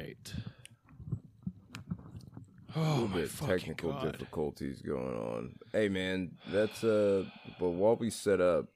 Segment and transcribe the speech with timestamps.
[0.00, 0.32] right.
[2.74, 4.12] a Oh little my bit technical God.
[4.12, 5.54] difficulties going on.
[5.72, 7.24] Hey man, that's uh
[7.58, 8.66] but while we set up,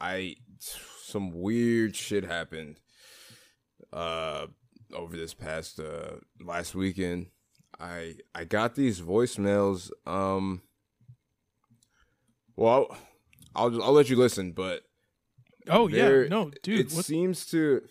[0.00, 2.80] I some weird shit happened
[3.92, 4.46] uh
[4.94, 7.26] over this past uh last weekend.
[7.78, 10.62] I I got these voicemails um
[12.56, 12.96] well
[13.54, 14.82] I'll I'll let you listen, but
[15.68, 16.80] Oh yeah, no, dude.
[16.80, 17.82] it What, seems to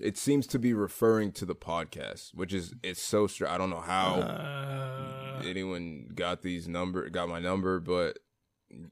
[0.00, 3.52] it seems to be referring to the podcast, which is it's so strange.
[3.52, 8.18] I don't know how uh, anyone got these number got my number, but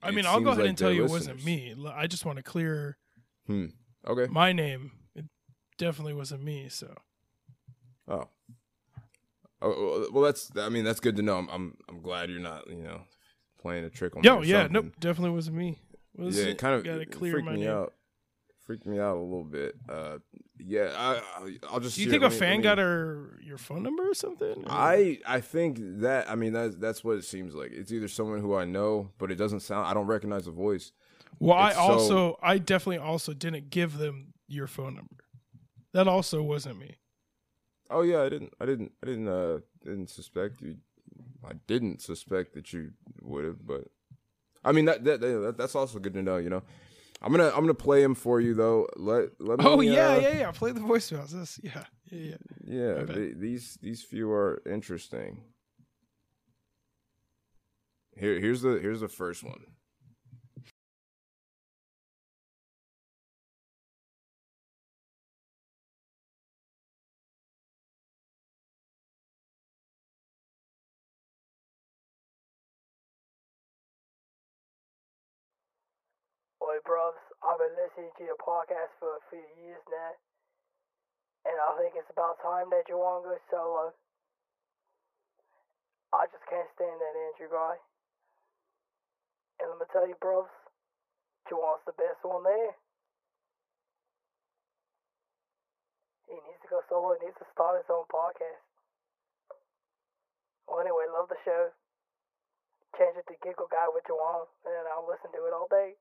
[0.02, 1.74] I mean, I'll go ahead like and tell you it wasn't me.
[1.94, 2.96] I just want to clear
[3.46, 3.66] Hmm.
[4.06, 4.26] Okay.
[4.32, 4.92] my name.
[5.14, 5.26] It
[5.78, 6.68] definitely wasn't me.
[6.68, 6.94] So
[8.08, 8.28] Oh.
[9.62, 10.50] Oh well, that's.
[10.56, 11.36] I mean, that's good to know.
[11.38, 11.48] I'm.
[11.48, 12.68] I'm, I'm glad you're not.
[12.68, 13.00] You know,
[13.60, 14.28] playing a trick on me.
[14.28, 14.72] yo, or yeah, something.
[14.74, 15.78] nope, definitely wasn't me.
[16.14, 17.70] Was Yeah, it kind of gotta it clear freaked my me name.
[17.70, 17.94] out.
[18.66, 19.76] Freaked me out a little bit.
[19.88, 20.18] Uh,
[20.58, 20.92] yeah.
[20.96, 21.14] I.
[21.44, 21.94] I- I'll just.
[21.96, 24.64] Do you think a me- fan me- got her your phone number or something?
[24.64, 27.70] Or- I I think that I mean that's that's what it seems like.
[27.72, 29.86] It's either someone who I know, but it doesn't sound.
[29.86, 30.90] I don't recognize the voice.
[31.38, 35.24] well, I it's so- also, I definitely also didn't give them your phone number.
[35.92, 36.96] That also wasn't me.
[37.88, 38.52] Oh yeah, I didn't.
[38.60, 38.92] I didn't.
[39.02, 39.28] I didn't.
[39.28, 40.78] Uh, didn't suspect you.
[41.48, 42.90] I didn't suspect that you
[43.22, 43.84] would have, but
[44.64, 46.38] I mean that, that that that's also good to know.
[46.38, 46.62] You know,
[47.22, 48.88] I'm gonna I'm gonna play him for you though.
[48.96, 49.64] Let let me.
[49.66, 50.50] Oh yeah, uh, yeah, yeah.
[50.50, 51.30] Play the voicemails.
[51.30, 53.04] This, yeah, yeah, yeah.
[53.08, 53.32] yeah.
[53.36, 55.42] These these few are interesting.
[58.16, 59.64] Here here's the here's the first one.
[77.56, 80.12] I've been listening to your podcast for a few years now,
[81.48, 83.96] and I think it's about time that you want to go solo.
[86.12, 87.80] I just can't stand that Andrew guy.
[89.56, 90.52] And let me tell you, bros,
[91.48, 92.76] Juwan's the best one there.
[96.28, 97.16] He needs to go solo.
[97.16, 98.60] He needs to start his own podcast.
[100.68, 101.72] Well, anyway, love the show.
[103.00, 105.96] Change it to Giggle Guy with Juwan, and I'll listen to it all day.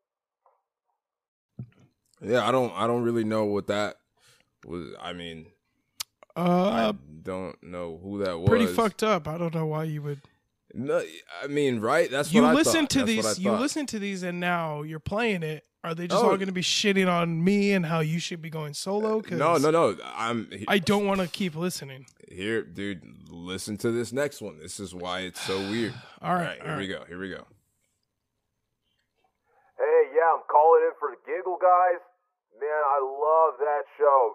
[2.25, 3.97] Yeah, I don't I don't really know what that
[4.65, 4.93] was.
[5.01, 5.47] I mean,
[6.35, 6.93] Uh, I
[7.23, 8.49] don't know who that was.
[8.49, 9.27] pretty fucked up.
[9.27, 10.21] I don't know why you would.
[10.73, 11.01] No,
[11.41, 12.09] I mean, right?
[12.11, 12.89] That's you what I listen thought.
[12.91, 13.39] to That's these.
[13.39, 15.63] You listen to these, and now you're playing it.
[15.85, 16.29] Are they just Oh.
[16.31, 19.21] all going to be shitting on me and how you should be going solo?
[19.21, 19.95] 'Cause No, no, no.
[20.03, 22.07] I'm I don't want to keep listening.
[22.27, 23.03] here, dude.
[23.29, 24.57] Listen to this next one.
[24.59, 25.93] This is why it's so weird.
[26.21, 26.99] All right, here all we right.
[27.01, 27.05] go.
[27.07, 27.45] Here we go.
[29.77, 32.01] Hey, yeah, I'm calling in for the Giggle Guys.
[32.65, 34.33] Man, I love that show.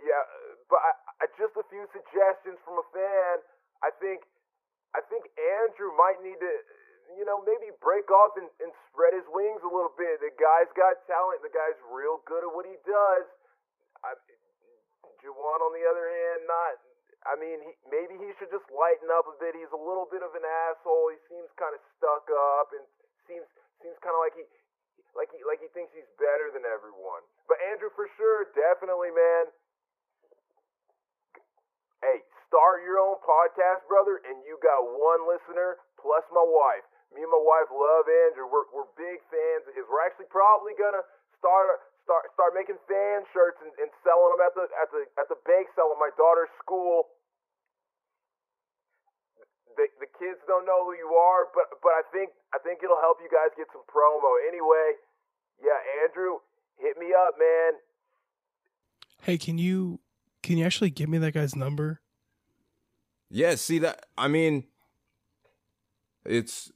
[0.00, 0.24] Yeah,
[0.72, 3.44] but I, I, just a few suggestions from a fan.
[3.84, 4.24] I think,
[4.96, 6.54] I think Andrew might need to,
[7.20, 10.24] you know, maybe break off and, and spread his wings a little bit.
[10.24, 11.44] The guy's got talent.
[11.44, 13.26] The guy's real good at what he does.
[14.00, 14.16] I,
[15.20, 16.80] Juwan, on the other hand, not.
[17.28, 19.52] I mean, he, maybe he should just lighten up a bit.
[19.52, 21.12] He's a little bit of an asshole.
[21.12, 22.24] He seems kind of stuck
[22.56, 22.88] up and
[23.28, 23.44] seems
[23.84, 24.46] seems kind of like he
[25.56, 27.24] like he thinks he's better than everyone.
[27.48, 29.48] But Andrew, for sure, definitely, man.
[32.04, 36.84] Hey, start your own podcast, brother, and you got one listener plus my wife.
[37.16, 38.44] Me and my wife love Andrew.
[38.52, 39.88] We're we're big fans of his.
[39.88, 41.00] We're actually probably gonna
[41.40, 41.72] start
[42.04, 45.40] start start making fan shirts and, and selling them at the at the at the
[45.48, 47.16] bake sale at my daughter's school.
[49.80, 53.00] The, the kids don't know who you are, but but I think I think it'll
[53.00, 54.28] help you guys get some promo.
[54.50, 54.98] Anyway,
[55.62, 56.38] yeah, Andrew,
[56.78, 57.72] hit me up, man.
[59.22, 60.00] Hey, can you
[60.42, 62.00] can you actually give me that guy's number?
[63.30, 64.06] Yeah, see that?
[64.16, 64.64] I mean,
[66.24, 66.70] it's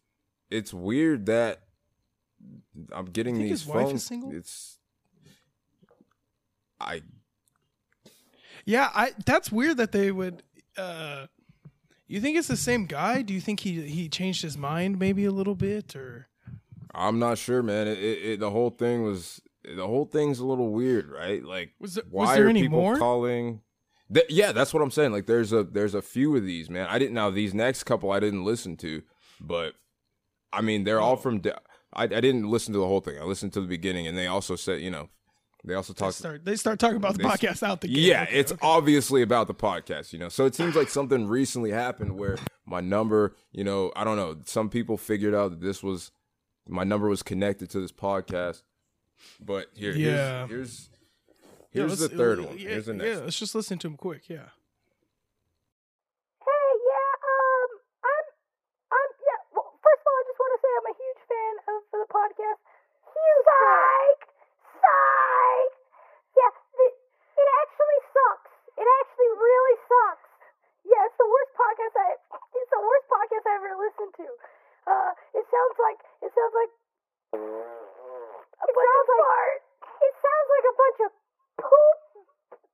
[0.51, 1.63] it's weird that
[2.93, 4.05] I'm getting think these his wife is phones.
[4.05, 4.33] single?
[4.35, 4.79] It's
[6.81, 7.03] I
[8.65, 9.13] Yeah, I.
[9.27, 10.43] That's weird that they would.
[10.77, 11.27] uh
[12.09, 13.23] You think it's the same guy?
[13.23, 16.27] Do you think he he changed his mind maybe a little bit or?
[16.95, 17.87] I'm not sure, man.
[17.89, 21.45] It, it, it the whole thing was the whole thing's a little weird, right?
[21.45, 22.97] Like, Was there- why was there are any people more?
[22.99, 23.61] calling?
[24.13, 25.13] Th- yeah, that's what I'm saying.
[25.13, 26.87] Like, there's a there's a few of these, man.
[26.89, 29.03] I didn't now these next couple I didn't listen to,
[29.41, 29.75] but
[30.53, 31.41] I mean they're all from.
[31.41, 31.59] da-
[31.93, 33.19] I I didn't listen to the whole thing.
[33.21, 35.09] I listened to the beginning, and they also said, you know,
[35.65, 36.15] they also They talked.
[36.17, 37.99] start they start talking about the They- podcast out the gate.
[37.99, 38.67] Yeah, Okay, it's okay.
[38.67, 40.29] obviously about the podcast, you know.
[40.29, 42.37] So it seems like something recently happened where
[42.67, 46.11] my number, you know, I don't know, some people figured out that this was
[46.71, 48.63] my number was connected to this podcast.
[49.41, 50.47] But here, yeah.
[50.47, 50.89] here's
[51.71, 52.57] here's, here's yeah, the third one.
[52.57, 53.09] Yeah, here's the next.
[53.09, 54.31] Yeah, let's just listen to him quick.
[54.31, 54.49] Yeah.
[56.41, 57.71] Hey, yeah, um,
[58.01, 58.27] I'm,
[58.97, 59.41] I'm, yeah.
[59.61, 62.61] First of all, I just want to say I'm a huge fan of the podcast.
[66.31, 68.53] Yeah, it actually sucks.
[68.79, 70.31] It actually really sucks.
[70.89, 72.17] Yeah, it's the worst podcast I.
[72.57, 74.29] It's the worst podcast I ever listened to.
[74.91, 76.73] Uh, it sounds like it sounds like
[77.31, 79.63] a bunch of like,
[80.03, 81.11] It sounds like a bunch of
[81.63, 81.99] poop,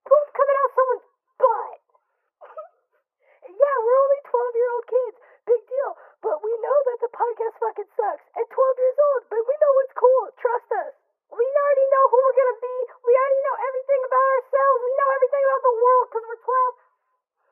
[0.01, 1.77] poop coming out someone's butt.
[3.53, 5.17] yeah, we're only twelve year old kids.
[5.45, 5.93] Big deal.
[6.25, 8.25] But we know that the podcast fucking sucks.
[8.33, 10.25] At twelve years old, but we know what's cool.
[10.41, 10.97] Trust us.
[11.37, 12.77] We already know who we're gonna be.
[13.05, 14.79] We already know everything about ourselves.
[14.89, 16.75] We know everything about the world because we're twelve.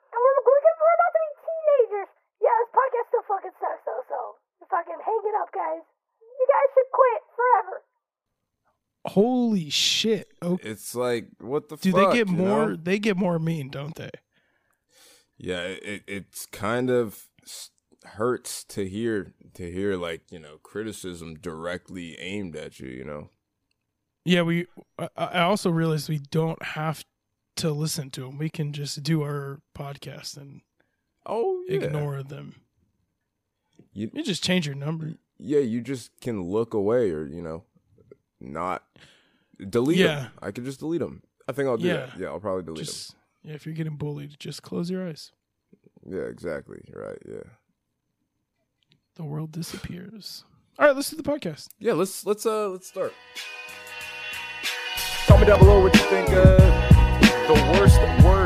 [0.08, 2.10] And we're, we're, we're about to be teenagers.
[2.40, 4.20] Yeah, this podcast still fucking sucks though, so
[4.70, 5.82] fucking hang it up, guys.
[6.20, 7.82] You guys should quit forever.
[9.06, 10.28] Holy shit!
[10.40, 12.12] Oh, It's like what the do fuck?
[12.12, 12.70] they get more?
[12.70, 12.76] know?
[12.76, 14.10] They get more mean, don't they?
[15.36, 17.28] Yeah, it it's kind of
[18.04, 22.88] hurts to hear to hear like you know criticism directly aimed at you.
[22.88, 23.30] You know.
[24.24, 24.66] Yeah, we.
[24.98, 27.04] I, I also realized we don't have
[27.56, 28.38] to listen to them.
[28.38, 30.62] We can just do our podcast and
[31.26, 31.80] Oh yeah.
[31.80, 32.62] ignore them.
[33.94, 35.14] You, You just change your number.
[35.38, 37.64] yeah, you just can look away or you know,
[38.41, 38.82] not
[39.70, 40.14] delete Yeah.
[40.17, 40.31] them.
[40.43, 41.23] I could just delete them.
[41.49, 42.06] I think I'll do Yeah.
[42.06, 42.19] that.
[42.19, 45.31] Yeah, I'll probably delete Just yeah, if you're getting bullied, just close your eyes.
[46.06, 46.82] Yeah, exactly.
[46.93, 47.19] Right.
[47.26, 47.44] Yeah.
[49.17, 50.44] The world disappears.
[50.79, 51.69] All right, let's do the podcast.
[51.79, 51.93] Yeah.
[51.93, 53.12] Let's let's uh let's start.
[55.26, 56.56] Tell me down below what you think uh
[57.46, 58.44] the worst word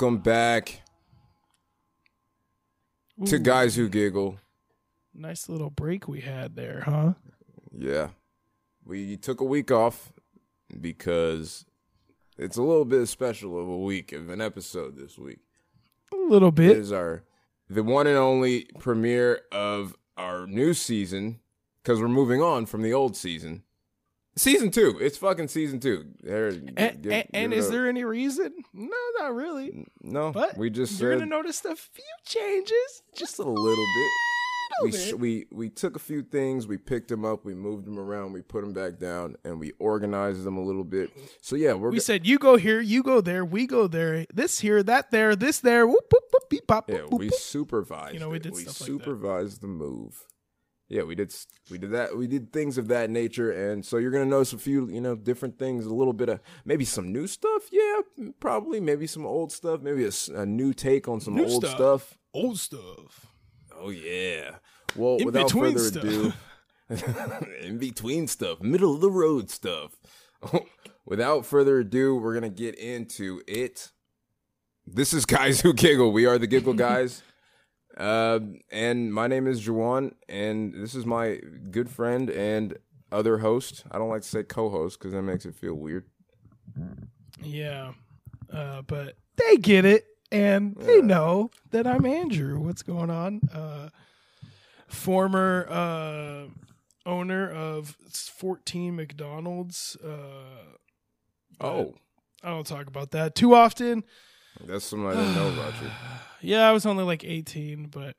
[0.00, 0.82] Welcome back
[3.26, 4.38] to Ooh, Guys Who Giggle.
[5.12, 7.14] Nice little break we had there, huh?
[7.76, 8.10] Yeah.
[8.84, 10.12] We took a week off
[10.80, 11.66] because
[12.38, 15.40] it's a little bit special of a week of an episode this week.
[16.12, 16.76] A little bit.
[16.76, 17.24] is our
[17.68, 21.40] the one and only premiere of our new season
[21.82, 23.64] because we're moving on from the old season.
[24.38, 24.96] Season two.
[25.00, 26.06] It's fucking season two.
[26.22, 27.72] There, And, give- and, and it is up.
[27.72, 28.54] there any reason?
[28.72, 29.86] No, not really.
[30.00, 30.32] no?
[30.32, 33.02] But we just you're said gonna notice a few changes.
[33.14, 34.10] just a little bit.
[34.84, 35.18] We, bit.
[35.18, 38.42] we we took a few things, we picked them up, we moved them around, we
[38.42, 41.10] put them back down, and we organized them a little bit.
[41.40, 44.24] So yeah, we're We go- said you go here, you go there, we go there,
[44.32, 45.84] this here, that there, this there.
[45.86, 47.34] Whoop, whoop, whoop, beep, pop, Yeah, we whoop.
[47.34, 48.14] supervised.
[48.14, 48.42] You know, we it.
[48.44, 48.74] did we like that.
[48.74, 50.24] supervised the move.
[50.88, 51.34] Yeah, we did.
[51.70, 52.16] We did that.
[52.16, 55.14] We did things of that nature, and so you're gonna notice a few, you know,
[55.16, 55.84] different things.
[55.84, 57.64] A little bit of maybe some new stuff.
[57.70, 58.00] Yeah,
[58.40, 59.82] probably maybe some old stuff.
[59.82, 61.76] Maybe a new take on some New old stuff.
[61.76, 62.18] stuff.
[62.32, 63.26] old stuff.
[63.78, 64.56] Oh yeah.
[64.96, 66.32] Well, In without further ado,
[67.60, 69.92] in between stuff, middle of the road stuff.
[70.52, 70.60] Oh,
[71.04, 73.90] without further ado, we're gonna get into it.
[74.86, 76.12] This is guys who giggle.
[76.12, 77.22] We are the giggle guys.
[77.98, 78.38] Uh,
[78.70, 81.40] and my name is Juwan, and this is my
[81.70, 82.78] good friend and
[83.10, 83.82] other host.
[83.90, 86.04] I don't like to say co-host because that makes it feel weird.
[87.42, 87.92] Yeah,
[88.52, 92.60] uh, but they get it, and they know that I'm Andrew.
[92.60, 93.40] What's going on?
[93.52, 93.88] Uh,
[94.86, 96.44] former uh,
[97.04, 99.96] owner of 14 McDonald's.
[99.96, 100.76] Uh,
[101.60, 101.96] Oh,
[102.44, 104.04] I don't talk about that too often.
[104.66, 105.88] That's something I didn't know about you.
[106.40, 108.14] Yeah, I was only like 18, but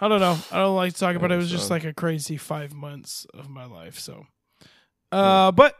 [0.00, 0.36] I don't know.
[0.50, 1.34] I don't like to talk about it.
[1.34, 3.96] It was just like a crazy five months of my life.
[4.00, 4.26] So,
[5.12, 5.76] uh, but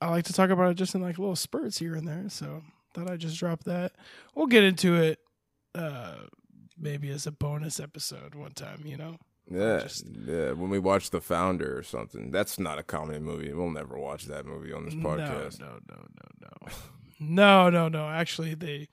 [0.00, 2.26] I like to talk about it just in like little spurts here and there.
[2.28, 2.62] So
[2.94, 3.90] thought I'd just drop that.
[4.36, 5.18] We'll get into it,
[5.74, 6.14] uh,
[6.78, 8.82] maybe as a bonus episode one time.
[8.84, 9.16] You know?
[9.50, 10.52] Yeah, just- yeah.
[10.52, 13.52] When we watch The Founder or something, that's not a comedy movie.
[13.52, 15.58] We'll never watch that movie on this podcast.
[15.58, 16.72] No, no, no, no, no,
[17.20, 18.08] no, no, no.
[18.08, 18.88] Actually, they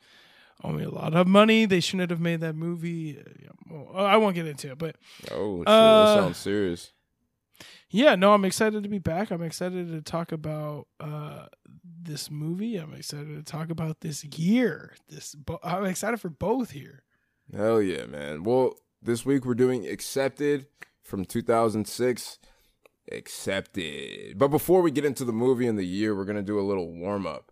[0.63, 1.65] owe me a lot of money.
[1.65, 3.17] They shouldn't have made that movie.
[3.19, 4.95] Uh, well, I won't get into it, but
[5.31, 6.91] Oh, Uh, that sounds serious.
[7.89, 9.31] yeah, no, I'm excited to be back.
[9.31, 11.47] I'm excited to talk about uh,
[12.03, 12.77] this movie.
[12.77, 14.93] I'm excited to talk about this year.
[15.09, 17.03] This bo- I'm excited for both here.
[17.55, 18.43] Hell yeah, man.
[18.43, 20.67] Well, this week we're doing Accepted
[21.03, 22.39] from 2006.
[23.11, 24.37] Accepted.
[24.37, 26.91] But before we get into the movie and the year, we're gonna do a little
[26.93, 27.50] warm up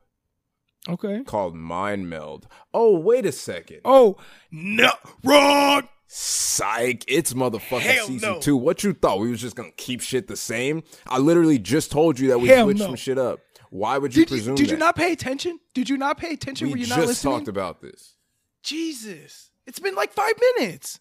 [0.89, 1.24] Okay.
[1.24, 2.48] called Mind Meld.
[2.74, 3.81] Oh, wait a second.
[3.86, 4.17] Oh
[4.51, 4.91] no,
[5.24, 5.88] wrong.
[6.12, 7.05] Psych!
[7.08, 8.39] It's motherfucking Hell season no.
[8.39, 8.58] two.
[8.58, 10.81] What you thought we was just gonna keep shit the same?
[11.05, 12.86] I literally just told you that we Hell switched no.
[12.88, 13.39] some shit up.
[13.69, 15.60] Why would you Did you presume did you not pay attention?
[15.75, 16.67] Did you not pay attention?
[16.67, 17.34] we Were you just not listening?
[17.36, 18.15] talked about this.
[18.63, 21.00] Jesus, it's been like five minutes.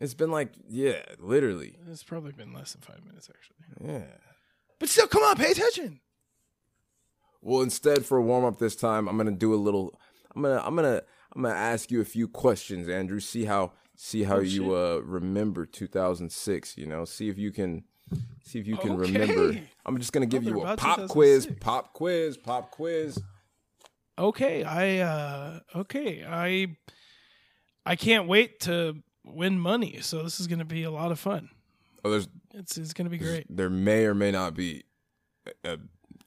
[0.00, 1.76] It's been like yeah, literally.
[1.88, 3.94] It's probably been less than five minutes actually.
[3.94, 4.06] Yeah.
[4.80, 6.00] But still, come on, pay attention.
[7.42, 9.98] Well, instead for a warm up this time, I'm gonna do a little.
[10.34, 11.02] I'm gonna I'm gonna
[11.34, 13.20] I'm gonna ask you a few questions, Andrew.
[13.20, 16.76] See how see how Oh, you uh remember 2006.
[16.78, 17.84] You know, see if you can
[18.42, 19.12] see if you can Okay.
[19.12, 19.60] remember.
[19.86, 23.18] I'm just gonna give you a pop quiz, pop quiz, pop quiz.
[24.18, 26.76] Okay, I uh okay, I
[27.86, 29.98] I can't wait to win money.
[30.02, 31.48] So this is going to be a lot of fun.
[32.04, 33.46] Oh, there's It's it's going to be great.
[33.48, 34.84] there may or may not be
[35.64, 35.78] a, a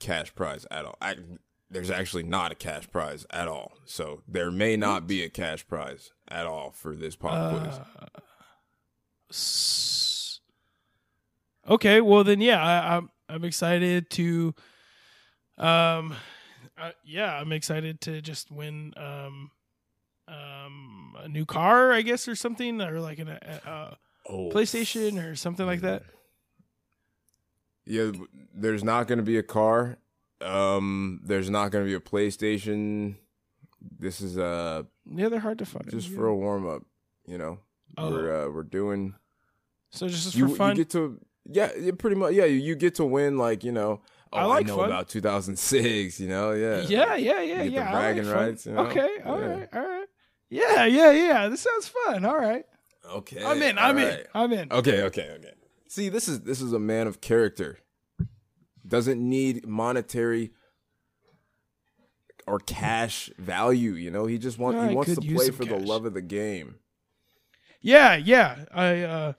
[0.03, 0.98] cash prize at all.
[1.01, 1.15] I,
[1.69, 3.72] there's actually not a cash prize at all.
[3.86, 7.31] So there may not be a cash prize at all for this pop.
[7.53, 7.79] Uh,
[9.31, 10.39] s-
[11.67, 14.53] okay, well then, yeah, I, I'm I'm excited to,
[15.57, 16.15] um,
[16.77, 19.50] uh, yeah, I'm excited to just win, um,
[20.27, 23.98] um, a new car, I guess, or something, or like an, a, a
[24.29, 26.03] Oh, PlayStation or something like that.
[27.85, 28.11] Yeah,
[28.53, 29.97] there's not going to be a car.
[30.41, 33.15] Um, there's not going to be a PlayStation.
[33.99, 35.89] This is uh Yeah, they're hard to find.
[35.89, 36.15] just yeah.
[36.17, 36.83] for a warm up.
[37.25, 37.59] You know,
[37.97, 38.09] Oh.
[38.11, 39.15] we're uh, we're doing.
[39.91, 40.69] so just You, for fun.
[40.71, 42.45] you get to yeah, pretty much yeah.
[42.45, 44.01] You, you get to win like you know.
[44.31, 44.85] Oh, I I, like know fun.
[44.87, 46.19] about 2006.
[46.19, 47.89] You know, yeah, yeah, yeah, yeah, You get the yeah.
[47.89, 48.79] I bragging like rights, you know?
[48.87, 49.47] Okay, all Yeah.
[49.47, 50.07] right, all right.
[50.49, 51.49] Yeah, yeah, yeah.
[51.49, 52.25] This sounds fun.
[52.25, 52.65] All right,
[53.13, 53.77] Okay, I'm in.
[53.77, 54.23] I'm in.
[54.33, 54.71] I'm in.
[54.71, 55.51] Okay, okay, okay.
[55.93, 57.77] See, this is this is a man of character.
[58.88, 60.50] Doesn't need monetary
[62.47, 63.91] or cash value.
[63.91, 66.79] You know, he just wants he wants to play for the love of the game.
[67.79, 68.65] Yeah, yeah.
[68.73, 69.33] I uh,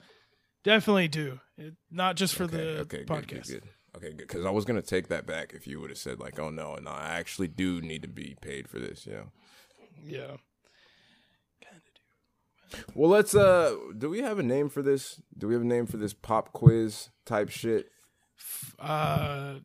[0.63, 1.41] definitely do.
[1.59, 3.49] It, not just for Okay, the okay, good, podcast.
[3.49, 3.63] good, good.
[3.97, 4.17] Okay, good.
[4.19, 6.77] Because I was gonna take that back if you would have said like, "Oh no,
[6.77, 9.33] no, I actually do need to be paid for this." You know.
[10.05, 10.37] Yeah.
[12.95, 13.35] Well, let's.
[13.35, 15.21] uh Do we have a name for this?
[15.37, 17.91] Do we have a name for this pop quiz type shit?
[18.79, 19.57] Uh,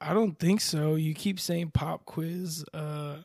[0.00, 0.94] I don't think so.
[0.94, 2.64] You keep saying pop quiz.
[2.72, 3.16] Uh,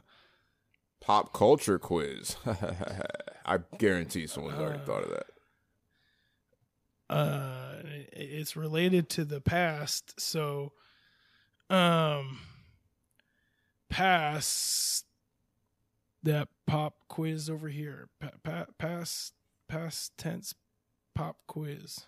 [1.02, 2.38] Pop culture quiz.
[3.46, 5.26] I guarantee someone's already Uh, thought of that.
[7.10, 7.82] uh,
[8.14, 10.18] it's related to the past.
[10.18, 10.72] So,
[11.70, 12.40] um,
[13.90, 15.06] past
[16.24, 18.10] that pop quiz over here.
[18.20, 19.34] Pa- pa- past
[19.68, 20.54] past tense
[21.16, 22.06] pop quiz.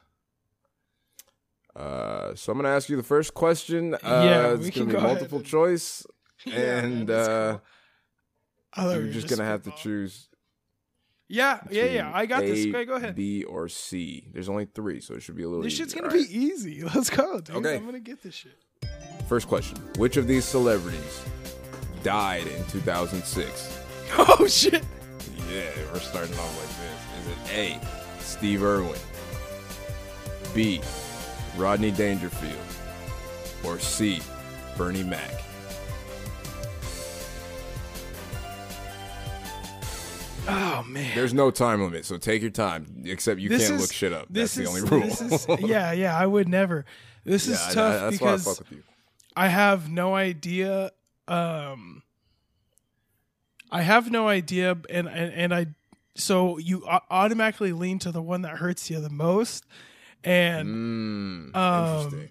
[1.76, 3.96] Uh, so I'm gonna ask you the first question.
[3.96, 6.06] Uh, Yeah, it's gonna be multiple and- choice,
[6.46, 7.62] Yeah, and that's uh, cool.
[8.74, 10.30] I thought we you're just gonna have to choose.
[11.28, 12.12] Yeah, yeah, yeah.
[12.14, 12.68] I got this.
[12.68, 13.16] Okay, go ahead.
[13.16, 14.28] B or C.
[14.32, 15.64] There's only three, so it should be a little.
[15.64, 16.84] This shit's gonna be easy.
[16.96, 17.56] Let's go, dude.
[17.58, 17.76] Okay.
[17.78, 18.58] I'm gonna get this shit.
[19.28, 21.24] First question: Which of these celebrities
[22.04, 23.80] died in 2006?
[24.18, 24.84] Oh shit.
[25.50, 27.02] Yeah, we're starting off like this.
[27.20, 28.22] Is it A.
[28.22, 29.00] Steve Irwin,
[30.54, 30.82] B.
[31.58, 32.58] Rodney Dangerfield,
[33.64, 34.22] or C.
[34.78, 35.32] Bernie Mac?
[40.48, 41.16] Oh man.
[41.16, 42.86] There's no time limit, so take your time.
[43.06, 44.28] Except you This can't is- look shit up.
[44.30, 45.02] That's is, the only rule.
[45.02, 46.16] This is, yeah, yeah.
[46.18, 46.86] I would never.
[47.24, 48.84] This is Yeah, I- tough I- that's because why I fuck with you.
[49.36, 50.92] I have no idea.
[51.28, 52.04] Um,
[53.72, 55.68] I have no idea, and and, and I.
[56.16, 59.66] So you automatically lean to the one that hurts you the most,
[60.24, 60.70] and
[61.54, 62.30] Mm, Um,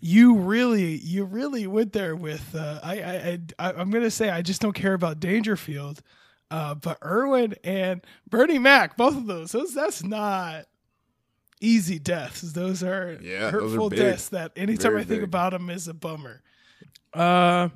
[0.00, 2.54] you really, you really went there with.
[2.54, 6.00] Uh, I, I, I, I'm gonna say I just don't care about Dangerfield,
[6.50, 10.64] uh, but Irwin and Bernie Mac, both of those, those that's not
[11.60, 12.40] easy deaths.
[12.40, 15.28] Those are Yeah, those are hurtful deaths that anytime Very I think big.
[15.28, 16.42] about them is a bummer.
[17.12, 17.68] Uh,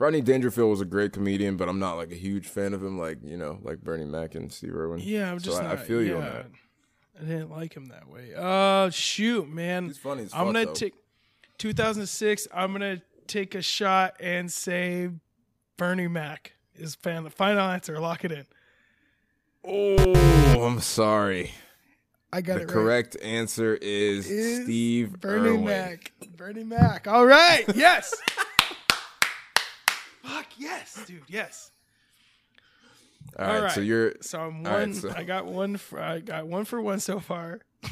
[0.00, 2.98] Rodney Dangerfield was a great comedian, but I'm not like a huge fan of him,
[2.98, 5.00] like you know, like Bernie Mac and Steve Irwin.
[5.04, 5.84] yeah, I'm So just I- I not.
[5.86, 6.46] feel you yeah, on that.
[7.20, 8.32] I didn't like him that way.
[8.34, 9.88] Uh, shoot, man.
[9.88, 10.94] He's funny as I'm fuck, gonna take
[11.58, 12.48] 2006.
[12.54, 15.10] I'm gonna take a shot and say
[15.76, 17.24] Bernie Mac is fan.
[17.24, 18.00] The final answer.
[18.00, 18.46] Lock it in.
[19.62, 21.52] Oh, I'm sorry.
[22.32, 22.66] I got The it right.
[22.68, 25.64] The correct answer is, Is Steve Bernie Irwin.
[25.66, 26.12] Mac.
[26.36, 27.06] Bernie Mac.
[27.06, 27.64] All right.
[27.74, 28.14] Yes.
[30.60, 31.22] Yes, dude.
[31.26, 31.70] Yes.
[33.38, 34.72] All right, All so you're So I'm one.
[34.72, 35.76] Right, so- I got one.
[35.76, 37.60] For, I got one for one so far.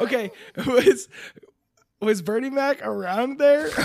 [0.00, 0.32] okay.
[0.66, 1.08] Was
[2.00, 3.70] was Bernie Mac around there?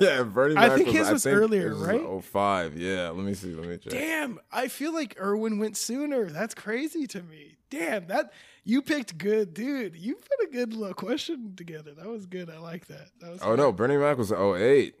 [0.00, 2.00] Yeah, Bernie Mac I think was, his was think earlier, was right?
[2.00, 2.76] Oh five.
[2.76, 3.54] Yeah, let me see.
[3.54, 3.92] Let me check.
[3.92, 6.26] Damn, I feel like Irwin went sooner.
[6.26, 7.56] That's crazy to me.
[7.70, 8.32] Damn, that
[8.64, 9.96] you picked good, dude.
[9.96, 11.94] You put a good little question together.
[11.94, 12.50] That was good.
[12.50, 13.08] I like that.
[13.20, 14.94] That was Oh no, Bernie Mac was 08.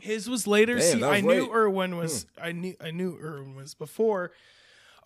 [0.00, 0.74] His was later.
[0.76, 1.48] Damn, See, was I knew late.
[1.48, 1.54] Hmm.
[1.54, 2.26] Irwin was.
[2.40, 2.74] I knew.
[2.80, 4.32] I knew Irwin was before.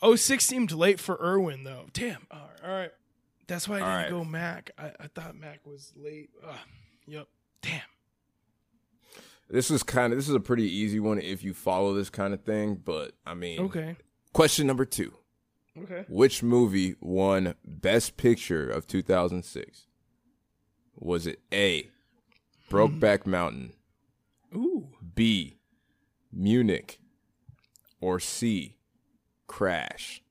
[0.02, 1.86] Oh, six seemed late for Irwin though.
[1.92, 2.26] Damn.
[2.30, 2.68] All right.
[2.68, 2.90] All right.
[3.46, 4.10] That's why I didn't right.
[4.10, 4.70] go Mac.
[4.78, 6.30] I, I thought Mac was late.
[6.46, 6.56] Ugh.
[7.06, 7.28] Yep.
[7.62, 7.80] Damn.
[9.50, 12.32] This is kind of this is a pretty easy one if you follow this kind
[12.32, 13.96] of thing, but I mean, Okay.
[14.32, 15.12] question number 2.
[15.82, 16.04] Okay.
[16.08, 19.86] Which movie won Best Picture of 2006?
[20.96, 21.88] Was it A.
[22.70, 23.74] Brokeback Mountain, Ooh.
[25.14, 25.59] B.
[26.33, 26.99] Munich,
[28.00, 28.76] or C.
[29.47, 30.23] Crash?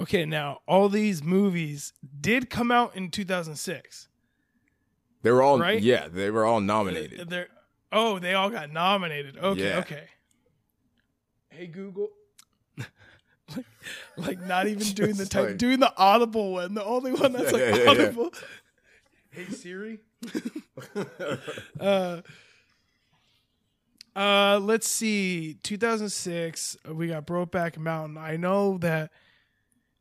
[0.00, 0.24] Okay.
[0.24, 4.08] Now all these movies did come out in 2006.
[5.22, 5.80] They were all Right?
[5.82, 7.28] yeah, they were all nominated.
[7.28, 7.48] They're,
[7.92, 9.36] oh, they all got nominated.
[9.38, 9.68] Okay.
[9.68, 9.78] Yeah.
[9.78, 10.04] Okay.
[11.50, 12.08] Hey Google.
[12.76, 12.86] like,
[14.16, 17.52] like not even doing the type, like- doing the audible one, the only one that's
[17.52, 17.90] Yeah, like yeah, yeah, yeah.
[17.90, 18.32] audible.
[19.30, 19.98] Hey Siri.
[21.80, 22.20] uh,
[24.14, 25.54] uh, let's see.
[25.62, 28.18] 2006, uh, we got Brokeback Mountain.
[28.18, 29.10] I know that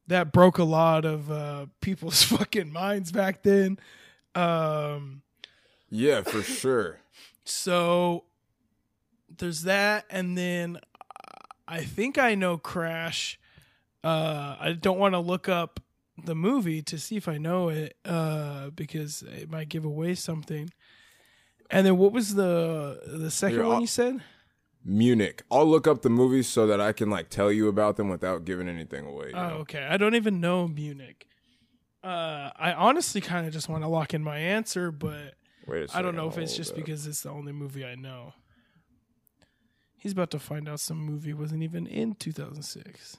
[0.07, 3.79] that broke a lot of uh, people's fucking minds back then.
[4.35, 5.21] Um,
[5.89, 6.99] yeah, for sure.
[7.45, 8.23] so
[9.37, 10.79] there's that, and then
[11.67, 13.39] I think I know Crash.
[14.03, 15.79] Uh, I don't want to look up
[16.23, 20.69] the movie to see if I know it, uh, because it might give away something.
[21.71, 24.21] And then what was the the second Here, one I'll- you said?
[24.83, 25.43] Munich.
[25.51, 28.45] I'll look up the movies so that I can like tell you about them without
[28.45, 29.31] giving anything away.
[29.33, 29.53] Oh, know?
[29.57, 29.83] okay.
[29.87, 31.27] I don't even know Munich.
[32.03, 35.35] Uh, I honestly kind of just want to lock in my answer, but
[35.93, 36.77] I don't know if it's just up.
[36.77, 38.33] because it's the only movie I know.
[39.97, 43.17] He's about to find out some movie wasn't even in 2006.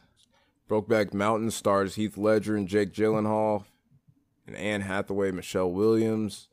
[0.68, 3.66] Brokeback Mountain stars Heath Ledger and Jake Gyllenhaal,
[4.48, 6.48] and Anne Hathaway, Michelle Williams,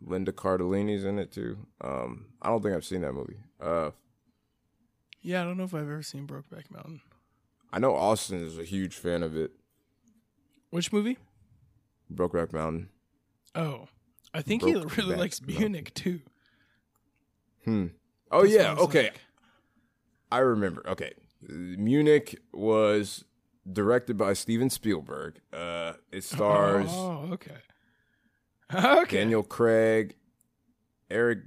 [0.00, 1.58] Linda Cardellini's in it too.
[1.80, 3.38] Um, I don't think I've seen that movie.
[3.60, 3.90] Uh,
[5.22, 7.00] Yeah, I don't know if I've ever seen Brokeback Mountain.
[7.72, 9.50] I know Austin is a huge fan of it.
[10.70, 11.18] Which movie?
[12.12, 12.88] Brokeback Mountain.
[13.54, 13.88] Oh,
[14.32, 15.58] I think he Brokeback really likes Mountain.
[15.58, 16.20] Munich too.
[17.64, 17.86] Hmm.
[18.30, 18.58] Oh That's yeah.
[18.60, 19.02] what I was Okay.
[19.04, 19.20] like.
[20.30, 20.86] I remember.
[20.88, 21.12] Okay,
[21.48, 23.24] Munich was
[23.70, 25.40] directed by Steven Spielberg.
[25.52, 27.56] Uh, it stars Oh, okay.
[28.74, 29.18] Okay.
[29.18, 30.14] Daniel Craig,
[31.10, 31.38] Eric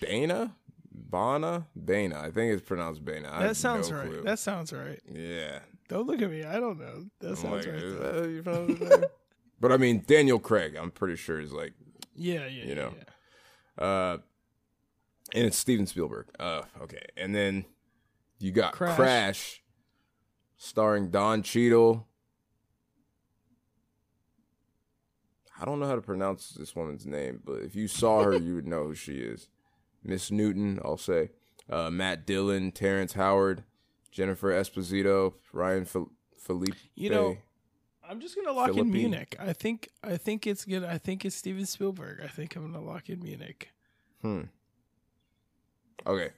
[0.00, 0.54] Bana,
[0.90, 2.18] Bana, Bana.
[2.18, 3.30] I think it's pronounced Bana.
[3.40, 4.06] That sounds no right.
[4.08, 4.22] clue.
[4.22, 5.00] That sounds right.
[5.12, 5.58] yeah.
[5.88, 6.44] Don't look at me.
[6.44, 7.04] I don't know.
[7.20, 7.98] That I'm sounds like, right.
[8.22, 9.04] that you pronounce his name?
[9.60, 10.74] but I mean, Daniel Craig.
[10.76, 11.74] I'm pretty sure is like,
[12.16, 12.64] Yeah, yeah.
[12.64, 12.94] you know.
[13.78, 13.84] yeah.
[13.84, 14.18] uh,
[15.34, 16.28] and it's Steven Spielberg.
[16.40, 17.66] Uh, okay, and then
[18.38, 18.96] you got Crash.
[18.96, 19.62] Crash,
[20.56, 22.06] starring Don Cheadle.
[25.62, 28.56] I don't know how to pronounce this woman's name, but if you saw her, you
[28.56, 29.48] would know who she is.
[30.02, 31.30] Miss Newton, I'll say.
[31.70, 33.62] Uh, Matt Dillon, Terrence Howard,
[34.10, 36.74] Jennifer Esposito, Ryan Fel- Felipe.
[36.96, 37.36] You know,
[38.02, 39.36] I'm just gonna lock in Munich.
[39.38, 40.82] I think I think it's good.
[40.82, 42.20] I think it's Steven Spielberg.
[42.24, 43.70] I think I'm gonna lock in Munich.
[44.20, 44.42] Hmm.
[46.04, 46.30] Okay.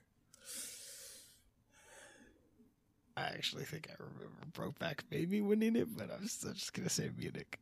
[3.16, 7.08] I actually think I remember Brokeback Baby winning it, but I'm still just gonna say
[7.16, 7.58] Munich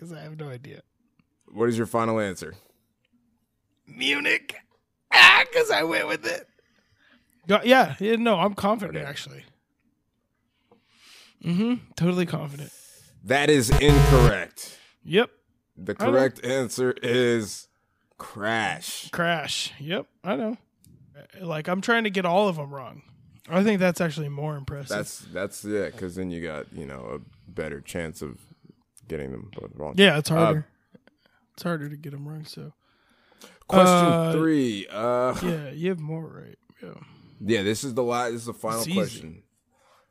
[0.00, 0.80] because I have no idea.
[1.52, 2.54] What is your final answer?
[3.86, 4.56] Munich,
[5.12, 6.46] ah, because I went with it.
[7.46, 9.06] Go- Yeah, yeah, no, I'm confident Okay.
[9.06, 9.44] actually.
[11.44, 11.74] Mm-hmm.
[11.96, 12.72] Totally confident.
[13.24, 14.78] That is incorrect.
[15.04, 15.30] Yep.
[15.76, 17.68] The correct answer is
[18.16, 19.10] Crash.
[19.10, 19.72] Crash.
[19.78, 20.06] Yep.
[20.24, 20.56] I know.
[21.40, 23.02] Like I'm trying to get all of them wrong.
[23.48, 24.88] I think that's actually more impressive.
[24.88, 28.38] That's that's yeah, because then you got you know a better chance of
[29.10, 29.94] getting them both wrong.
[29.96, 30.66] yeah, it's harder.
[31.52, 32.44] it's harder to get them wrong.
[32.44, 32.72] So
[33.66, 34.86] Question Uh, three.
[34.90, 36.58] Uh, yeah, you have more right.
[36.82, 36.94] Yeah.
[37.40, 38.32] yeah, this is the last.
[38.32, 39.42] This is the final question.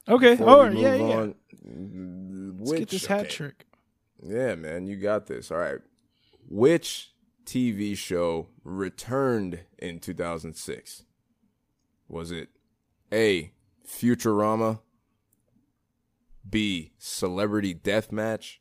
[0.08, 0.36] Okay.
[0.36, 0.78] Before All right.
[0.78, 1.18] Yeah, yeah.
[1.18, 1.36] on,
[2.60, 3.30] Let's which, get this hat okay.
[3.30, 3.66] trick.
[4.24, 5.52] Yeah, man, you got this.
[5.52, 5.80] All right.
[6.48, 7.14] Which
[7.46, 11.04] TV show returned in 2006?
[12.08, 12.50] Was it
[13.14, 13.52] A.
[13.88, 14.80] Futurama,
[16.48, 16.92] B.
[16.98, 18.58] Celebrity Deathmatch,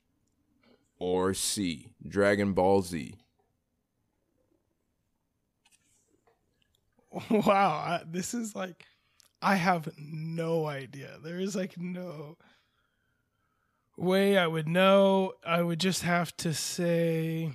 [0.99, 1.93] or C.
[2.07, 3.15] Dragon Ball Z?
[7.31, 8.85] Wow, I, this is like
[9.41, 11.19] I have no idea.
[11.23, 12.37] There is like no
[13.97, 15.33] way I would know.
[15.45, 17.51] I would just have to say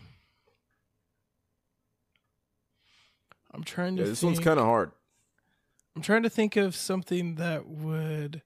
[3.54, 4.36] I'm trying to Yeah, this think.
[4.36, 4.92] one's kind of hard.
[5.96, 8.42] I'm trying to think of something that would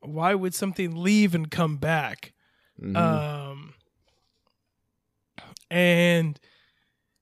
[0.00, 2.32] why would something leave and come back?
[2.80, 2.96] Mhm.
[2.96, 3.45] Um
[5.70, 6.38] and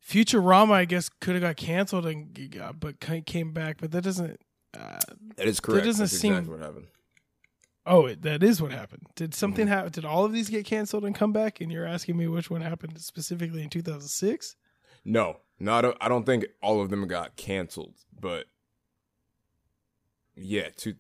[0.07, 3.79] Futurama, I guess, could have got canceled and got, but came back.
[3.81, 4.41] But that doesn't.
[4.77, 4.99] Uh,
[5.37, 5.83] that is correct.
[5.83, 6.87] That doesn't That's seem- exactly what happened.
[7.87, 9.07] Oh, it, that is what happened.
[9.15, 9.93] Did something happen?
[9.93, 11.61] Did all of these get canceled and come back?
[11.61, 14.57] And you're asking me which one happened specifically in 2006?
[15.05, 18.47] No, no, I don't, I don't think all of them got canceled, but
[20.35, 20.95] yeah, to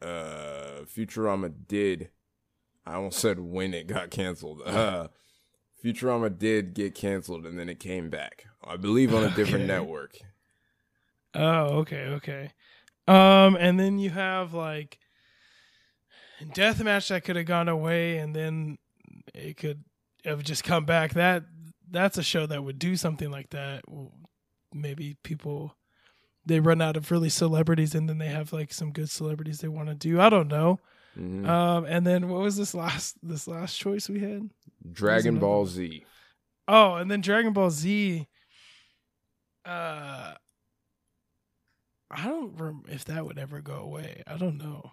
[0.00, 2.08] uh, Futurama did.
[2.86, 4.62] I almost said when it got canceled.
[4.64, 5.08] Uh,
[5.82, 8.46] Futurama did get canceled, and then it came back.
[8.62, 9.72] I believe on a different Okay.
[9.72, 10.18] network.
[11.34, 12.52] Oh, okay, okay.
[13.08, 14.98] Um, and then you have like
[16.42, 18.78] deathmatch that could have gone away, and then
[19.34, 19.84] it could
[20.24, 21.14] have just come back.
[21.14, 21.44] That
[21.90, 23.82] that's a show that would do something like that.
[24.72, 25.76] Maybe people
[26.46, 29.68] they run out of really celebrities, and then they have like some good celebrities they
[29.68, 30.20] want to do.
[30.20, 30.78] I don't know.
[31.18, 31.46] Mhm.
[31.46, 34.50] Um, and then what was this last this last choice we had?
[34.92, 35.66] Dragon Ball.
[35.66, 36.04] Z.
[36.68, 38.26] Oh, and then Dragon Ball Z.
[39.64, 40.34] Uh,
[42.12, 44.22] I don't rem- if that would ever go away.
[44.26, 44.92] I don't know.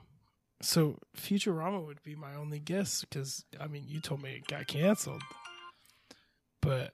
[0.62, 4.68] So Futurama would be my only guess because I mean you told me it got
[4.68, 5.22] canceled,
[6.62, 6.94] but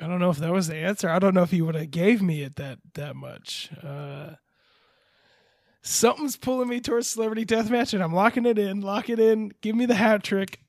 [0.00, 1.08] I don't know if that was the answer.
[1.08, 3.70] I don't know if he would have gave me it that that much.
[3.82, 4.34] Uh,
[5.88, 8.80] something's pulling me towards Celebrity Deathmatch, and I'm locking it in.
[8.80, 9.52] Lock it in.
[9.60, 10.60] Give me the hat trick.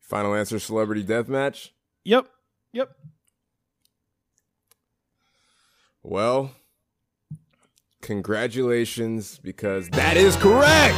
[0.00, 1.70] Final answer: Celebrity Deathmatch.
[2.04, 2.26] Yep.
[2.72, 2.90] Yep.
[6.02, 6.52] Well,
[8.00, 10.96] congratulations because that is correct.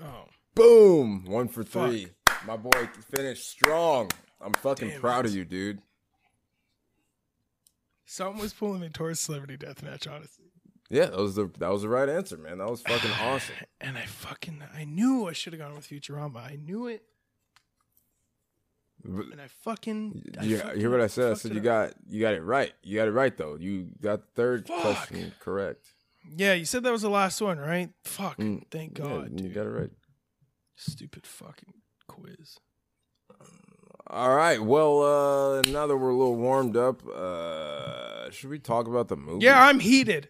[0.00, 0.24] Oh.
[0.54, 1.90] Boom, one for Fuck.
[1.90, 2.08] three.
[2.46, 4.10] My boy finished strong.
[4.40, 5.30] I'm fucking Damn proud it.
[5.30, 5.80] of you, dude.
[8.06, 10.49] Something was pulling me towards celebrity deathmatch, honestly.
[10.90, 12.58] Yeah, that was the that was the right answer, man.
[12.58, 13.54] That was fucking awesome.
[13.80, 16.38] And I fucking I knew I should have gone with Futurama.
[16.44, 17.02] I knew it,
[19.04, 21.30] But- and I fucking I You, fucking hear what I said?
[21.32, 22.72] I said you got you got it right.
[22.82, 23.56] You got it right though.
[23.56, 24.80] You got the third Fuck.
[24.80, 25.86] question correct.
[26.36, 27.90] Yeah, you said that was the last one, right?
[28.04, 28.36] Fuck.
[28.38, 29.40] Mm, Thank Yeah, God.
[29.40, 29.90] you got it right.
[30.76, 31.74] Stupid fucking
[32.08, 32.58] quiz.
[34.06, 34.60] All right.
[34.60, 39.16] Well, uh now that we're a little warmed up, uh should we talk about the
[39.16, 39.44] movie?
[39.44, 40.28] Yeah, I'm heated.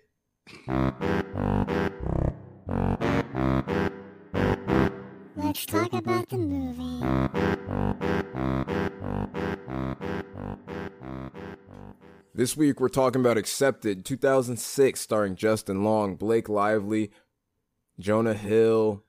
[5.37, 7.01] Let's talk about the movie.
[12.35, 17.11] This week we're talking about Accepted 2006 starring Justin Long, Blake Lively,
[17.99, 19.03] Jonah Hill,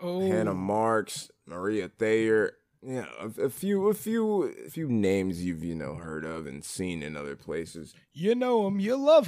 [0.00, 2.54] Oh, Hannah Marks, Maria Thayer.
[2.82, 6.64] Yeah, a, a few a few a few names you've you know heard of and
[6.64, 7.94] seen in other places.
[8.12, 9.26] you know them, you love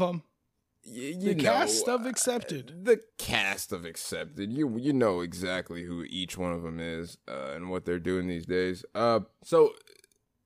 [0.85, 0.92] him.
[0.94, 2.85] Y- The know, cast of uh, Accepted.
[2.85, 4.53] the cast of Accepted.
[4.53, 8.27] You you know exactly who each one of them is uh, and what they're doing
[8.27, 8.85] these days.
[8.94, 9.73] Uh, so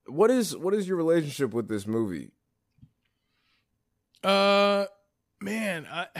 [0.06, 2.30] what is what is your relationship with this movie?
[4.22, 4.86] Uh,
[5.40, 6.06] man, I.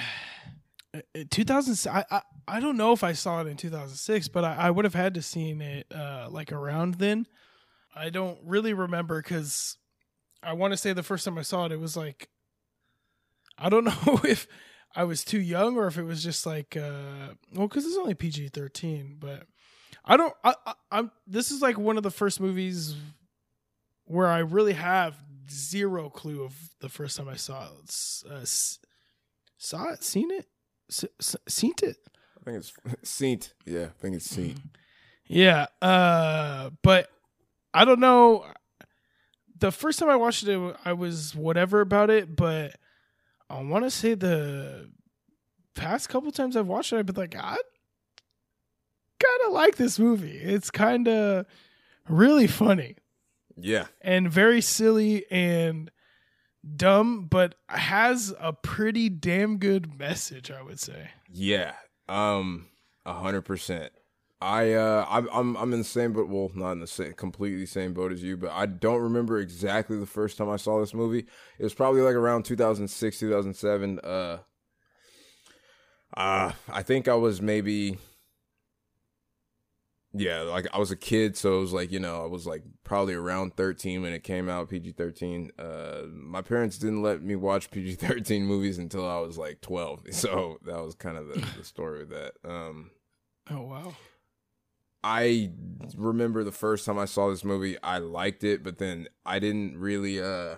[1.31, 4.71] 2000 I, I I don't know if I saw it in 2006 but I, I
[4.71, 7.27] would have had to seen it uh like around then
[7.95, 9.77] I don't really remember cuz
[10.43, 12.31] I want to say the first time I saw it it was like
[13.59, 14.47] I don't know if
[14.95, 18.15] I was too young or if it was just like uh well cuz it's only
[18.15, 19.47] PG-13 but
[20.05, 22.95] I don't I, I I'm this is like one of the first movies
[24.05, 25.17] where I really have
[25.51, 28.31] zero clue of the first time I saw it.
[28.31, 28.45] Uh,
[29.59, 30.47] saw it, seen it,
[30.91, 31.97] S- seen it.
[32.41, 32.73] I think it's
[33.11, 33.41] seen.
[33.67, 34.59] Yeah, I think it's Saint.
[35.27, 37.11] Yeah, uh, but
[37.75, 38.47] I don't know.
[39.59, 42.77] The first time I watched it, I was whatever about it, but
[43.51, 44.91] I want to say the
[45.75, 47.57] past couple times I've watched it, I've been like, I
[49.21, 50.37] kind of like this movie.
[50.37, 51.47] It's kind of
[52.09, 52.97] really funny
[53.57, 55.91] Yeah, and very silly and
[56.77, 61.11] dumb, but has a pretty damn good message, I would say.
[61.31, 61.73] yeah.
[62.09, 62.69] Um,
[63.05, 63.93] a hundred percent.
[64.41, 66.29] I uh, I'm I'm I'm in the same boat.
[66.29, 69.99] Well, not in the same completely same boat as you, but I don't remember exactly
[69.99, 71.27] the first time I saw this movie.
[71.59, 73.99] It was probably like around 2006, 2007.
[73.99, 74.39] Uh,
[76.17, 77.99] uh, I think I was maybe.
[80.15, 82.63] Yeah, like I was a kid, so it was like you know I was like
[82.85, 85.51] probably around thirteen when it came out, PG thirteen.
[85.59, 90.03] Uh, my parents didn't let me watch PG thirteen movies until I was like twelve,
[90.13, 92.35] so that was kind of the, the story of that.
[92.45, 92.93] Um,
[93.51, 93.95] Oh wow.
[95.03, 95.53] I
[95.97, 99.79] remember the first time I saw this movie, I liked it, but then I didn't
[99.79, 100.57] really uh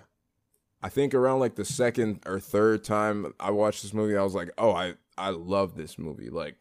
[0.83, 4.33] I think around like the second or third time I watched this movie, I was
[4.33, 6.55] like, "Oh, I I love this movie." Like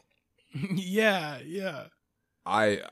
[0.75, 1.85] yeah, yeah.
[2.45, 2.83] I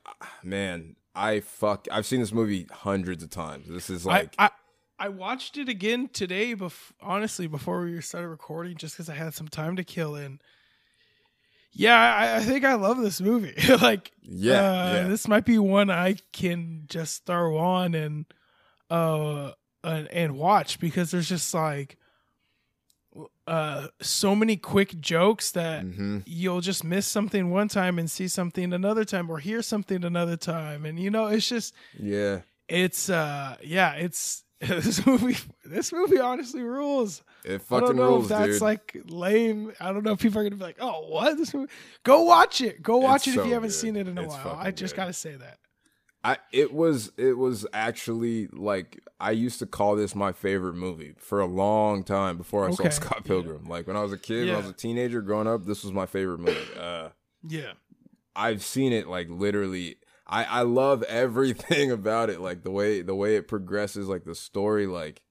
[0.42, 3.68] man, I fuck I've seen this movie hundreds of times.
[3.68, 4.50] This is like I, I
[5.00, 6.56] I watched it again today.
[6.56, 10.16] Bef- honestly, before we started recording, just because I had some time to kill.
[10.16, 10.40] And
[11.78, 13.54] Yeah, I, I think I love this movie.
[13.80, 15.08] like, Yeah, uh, yeah.
[15.08, 18.26] this might be one I can just throw on and
[18.90, 19.52] uh
[19.84, 21.96] and, and watch because there's just like
[23.46, 28.28] uh so many quick jokes that hmm you'll just miss something one time and see
[28.28, 32.40] something another time or hear something another time and you know it's just Yeah.
[32.68, 38.24] it's uh yeah it's this movie this movie honestly rules It I don't know rules,
[38.24, 38.62] if that's dude.
[38.62, 39.72] like lame.
[39.80, 41.70] I don't know if people are gonna be like, "Oh, what this movie?"
[42.02, 42.82] Go watch it.
[42.82, 43.74] Go watch It's it if you haven't good.
[43.74, 44.56] seen it in a It's while.
[44.60, 45.02] I just good.
[45.02, 45.58] gotta say that.
[46.24, 51.14] I it was it was actually like I used to call this my favorite movie
[51.18, 53.28] for a long time before I Okay, saw Scott yeah.
[53.28, 53.64] Pilgrim.
[53.66, 55.92] Like when I was a kid, when I was a teenager growing up, this was
[55.92, 56.58] my favorite movie.
[56.76, 57.10] Uh
[57.46, 57.74] Yeah,
[58.34, 63.14] I've seen it like literally I I love everything about it like the way the
[63.14, 65.22] way it progresses like the story like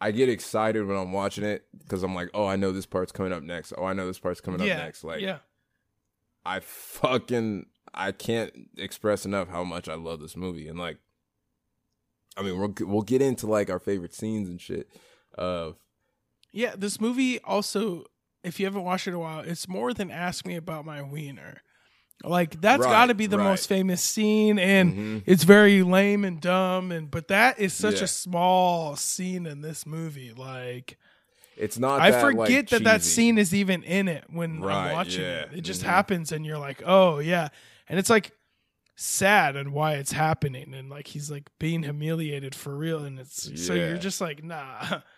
[0.00, 3.10] I get excited when I'm watching it cuz I'm like, "Oh, I know this part's
[3.10, 3.72] coming up next.
[3.76, 5.38] Oh, I know this part's coming yeah, up next." Like yeah,
[6.44, 10.98] I fucking I can't express enough how much I love this movie and like
[12.36, 14.88] I mean we'll we'll get into like our favorite scenes and shit.
[15.36, 15.72] Uh
[16.52, 16.74] yeah.
[16.76, 18.04] This movie also,
[18.42, 21.02] if you haven't watched it in a while, it's more than "Ask Me About My
[21.02, 21.62] Wiener."
[22.24, 23.44] Like that's Right, got to be the right.
[23.44, 25.22] most famous scene, and mhm.
[25.26, 26.90] it's very lame and dumb.
[26.90, 28.04] And but that is such Yeah.
[28.04, 30.32] a small scene in this movie.
[30.32, 30.98] Like
[31.56, 34.88] it's not I that, forget like, that that scene is even in it when Right,
[34.88, 35.42] I'm watching yeah.
[35.42, 35.50] it.
[35.58, 35.86] It just Mhm.
[35.86, 37.48] happens, and you're like, oh yeah,
[37.88, 38.32] and it's like
[38.96, 43.64] sad and why it's happening, and like he's like being humiliated for real, and it's
[43.64, 45.02] so you're just like, nah,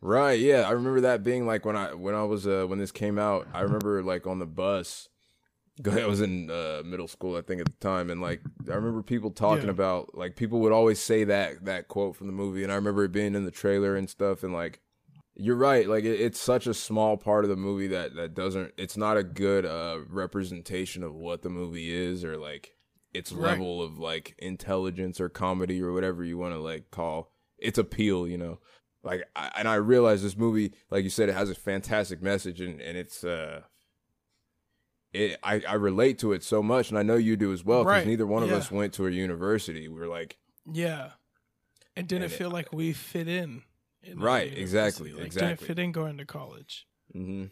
[0.00, 0.62] Right, yeah.
[0.62, 3.46] I remember that being like when I when I was uh when this came out,
[3.52, 5.08] I remember like on the bus
[5.90, 9.02] I was in uh, middle school, I think, at the time, and like I remember
[9.02, 9.72] people talking Yeah.
[9.72, 13.04] about like people would always say that that quote from the movie, and I remember
[13.04, 14.80] it being in the trailer and stuff, and like
[15.34, 18.72] you're right, like it, it's such a small part of the movie that that doesn't,
[18.76, 22.74] it's not a good uh representation of what the movie is or like
[23.14, 23.52] its Right.
[23.52, 28.26] level of like intelligence or comedy or whatever you want to like call its appeal,
[28.26, 28.58] you know.
[29.04, 32.60] Like, I, and I realize this movie, like you said, it has a fantastic message,
[32.60, 33.62] and and it's uh
[35.12, 37.82] it I, I relate to it so much and I know you do as well
[37.84, 38.56] because Right, neither one of yeah.
[38.56, 39.88] us went to a university.
[39.88, 40.38] We were like
[40.70, 41.10] yeah,
[41.96, 43.62] it didn't And it- feel like we fit in.
[44.02, 45.66] in Right, exactly, like, Didn't exactly.
[45.66, 46.86] fit in going to college.
[47.14, 47.46] mm-hmm.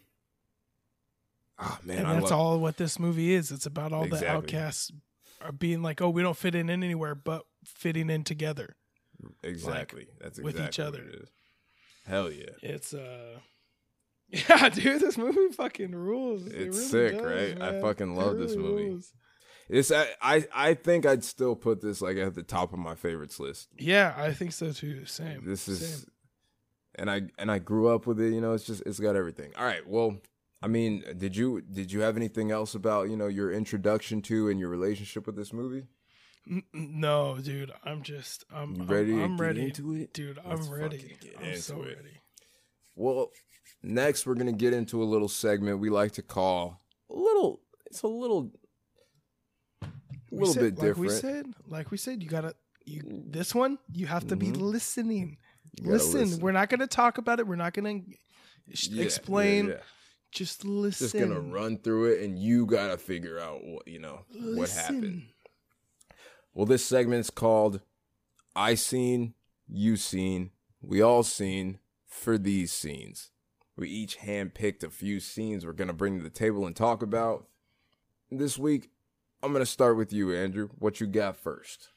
[1.59, 3.51] Ah man, and I that's love all what this movie is.
[3.51, 4.91] It's about all the outcasts
[5.41, 8.75] are being like, oh, we don't fit in anywhere, but fitting in together.
[9.43, 10.07] exactly.
[10.19, 11.03] that's exactly with each other.
[11.03, 11.29] it is.
[12.07, 12.49] Hell yeah.
[12.63, 13.37] It's uh,
[14.31, 16.45] yeah, dude, this movie fucking rules.
[16.47, 17.61] It It's really sick, does, right?
[17.61, 18.89] I fucking love It this movie.
[18.89, 19.13] rules.
[19.69, 22.95] It's I, I I think I'd still put this like at the top of my
[22.95, 23.69] favorites list.
[23.77, 25.05] Yeah, I think so too.
[25.05, 25.43] Same.
[25.45, 26.05] This is Same.
[26.95, 29.51] and I and I grew up with it, you know, it's just it's got everything.
[29.57, 30.17] All right, well,
[30.61, 34.49] I mean, did you did you have anything else about, you know, your introduction to
[34.49, 35.87] and your relationship with this movie?
[36.73, 37.71] No, dude.
[37.85, 38.43] I'm just.
[38.53, 40.13] I'm You I'm- ready to I'm, get ready, into it?
[40.13, 40.39] dude.
[40.45, 40.97] Let's I'm ready.
[40.97, 41.97] fucking get I'm so it.
[41.97, 42.21] ready.
[42.95, 43.29] Well,
[43.83, 47.61] next we're gonna get into a little segment we like to call a little.
[47.87, 48.51] It's a little,
[49.81, 49.87] a
[50.31, 50.99] little said- bit like different.
[50.99, 52.55] we said, like we said, you gotta.
[52.85, 54.57] You this one, you have to be Mhm.
[54.61, 55.37] listening.
[55.81, 56.41] Listen, listen.
[56.41, 57.45] we're not gonna talk about it.
[57.47, 58.01] We're not gonna
[58.67, 59.67] Yeah, explain.
[59.67, 59.81] yeah, yeah.
[60.31, 61.05] Just listen.
[61.05, 65.27] Just gonna run through it, and you gotta figure out what you know what happened.
[66.53, 67.81] Well, this segment's called
[68.55, 69.35] "I Seen,
[69.67, 73.29] You Seen, We All Seen" for these scenes.
[73.75, 77.47] We each handpicked a few scenes we're gonna bring to the table and talk about.
[78.29, 78.89] This week,
[79.41, 80.69] I'm gonna start with you, Andrew.
[80.77, 81.89] What you got first?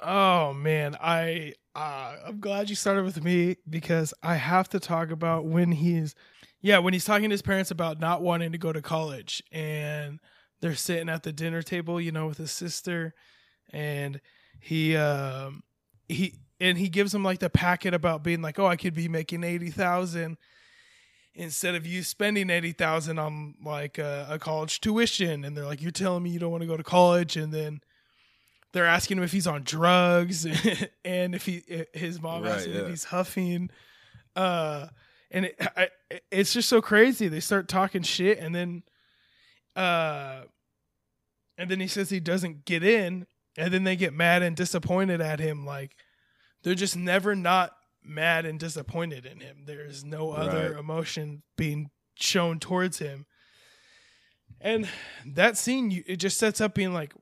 [0.00, 5.10] Oh man, I uh, I'm glad you started with me because I have to talk
[5.10, 6.14] about when he's
[6.60, 10.20] yeah when he's talking to his parents about not wanting to go to college and
[10.60, 13.14] they're sitting at the dinner table, you know, with his sister,
[13.72, 14.20] and
[14.60, 15.62] he um
[16.08, 19.08] he and he gives him like the packet about being like, oh, I could be
[19.08, 20.36] making eighty thousand
[21.38, 25.80] instead of you spending eighty thousand on like a, a college tuition, and they're like,
[25.80, 27.80] you're telling me you don't want to go to college, and then
[28.72, 30.44] they're asking him if he's on drugs
[31.04, 31.62] and if he
[31.94, 32.80] his mom Right, asks him yeah.
[32.80, 33.70] if he's huffing.
[34.36, 34.88] Uh
[35.30, 35.88] and it, I,
[36.30, 37.28] it's just so crazy.
[37.28, 38.82] They start talking shit and then
[39.74, 40.42] uh
[41.56, 43.26] and then he says he doesn't get in.
[43.56, 45.64] And then they get mad and disappointed at him.
[45.66, 45.92] Like
[46.62, 47.72] they're just never not
[48.08, 50.80] mad and disappointed in him there's no other Right.
[50.80, 53.26] emotion being shown towards him
[54.60, 54.88] and
[55.26, 57.12] that scene it just sets up being like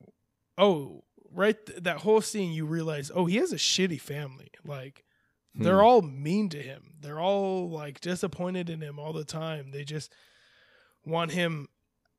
[0.56, 5.04] oh right th- that whole scene you realize oh he has a shitty family like
[5.54, 5.84] they're Hmm.
[5.84, 10.12] all mean to him they're all like disappointed in him all the time they just
[11.04, 11.68] want him.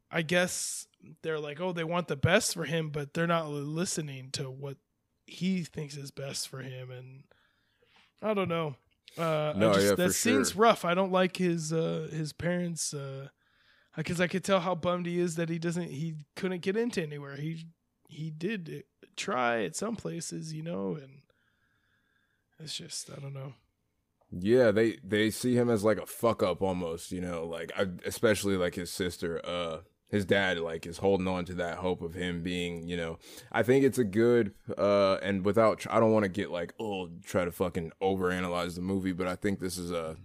[0.09, 0.87] I guess
[1.21, 4.77] they're like, oh, they want the best for him, but they're not listening to what
[5.25, 7.25] he thinks is best for him, and
[8.21, 8.75] I don't know.
[9.17, 10.61] Uh, No, just, yeah, that scene's sure.
[10.61, 10.85] rough.
[10.85, 12.93] I don't like his uh, his parents
[13.95, 17.01] because I could tell how bummed he is that he doesn't he couldn't get into
[17.01, 17.35] anywhere.
[17.35, 17.65] He
[18.07, 18.83] he did
[19.15, 21.21] try at some places, you know, and
[22.59, 23.53] it's just I don't know.
[24.31, 27.87] Yeah, they they see him as like a fuck up almost, you know, like I,
[28.05, 32.13] especially like his sister, uh his dad like is holding on to that hope of
[32.13, 33.19] him being, you know.
[33.51, 37.09] I think it's a good uh and without I don't want to get like oh
[37.25, 40.17] try to fucking overanalyze the movie, but I think this is a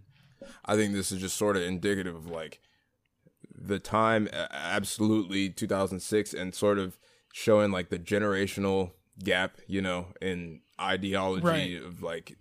[0.64, 2.60] I think this is just sort of indicative of like
[3.54, 6.98] the time absolutely 2006 and sort of
[7.32, 8.92] showing like the generational
[9.22, 11.82] gap, you know, in ideology Right.
[11.82, 12.36] of like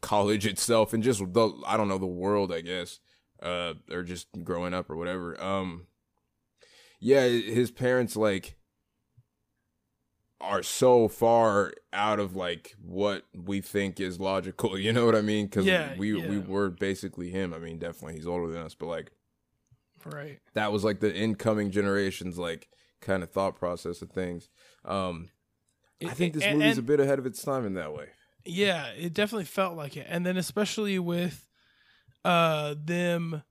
[0.00, 3.00] college itself and just the I don't know the world, I guess,
[3.42, 5.40] uh, or just growing up or whatever.
[5.42, 5.86] Um,
[7.02, 8.56] yeah, his parents like
[10.40, 14.76] are so far out of like what we think is logical.
[14.82, 15.46] You know what I mean?
[15.46, 17.52] Because Yeah, we we were basically him.
[17.54, 19.12] I mean, definitely he's older than us, but like
[20.04, 20.40] Right.
[20.54, 22.68] that was like the incoming generations like
[23.00, 24.48] kind of thought process of things.
[24.84, 25.30] Um,
[26.04, 28.08] I think this And- movie's a bit ahead of its time in that way.
[28.44, 30.06] Yeah, it definitely felt like it.
[30.08, 31.46] And then especially with
[32.24, 33.42] uh them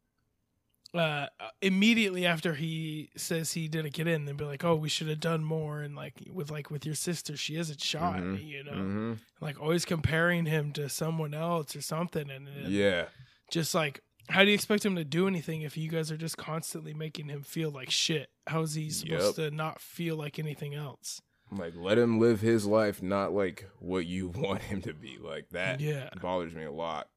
[0.93, 1.27] uh
[1.61, 5.19] immediately after he says he didn't get in, they'd be like, Oh, we should have
[5.19, 8.43] done more and like with like with your sister, she a shot Mhm.
[8.43, 8.71] you know.
[8.73, 13.05] hmm Like always comparing him to someone else or something and Yeah,
[13.49, 16.37] just like how do you expect him to do anything if you guys are just
[16.37, 18.29] constantly making him feel like shit?
[18.47, 21.21] How is he supposed to not feel like anything else?
[21.53, 25.17] like let him live his life, not like what you want him to be.
[25.21, 26.09] Like that Yeah.
[26.21, 27.09] bothers me a lot.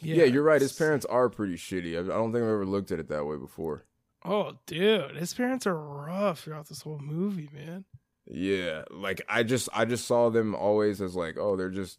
[0.00, 0.60] Yeah, you're right.
[0.60, 1.96] His parents are pretty shitty.
[1.96, 3.84] I, I don't think I've ever looked at it that way before.
[4.24, 7.84] Oh, dude, his parents are rough throughout this whole movie, man.
[8.26, 11.98] Yeah, like I just I just saw them always as like oh they're just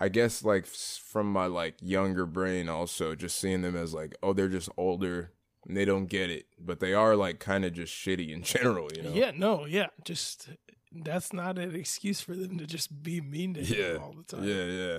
[0.00, 4.32] I guess like from my like younger brain also just seeing them as like oh
[4.32, 5.32] they're just older
[5.66, 8.88] and they don't get it but they are like kind of just shitty in general
[8.96, 10.48] you know Yeah, no, yeah, just
[10.92, 14.22] that's not an excuse for them to just be mean to him yeah all the
[14.36, 14.44] time.
[14.48, 14.98] yeah yeah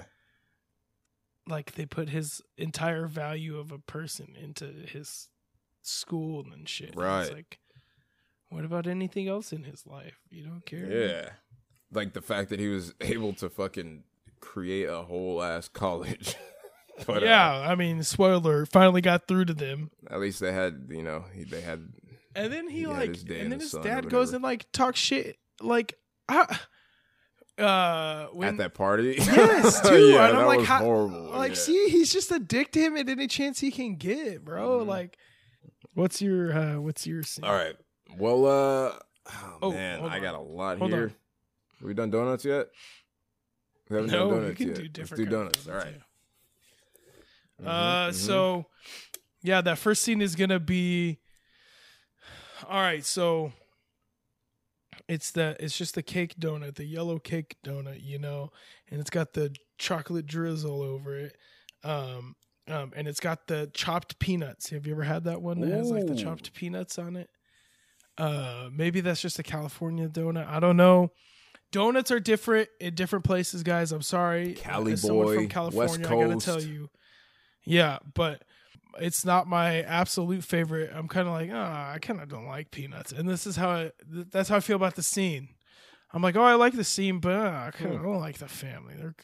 [1.50, 5.28] like they put his entire value of a person into his
[5.82, 6.90] school and shit.
[6.96, 7.34] And It's Right.
[7.34, 7.60] like,
[8.50, 10.20] what about anything else in his life?
[10.30, 10.86] You don't care.
[10.92, 11.30] yeah
[11.92, 14.04] like the fact that he was able to fucking
[14.40, 16.36] create a whole ass college
[17.08, 19.90] but uh, yeah, I mean, spoiler, finally got through to them.
[20.10, 21.88] at least they had you know he, they had
[22.36, 25.00] And then he, He like, his and then the his dad goes and like talks
[25.00, 25.96] shit, like,
[26.30, 26.62] ah,
[27.60, 30.14] uh, when, at that party Yes, dude.
[30.14, 31.56] yeah and I'm that like, was how, horrible like, yeah.
[31.58, 34.80] see, he's just a dick to him at any chance he can get, bro.
[34.82, 34.88] Mhm.
[34.88, 35.18] Like,
[35.94, 37.44] what's your, uh, what's your scene?
[37.46, 37.76] All right.
[38.18, 38.50] Well, uh,
[39.30, 41.04] oh, Oh, man, I got a lot Hold here.
[41.04, 41.88] on.
[41.88, 42.68] We done donuts yet?
[43.90, 44.76] We haven't No, done we donuts can yet.
[44.76, 45.18] do Let's different.
[45.30, 45.68] do of donuts.
[45.68, 45.94] All right.
[47.60, 47.66] too.
[47.66, 48.14] Uh, Mhm, mhm.
[48.14, 48.66] so
[49.42, 51.20] yeah, that first scene is gonna be.
[52.68, 53.52] All right, so
[55.10, 58.52] it's the it's just the cake donut, the yellow cake donut, you know,
[58.90, 61.36] and it's got the chocolate drizzle over it,
[61.84, 62.36] um,
[62.68, 64.70] um, and it's got the chopped peanuts.
[64.70, 67.30] Have you ever had that one that has like the chopped peanuts on it?
[68.18, 70.48] Uh, maybe that's just a California donut.
[70.48, 71.12] I don't know.
[71.72, 73.92] Donuts are different in different places, guys.
[73.92, 74.54] I'm sorry.
[74.54, 76.46] Cali As boy, from California, West I gotta Coast.
[76.46, 76.90] tell you.
[77.66, 78.44] Yeah, but
[79.00, 80.92] it's not my absolute favorite.
[80.94, 83.70] I'm kind of like, ah, I kind of don't like peanuts, and this is how
[83.70, 85.50] I, th- that's how I feel about the scene.
[86.12, 88.48] I'm like, oh, I like the scene, but uh, I kind of don't like the
[88.48, 88.96] family.
[88.98, 89.16] They're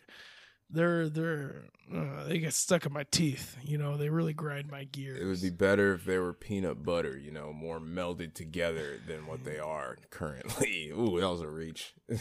[0.70, 3.58] they're they're uh, they get stuck in my teeth.
[3.64, 5.22] You know, they really grind my gears.
[5.22, 9.28] It would be better if they were peanut butter, you know, more melded together than
[9.28, 10.90] what they are currently.
[10.92, 11.94] Ooh, that was a reach.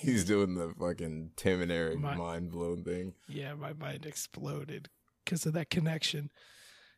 [0.06, 3.14] He's doing the fucking Tim and Eric My- mind blown thing.
[3.28, 4.88] yeah, my mind exploded
[5.24, 6.30] because of that connection.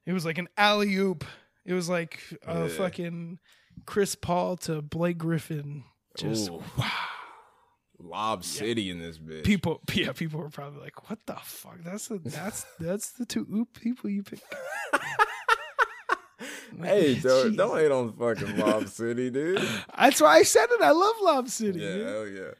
[0.07, 1.25] It was like an alley oop.
[1.65, 2.69] It was like a Yeah.
[2.69, 3.39] fucking
[3.87, 5.85] Chris Paul to Blake Griffin.
[6.19, 6.63] Just Ooh.
[6.79, 6.91] wow.
[8.05, 9.45] Lob City in this bitch.
[9.45, 13.47] people yeah people were probably like what the fuck that's the that's that's the two
[13.55, 14.41] oop people you pick
[16.81, 19.63] hey, don't, don't hate on fucking Lob City, dude.
[19.97, 22.07] that's why i said it i love lob city Yeah, dude.
[22.09, 22.51] hell yeah.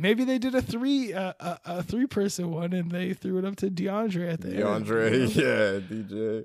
[0.00, 3.44] Maybe they did a three uh, a, a three person one and they threw it
[3.44, 6.44] up to deandre at the end, DeAndre, yeah, DJ.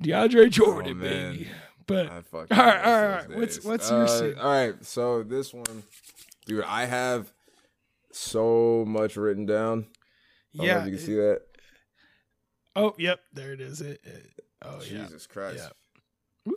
[0.00, 1.48] deandre jordan Oh, baby
[1.86, 3.36] but All right, all right, all right.
[3.36, 4.34] What's- what's your Uh, scene?
[4.40, 5.84] All right, so this one,
[6.44, 7.32] dude, I have
[8.10, 9.86] so much written down.
[10.54, 11.42] I don't know yeah if you can see that.
[12.74, 13.80] Oh, yep, there it is.
[13.80, 14.30] It, it-
[14.62, 15.04] oh yeah.
[15.04, 15.58] Jesus Christ.
[15.58, 15.68] Yeah.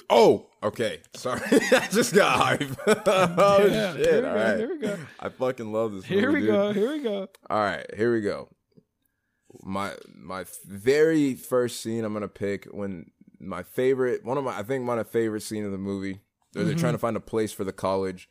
[0.09, 0.99] Oh, okay.
[1.15, 2.71] Sorry, I just got hype.
[3.07, 4.05] oh Yeah, shit!
[4.05, 4.97] here we All go, right, here we go.
[5.19, 6.05] I fucking love this.
[6.05, 6.55] Here movie, we dude.
[6.55, 6.73] go.
[6.73, 7.27] Here we go.
[7.49, 8.49] All right, here we go.
[9.63, 14.63] My my very first scene I'm gonna pick when my favorite one of my I
[14.63, 16.19] think my favorite scene of the movie.
[16.53, 16.79] They're, they're Mm-hmm.
[16.81, 18.27] trying to find a place for the college,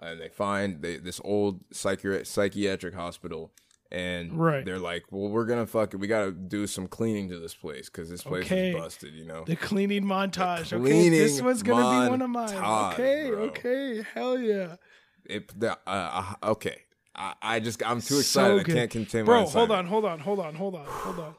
[0.00, 3.52] and they find they, this old psychiatric psychiatric hospital,
[3.92, 4.64] and Right.
[4.64, 5.98] they're like, "Well, we're gonna fuck it.
[5.98, 8.70] We gotta do some cleaning to this place because this place Okay.
[8.70, 9.44] is busted." You know.
[9.46, 10.72] The cleaning montage.
[10.72, 12.56] okay, cleaning this one's gonna be one of mine.
[12.94, 13.38] Okay, bro.
[13.44, 14.76] okay, hell yeah.
[15.24, 16.78] It, the, uh, uh, okay.
[17.14, 18.64] I, I just I'm too excited.
[18.64, 18.74] good.
[18.74, 21.34] I can't contain Bro, hold on, hold on, hold on, hold on, hold on.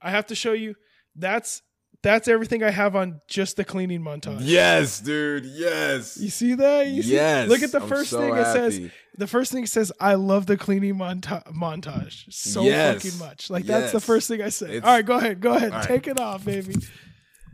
[0.00, 0.74] I have to show you.
[1.14, 1.62] That's
[2.02, 4.38] that's everything I have on just the cleaning montage.
[4.42, 5.44] Yes, dude.
[5.44, 6.16] Yes.
[6.16, 6.86] You see that?
[6.86, 7.14] You see?
[7.14, 8.80] Yes, Look at the I'm first so thing it says.
[9.16, 13.02] The first thing it says, "I love the cleaning monta- montage so Yes.
[13.02, 14.70] fucking much." Like that's the first thing I said.
[14.70, 15.88] It's- All right, go ahead, go ahead, All right.
[15.88, 16.76] take it off, baby.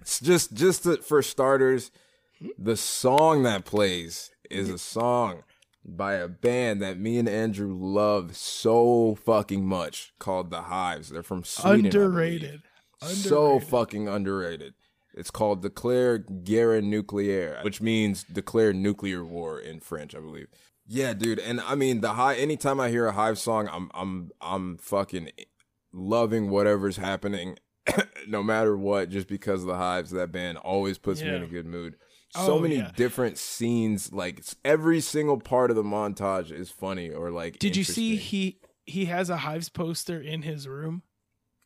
[0.03, 1.91] It's just just to, for starters,
[2.59, 5.43] the song that plays is a song
[5.87, 11.09] by a band that me and Andrew love so fucking much called The Hives.
[11.09, 11.89] They're from Sweden.
[11.91, 12.63] Believe.
[13.05, 13.29] Underrated.
[13.29, 14.75] So fucking underrated.
[15.17, 20.49] It's called Declare Guerre Nucléaire, which means declare nuclear war in French, I believe.
[20.87, 21.39] Yeah, dude.
[21.39, 25.31] And I mean the high anytime I hear a hive song, I'm I'm I'm fucking
[25.93, 27.57] loving whatever's happening
[28.29, 31.47] no matter what, just because of the hives, that band always puts me in a
[31.47, 31.97] good mood.
[32.31, 32.91] So Oh, many yeah.
[32.97, 37.59] different scenes, like every single part of the montage is funny or like.
[37.59, 41.03] Did you see he he has a Hives poster in his room?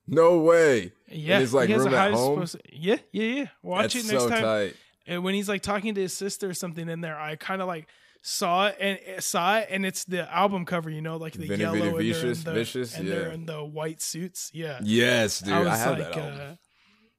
[0.08, 0.92] No way.
[1.10, 2.38] Yeah, in his like he has room a at Hives home.
[2.40, 2.58] poster.
[2.72, 3.44] Yeah, yeah, yeah.
[3.62, 4.42] Watch That's it next so time.
[4.42, 4.76] tight.
[5.06, 7.68] And when he's like talking to his sister or something in there, I kind of
[7.68, 7.88] like
[8.22, 10.90] saw it and saw it, and it's the album cover.
[10.90, 13.30] You know, like the Veni, yellow Vidi, and, they're in Vicious, the, Vicious, and they're
[13.30, 14.50] in the white suits.
[14.54, 15.54] Yeah, Yes, dude.
[15.54, 16.40] I I, have like, that album.
[16.40, 16.54] uh,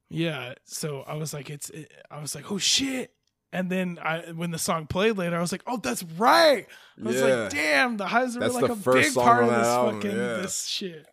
[0.10, 0.54] yeah.
[0.66, 1.70] So I was like, it's.
[1.70, 3.14] It, I was like, oh shit.
[3.52, 6.68] And then I, when the song played later, I was like, "Oh, that's right."
[7.00, 7.24] I was Yeah.
[7.24, 10.34] like, "Damn, the Hives were That's like a big part of this album, fucking yeah.
[10.38, 11.08] this shit."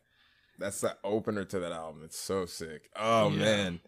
[0.58, 2.02] That's the opener to that album.
[2.04, 2.88] It's so sick.
[2.96, 3.38] Oh Yeah.
[3.38, 3.80] man,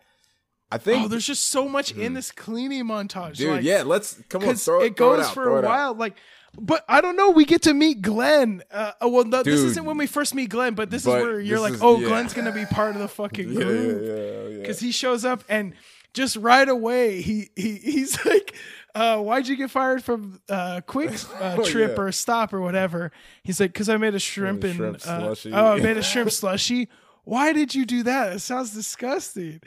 [0.71, 3.43] I think, Oh, there's just so much in this cleaning montage, Hmm.
[3.43, 3.51] dude.
[3.53, 4.55] like, yeah, let's come on.
[4.57, 5.69] Throw, it throw goes out, for throw a it out.
[5.69, 5.95] while.
[5.95, 6.17] Like,
[6.59, 7.31] but I don't know.
[7.31, 8.63] We get to meet Glenn.
[8.71, 11.41] Uh, well, no, this isn't when we first meet Glenn, but this But is where
[11.41, 12.09] you're like, is- oh, yeah.
[12.09, 14.61] Glenn's gonna be part of the fucking Yeah, yeah, group yeah, yeah.
[14.61, 15.75] because he shows up and
[16.15, 18.55] just right away he he he's like.
[18.99, 22.03] Uh, why'd you get fired from uh, Quick uh, Oh, Trip yeah.
[22.03, 23.13] or Stop or whatever?
[23.45, 26.31] He's like, because I made a shrimp and shrimp uh, oh, I made a shrimp
[26.31, 26.89] slushy.
[27.25, 28.33] Why did you do that?
[28.33, 29.61] It sounds disgusting.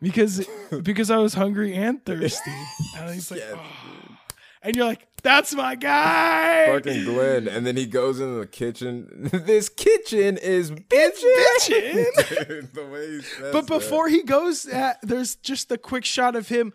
[0.00, 0.46] Because
[0.82, 2.52] because I was hungry and thirsty.
[2.98, 4.16] And he's like, Yeah, "Oh."
[4.62, 6.66] and you're like, that's my guy.
[6.66, 9.30] fucking Glenn, and then he goes into the kitchen.
[9.32, 12.46] this kitchen is It's bitchin'.
[12.48, 13.68] Dude, the way he says But that.
[13.68, 16.72] before he goes, at, there's just the quick shot of him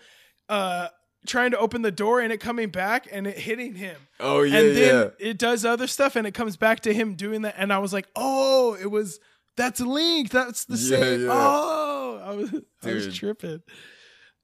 [0.49, 0.87] uh,
[1.27, 3.95] trying to open the door and it coming back and it hitting him.
[4.19, 5.27] oh yeah, and then yeah.
[5.29, 7.55] it does other stuff and it comes back to him doing that.
[7.57, 9.19] And I was like, oh, it was
[9.57, 10.29] that's Link.
[10.31, 11.21] That's the Yeah, same.
[11.25, 11.27] yeah.
[11.31, 12.53] Oh, I was
[12.83, 13.61] I was tripping.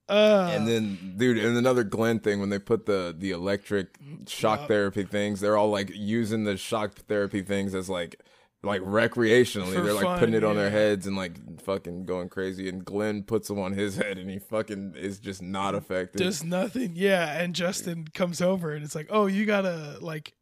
[0.09, 3.97] Uh, And then, dude, and another Glenn thing when they put the the electric
[4.27, 8.21] shock therapy things, they're all like using the shock therapy things as like
[8.67, 9.73] like recreationally.
[9.73, 12.69] For they're like fun, putting it on their heads and like fucking going crazy.
[12.69, 16.19] And Glenn puts them on his head, and he fucking is just not affected.
[16.19, 16.93] does nothing.
[16.95, 20.33] Yeah, and Justin comes over and it's like, oh, you gotta like,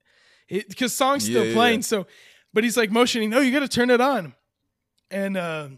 [0.50, 1.80] it because song's still Yeah, yeah, playing.
[1.80, 1.86] yeah.
[1.86, 2.08] So,
[2.54, 4.34] but he's like motioning, no, you gotta turn it on,
[5.12, 5.70] and uh,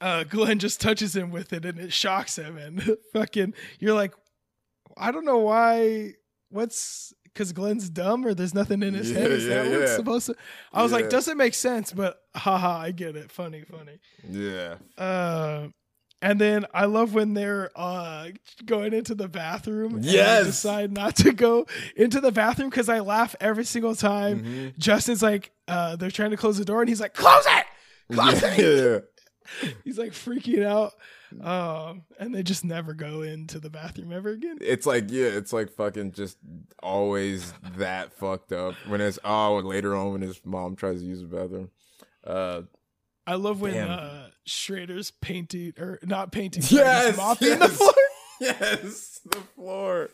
[0.00, 4.14] uh, Glenn just touches him with it and it shocks him, and fucking, you're like,
[4.96, 6.12] I don't know why.
[6.48, 9.30] What's because Glenn's dumb or there's nothing in his head?
[9.30, 10.34] Yeah, Is that yeah, what's supposed to?
[10.72, 10.96] I was Yeah.
[10.98, 13.30] like, doesn't make sense, but haha, I get it.
[13.30, 13.98] Funny, funny.
[14.28, 15.68] yeah, Uh,
[16.22, 18.28] and then I love when they're uh
[18.64, 19.96] going into the bathroom.
[19.96, 20.46] and Yes.
[20.46, 24.40] decide not to go into the bathroom because I laugh every single time.
[24.40, 24.68] Mm-hmm.
[24.78, 28.40] Justin's like, uh, they're trying to close the door, and he's like, close it, close
[28.42, 29.10] yeah, it.
[29.84, 30.94] He's like freaking out.
[31.40, 34.58] Um, and they just never go into the bathroom ever again.
[34.60, 36.38] It's like yeah, it's like fucking just
[36.82, 38.74] always that fucked up.
[38.86, 41.70] When it's oh, and later on when his mom tries to use the bathroom.
[42.24, 42.62] Uh,
[43.26, 47.92] I love when uh Schrader's painting or not painting, Yes, he's mopping the floor.
[48.40, 50.10] yes, the floor.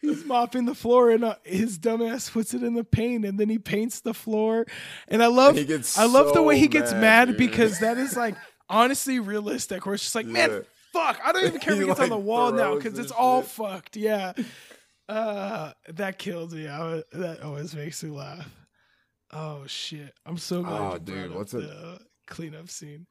[0.00, 3.48] He's mopping the floor and uh, his dumbass puts it in the paint and then
[3.48, 4.64] he paints the floor.
[5.08, 8.16] And I love gets I love the way he gets mad, mad, because that is
[8.16, 8.36] like
[8.68, 9.84] honestly realistic.
[9.86, 10.32] Where it's just like, Yeah.
[10.32, 13.12] man, fuck, I don't even care if it gets on the wall now because it's
[13.12, 13.50] all shit.
[13.50, 13.96] fucked.
[13.96, 14.32] Yeah.
[15.08, 16.68] Uh that kills me.
[16.68, 18.46] I, that always makes me laugh.
[19.32, 20.12] Oh shit.
[20.26, 23.06] I'm so glad Oh, dude, what's it- the cleanup scene.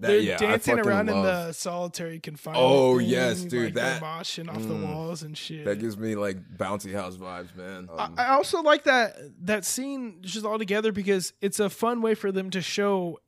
[0.00, 2.64] That- They're yeah, dancing around in the solitary confinement.
[2.64, 4.92] Oh, thing, yes, dude, Like that- moshing off the Mm.
[4.94, 5.64] walls and shit.
[5.64, 7.88] That gives me like bouncy house vibes, man.
[7.96, 12.00] I, Um, I also like that that scene just all together because it's a fun
[12.00, 13.18] way for them to show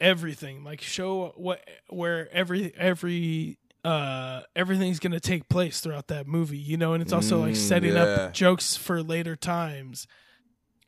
[0.00, 6.58] everything, like show what where every every uh everything's gonna take place throughout that movie,
[6.58, 8.02] you know, and it's also like Mm, setting yeah.
[8.02, 10.06] up jokes for later times.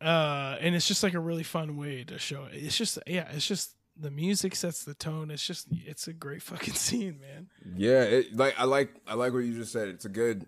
[0.01, 2.55] Uh, and it's just like a really fun way to show it.
[2.55, 5.30] It's just yeah, it's just the music sets the tone.
[5.30, 7.49] It's just it's a great fucking scene, man.
[7.76, 9.88] yeah, it, like I like I like what you just said.
[9.88, 10.47] It's a good,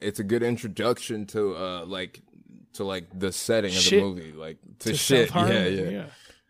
[0.00, 2.22] it's a good introduction to uh like
[2.74, 4.00] to like the setting of Shit.
[4.02, 5.30] the movie, like to, To shit.
[5.34, 6.06] Yeah, yeah, yeah.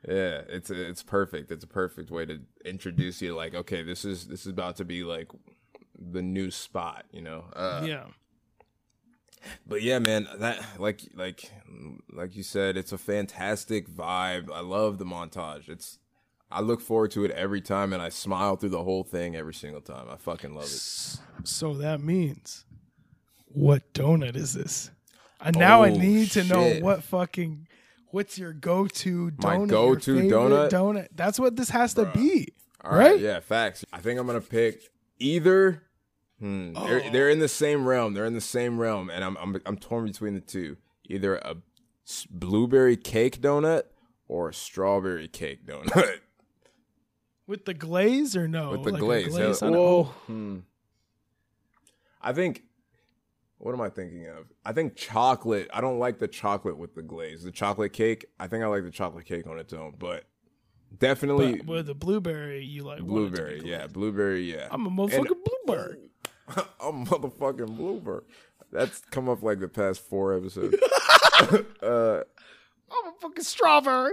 [0.07, 1.51] Yeah, it's it's perfect.
[1.51, 3.35] It's a perfect way to introduce you.
[3.35, 5.29] Like, okay, this is this is about to be like
[5.99, 7.45] the new spot, you know.
[7.55, 8.05] Uh, yeah.
[9.67, 11.51] But yeah, man, that like like
[12.13, 14.51] like you said, it's a fantastic vibe.
[14.53, 15.69] I love the montage.
[15.69, 15.99] It's
[16.51, 19.55] I look forward to it every time, and I smile through the whole thing every
[19.55, 20.09] single time.
[20.11, 21.19] I fucking love it.
[21.45, 22.65] So that means,
[23.47, 24.91] what donut is this?
[25.41, 27.67] And now I Oh, need to know what fucking,
[28.13, 29.61] what's your go-to donut?
[29.61, 30.71] My go-to donut?
[30.71, 31.09] Donut.
[31.15, 32.49] That's what this has to be,
[32.83, 33.21] All right, right?
[33.21, 33.85] yeah, facts.
[33.93, 34.83] I think I'm gonna pick
[35.19, 35.83] either.
[36.39, 37.11] Hmm, they're, Oh.
[37.13, 38.15] they're in the same realm.
[38.15, 40.77] They're in the same realm, and I'm I'm I'm torn between the two.
[41.09, 41.57] Either a
[42.31, 43.83] blueberry cake donut
[44.29, 46.19] or a strawberry cake donut
[47.47, 48.71] With the glaze or no?
[48.71, 49.29] with the Like glaze.
[49.29, 50.59] glaze well, Oh, hmm.
[52.23, 52.63] I think.
[53.63, 54.47] What am I thinking of?
[54.65, 55.69] I think chocolate.
[55.73, 57.43] I don't like the chocolate with the glaze.
[57.43, 58.25] The chocolate cake.
[58.41, 60.25] I think I like the chocolate cake on its own, but
[60.99, 63.63] definitely but with the blueberry, you like want it to be blueberry.
[63.65, 64.51] Yeah, blueberry.
[64.51, 65.99] Yeah, I'm a motherfucking blueberry.
[66.81, 68.25] I'm motherfucking bluebird.
[68.73, 70.77] That's come up like the past four episodes.
[71.83, 72.23] uh,
[72.91, 74.13] I'm a fucking strawberry.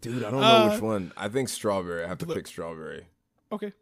[0.00, 1.12] dude, I don't know Uh, which one.
[1.16, 2.04] I think strawberry.
[2.04, 3.06] I have to pick strawberry.
[3.52, 3.72] Okay.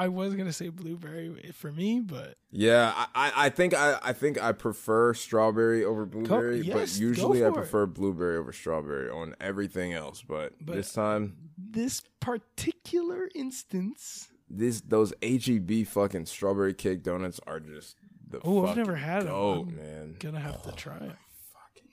[0.00, 4.42] I was gonna say blueberry for me, but Yeah, I, I, think I, I think
[4.42, 7.54] I prefer strawberry over blueberry, yes, but usually I for it.
[7.62, 10.22] prefer blueberry over strawberry on everything else.
[10.22, 14.28] But, But- this time, this particular instance.
[14.48, 17.96] this those HEB fucking strawberry cake donuts are just
[18.28, 20.16] the Oh, I've never had goat, I'm man.
[20.18, 21.12] gonna have to try them.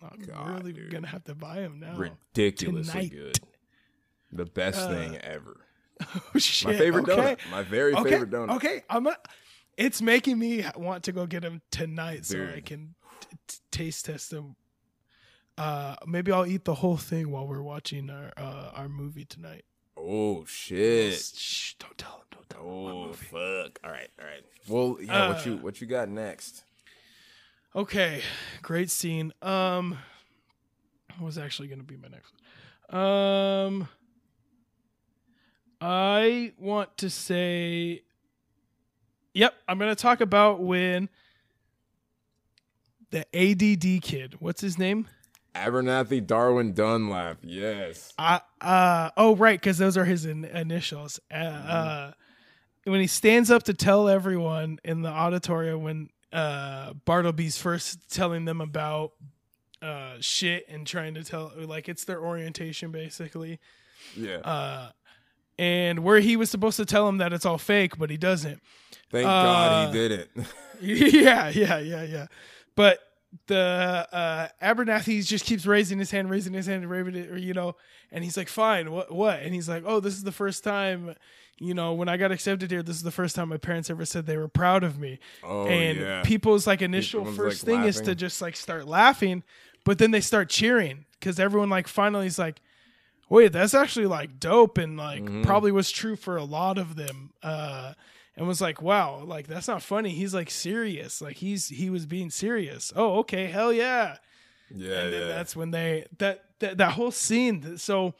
[0.01, 0.91] I'm God, really dude.
[0.91, 1.97] gonna have to buy them now.
[1.97, 3.11] Ridiculously Tonight.
[3.11, 3.39] good.
[4.31, 5.57] The best Uh, thing ever.
[6.35, 6.67] Oh shit!
[6.67, 7.35] My favorite okay.
[7.35, 7.51] donut.
[7.51, 8.09] My very okay.
[8.11, 8.55] favorite donut.
[8.57, 9.07] Okay, I'm.
[9.07, 9.17] A,
[9.77, 14.05] it's making me want to go get them tonight so I can t- t- taste
[14.05, 14.55] test them.
[15.57, 19.65] Uh, maybe I'll eat the whole thing while we're watching our uh, our movie tonight.
[19.97, 21.15] Oh shit.
[21.15, 21.73] Shh!
[21.79, 22.25] Don't tell them.
[22.31, 23.17] Don't tell Oh movie.
[23.17, 23.79] fuck!
[23.83, 24.43] All right, all right.
[24.67, 25.29] Well, yeah.
[25.29, 26.63] what you Uh, what you got next?
[27.75, 28.21] Okay,
[28.61, 29.33] great scene.
[29.41, 29.97] Um,
[31.17, 32.31] what was actually going to be my next
[32.89, 32.99] one?
[32.99, 33.89] Um,
[35.79, 38.03] I want to say,
[39.33, 41.09] yep, I'm going to talk about when
[43.11, 45.07] the ADD kid, what's his name?
[45.55, 47.39] Abernathy Darwin Dunlap.
[47.41, 48.13] Yes.
[48.17, 51.19] Uh, uh oh, right, because those are his in- initials.
[51.31, 52.11] Uh, uh,
[52.85, 58.45] when he stands up to tell everyone in the auditorium when uh, Bartleby's first telling
[58.45, 59.13] them about
[59.81, 63.59] uh, shit and trying to tell, like, it's their orientation basically.
[64.15, 64.37] Yeah.
[64.37, 64.89] Uh,
[65.59, 68.61] and where he was supposed to tell him that it's all fake, but he doesn't.
[69.11, 70.29] Thank God uh, he did it.
[70.81, 72.25] yeah, yeah, yeah, yeah.
[72.75, 72.99] But
[73.47, 77.75] the uh Abernathy just keeps raising his hand, raising his hand, raising it, you know,
[78.11, 81.15] and he's like, "Fine, what, what?" And he's like, "Oh, this is the first time,
[81.57, 82.83] you know, when I got accepted here.
[82.83, 85.67] This is the first time my parents ever said they were proud of me." oh
[85.67, 86.21] and yeah.
[86.23, 89.43] people's like initial Everyone's, first like, thing is to just like start laughing,
[89.83, 92.61] but then they start cheering because everyone like finally is like,
[93.29, 95.43] "Wait, that's actually like dope," and like Mhm.
[95.43, 97.31] probably was true for a lot of them.
[97.43, 97.93] Uh,
[98.35, 102.05] and was like, "Wow, like that's not funny." He's like serious, like he's he was
[102.05, 102.93] being serious.
[102.95, 104.17] Oh, okay, hell yeah.
[104.69, 105.27] yeah, and then yeah.
[105.27, 107.77] that's when they that that, that whole scene.
[107.77, 108.13] So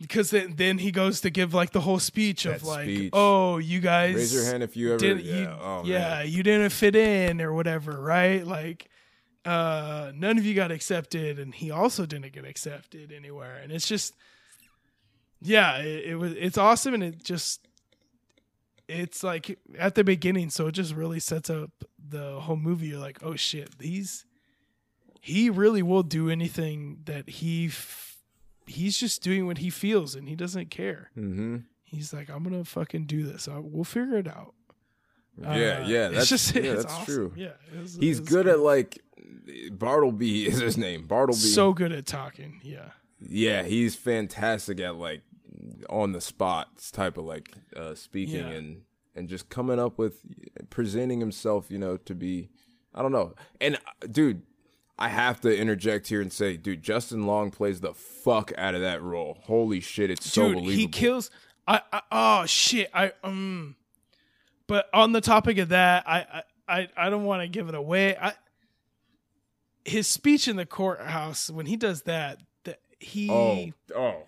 [0.00, 3.10] because then, then he goes to give like the whole speech of like, speech.
[3.12, 4.98] "Oh, you guys Raise your hand if you ever.
[4.98, 5.34] didn't yeah.
[5.36, 8.88] you oh, yeah you didn't fit in or whatever right like
[9.44, 13.56] uh none of you got accepted and he also didn't get accepted anywhere.
[13.62, 14.14] And it's just
[15.40, 17.66] yeah it, it was it's awesome and it just
[18.88, 21.70] it's like at the beginning so it just really sets up
[22.08, 22.88] the whole movie.
[22.88, 24.24] You're like oh shit he's
[25.20, 28.18] he really will do anything that he f-
[28.66, 31.10] he's just doing what he feels and he doesn't care.
[31.16, 31.58] Mm-hmm.
[31.84, 33.48] he's like i'm gonna fucking do this.
[33.48, 34.54] I, we'll figure it out
[35.44, 36.08] uh, yeah.
[36.08, 37.04] it's That's just- yeah, it's that's awesome.
[37.14, 37.32] true.
[37.36, 38.98] Yeah, it was- He's it was good at like
[39.72, 41.06] Bartleby is his name.
[41.06, 41.38] Bartleby.
[41.38, 42.60] so good at talking.
[42.62, 45.22] Yeah, yeah, he's fantastic at like
[45.90, 48.48] on the spot type of like uh, speaking Yeah.
[48.50, 48.82] and
[49.14, 50.20] and just coming up with
[50.70, 52.50] presenting himself, you know, to be
[52.94, 53.34] I don't know.
[53.60, 54.42] And uh, dude,
[54.98, 58.80] I have to interject here and say, dude, Justin Long plays the fuck out of
[58.82, 59.38] that role.
[59.42, 60.76] Holy shit, it's so dude believable.
[60.78, 61.30] he kills
[61.66, 63.76] I, I oh shit i um
[64.68, 68.16] but on the topic of that i i i, don't want to give it away
[68.16, 68.32] i
[69.84, 74.22] his speech in the courthouse when he does that that he Oh, oh,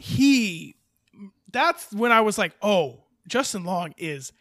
[0.00, 0.76] he
[1.50, 4.32] that's when i was like oh justin long is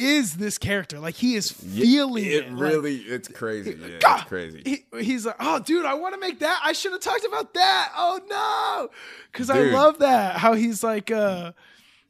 [0.00, 3.76] is this character like he is feeling it, it like, really, it's crazy.
[3.78, 4.62] Yeah, God, it's crazy.
[4.64, 6.60] he, he's like, oh, dude, I want to make that.
[6.64, 7.92] I should have talked about that.
[7.94, 8.88] Oh no,
[9.30, 10.36] because I love that.
[10.36, 11.52] How he's like, uh,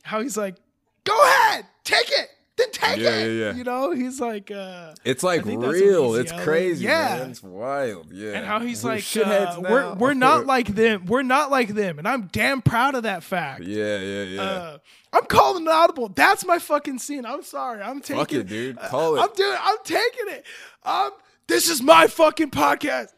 [0.03, 0.57] how he's like,
[1.05, 3.27] go ahead, take it, then take Yeah, it.
[3.37, 3.55] yeah, yeah.
[3.55, 6.15] You know, he's like, uh, It's like I think that's real.
[6.15, 6.45] It's yelling.
[6.45, 6.85] crazy.
[6.85, 7.17] Yeah.
[7.19, 7.31] man.
[7.31, 8.13] it's wild.
[8.13, 11.07] Yeah, and how he's We're like, shitheads uh, we're we're not like them.
[11.07, 13.63] We're not like them, and I'm damn proud of that fact.
[13.65, 14.43] yeah, yeah, yeah.
[14.43, 14.79] Uh,
[15.13, 16.09] I'm calling an audible.
[16.09, 17.27] That's my fucking scene.
[17.27, 17.83] I'm sorry.
[17.83, 18.79] I'm taking Fuck it, dude.
[18.79, 19.21] Call it.
[19.21, 19.57] I'm doing.
[19.61, 20.45] I'm taking it.
[20.85, 21.11] Um,
[21.49, 23.09] this is my fucking podcast.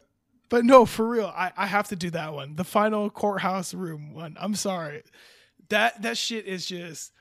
[0.48, 2.56] But no, for real, I, I have to do that one.
[2.56, 4.36] The final courthouse room one.
[4.40, 5.02] I'm sorry.
[5.70, 7.12] That that shit is just.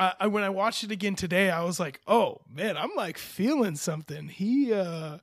[0.00, 3.18] I, I when I watched it again today, I was like, oh man, I'm like
[3.18, 4.28] feeling something.
[4.28, 5.18] He uh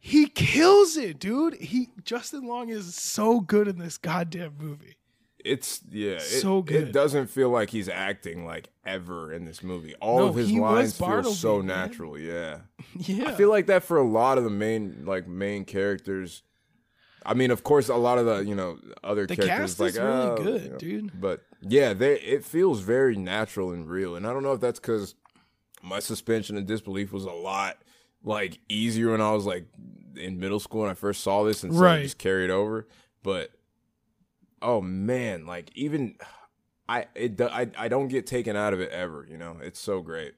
[0.00, 1.54] he kills it, dude.
[1.54, 4.96] He Justin Long is so good in this goddamn movie.
[5.44, 6.88] It's yeah, it, So good.
[6.88, 9.94] It doesn't feel like he's acting like ever in this movie.
[9.96, 11.66] All No, of his lines feel so man.
[11.66, 12.18] natural.
[12.18, 12.58] Yeah,
[12.96, 13.28] Yeah.
[13.28, 16.42] I feel like that for a lot of the main like main characters.
[17.26, 20.06] I mean, of course, a lot of the you know other The characters like really
[20.06, 21.20] oh, good, you know, dude.
[21.20, 24.14] But yeah, they it feels very natural and real.
[24.14, 25.14] And I don't know if that's because
[25.82, 27.78] my suspension of disbelief was a lot
[28.22, 29.66] like easier when I was like
[30.16, 32.00] in middle school when I first saw this and so Right.
[32.00, 32.86] it just carried over.
[33.22, 33.50] But
[34.62, 36.16] oh man, like even
[36.88, 39.26] I it I I don't get taken out of it ever.
[39.28, 40.34] You know, it's so great.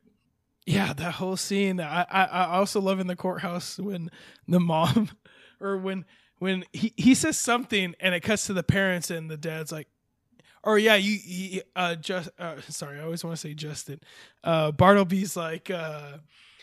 [0.66, 1.80] Yeah, that whole scene.
[1.80, 4.10] I, I I also love in the courthouse when
[4.46, 5.10] the mom,
[5.60, 6.04] or when
[6.38, 9.88] when he he says something and it cuts to the parents and the dad's like,
[10.62, 14.00] or yeah, you, you uh just uh, sorry, I always want to say Justin,
[14.44, 16.18] uh Bartleby's like uh.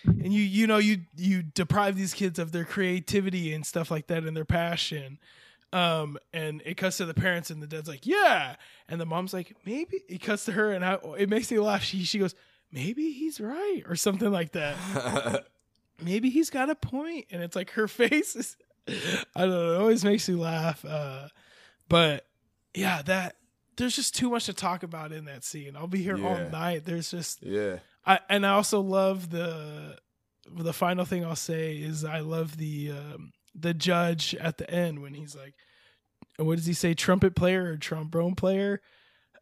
[0.07, 4.05] And you, you know, you you deprive these kids of their creativity and stuff like
[4.05, 5.17] that and their passion,
[5.73, 8.55] um, and it cuts to the parents and the dad's like, yeah,
[8.87, 10.01] and the mom's like, maybe.
[10.07, 11.83] It cuts to her and I, it makes me laugh.
[11.83, 12.33] She she goes,
[12.71, 15.45] maybe he's right or something like that.
[16.01, 18.55] maybe he's got a point and it's like her face is
[18.87, 21.27] i don't know it always makes me laugh uh
[21.89, 22.25] but
[22.73, 23.35] yeah that
[23.77, 26.85] there's just too much to talk about in that scene i'll be here all night
[26.85, 27.77] there's just yeah.
[28.05, 29.97] i and i also love the
[30.55, 35.01] the final thing i'll say is i love the um the judge at the end
[35.01, 35.55] when he's like
[36.37, 38.81] what does he say trumpet player or trombone player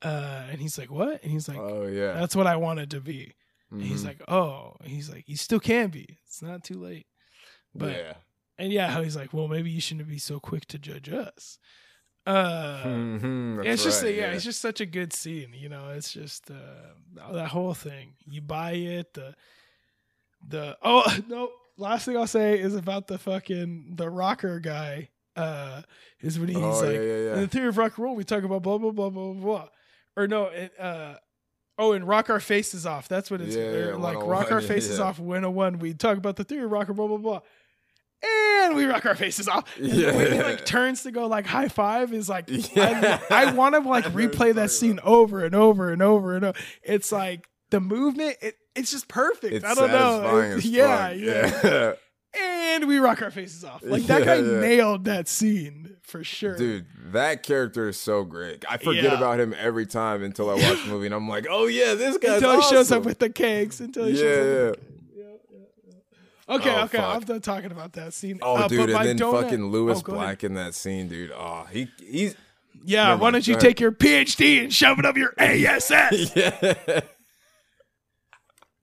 [0.04, 2.14] uh and he's like what and he's like Oh yeah.
[2.14, 3.34] that's what i wanted to be
[3.74, 6.18] and he's like, oh, he's like, you still can be.
[6.28, 7.08] It's not too late.
[7.74, 8.14] But yeah.
[8.58, 11.58] And yeah, how he's like, well, maybe you shouldn't be so quick to judge us.
[12.26, 15.54] Uh, Mhm, it's just right, a, yeah, it's just such a good scene.
[15.54, 18.14] You know, it's just uh, that whole thing.
[18.26, 19.14] You buy it.
[19.14, 19.36] The
[20.48, 21.50] the oh no.
[21.76, 25.10] Last thing I'll say is about the fucking the rocker guy.
[25.36, 25.82] Uh,
[26.22, 27.34] is when he's Oh, like yeah, yeah, yeah.
[27.34, 29.68] in the theory of rock and roll, we talk about blah blah blah blah blah.
[30.16, 31.16] Or no, it, uh,
[31.80, 33.08] oh, and rock our faces off.
[33.08, 34.20] That's what it's Yeah, yeah, like.
[34.24, 35.06] Rock our yeah, faces yeah.
[35.06, 35.18] off.
[35.20, 35.80] 101.
[35.80, 37.40] We talk about the theory of rock and blah blah blah.
[38.26, 39.66] And we rock our faces off.
[39.78, 42.46] And the way he like turns to go like high five is like
[42.76, 43.20] Yeah.
[43.30, 45.92] I, I want to like I know what you're replay that scene over and over
[45.92, 46.58] and over and over.
[46.84, 48.38] It's like the movement.
[48.42, 49.54] It, it's just perfect.
[49.54, 50.38] It's I don't know.
[50.40, 51.92] as yeah, yeah, yeah.
[52.36, 53.84] And we rock our faces off.
[53.84, 54.60] Like that Yeah, guy yeah.
[54.60, 56.56] nailed that scene for sure.
[56.56, 58.66] Dude, that character is so great.
[58.68, 59.18] I forget Yeah.
[59.18, 62.18] about him every time until I watch the movie, and I'm like, oh yeah, this
[62.22, 63.80] guy's until he shows up with the cakes.
[63.80, 64.78] Until he yeah, shows up.
[66.50, 67.16] Okay, Oh, okay, fuck.
[67.16, 68.40] I'm done talking about that scene.
[68.42, 70.26] Oh, Uh, dude, and then donut- fucking Lewis Oh, go ahead.
[70.26, 71.32] Black in that scene, dude.
[71.32, 72.36] Oh, he he's
[72.84, 76.34] Yeah, Never why don't you take your PhD and shove it up your ASS?
[76.36, 77.00] yeah.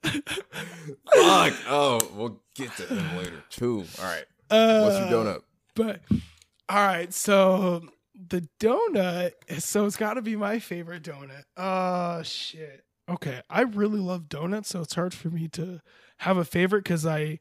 [0.03, 1.53] Fuck.
[1.69, 3.85] Oh, we'll get to him later too.
[3.99, 4.25] All right.
[4.51, 5.43] Uh, What's your donut?
[5.75, 6.01] But
[6.69, 7.83] all right, so
[8.29, 9.33] the donut.
[9.61, 11.43] So it's got to be my favorite donut.
[11.57, 12.85] Oh shit.
[13.09, 15.81] Okay, I really love donuts, so it's hard for me to
[16.21, 17.39] have a favorite because I,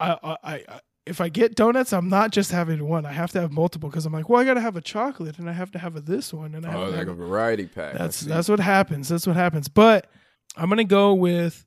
[0.00, 3.06] I, I, I, if I get donuts, I'm not just having one.
[3.06, 5.48] I have to have multiple because I'm like, well, I gotta have a chocolate and
[5.48, 7.14] I have to have a this one and I have Oh, like have a a
[7.14, 7.94] variety pack.
[7.94, 9.08] That's that's what happens.
[9.08, 9.68] That's what happens.
[9.68, 10.10] But
[10.56, 11.64] I'm gonna go with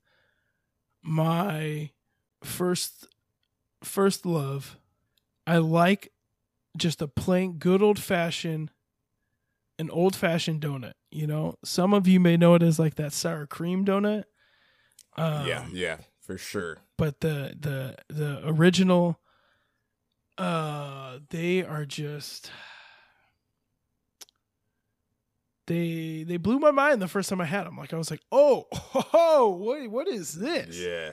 [1.02, 1.92] my
[2.44, 3.08] first
[3.84, 4.78] first love.
[5.48, 6.12] I like
[6.78, 8.72] just a plain good old fashioned
[9.80, 10.94] an old fashioned donut.
[11.12, 14.26] You know, some of you may know it as like that sour cream donut.
[15.18, 15.98] Um, yeah, yeah,
[16.30, 16.78] for sure.
[16.96, 19.20] but the the the original
[20.38, 22.52] uh they are just
[25.66, 27.78] they they blew my mind the first time I had them.
[27.78, 28.68] Like I was like, "Oh,
[29.14, 31.12] oh, what what is this?" Yeah,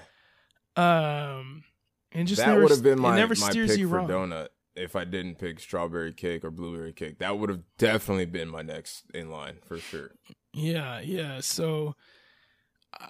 [0.76, 1.64] Um
[2.12, 4.08] and just that would have been my never my steers pick you for wrong.
[4.08, 7.18] donut if I didn't pick strawberry cake or blueberry cake.
[7.20, 10.10] That would have definitely been my next in line for sure.
[10.52, 11.40] Yeah, yeah.
[11.40, 11.96] So,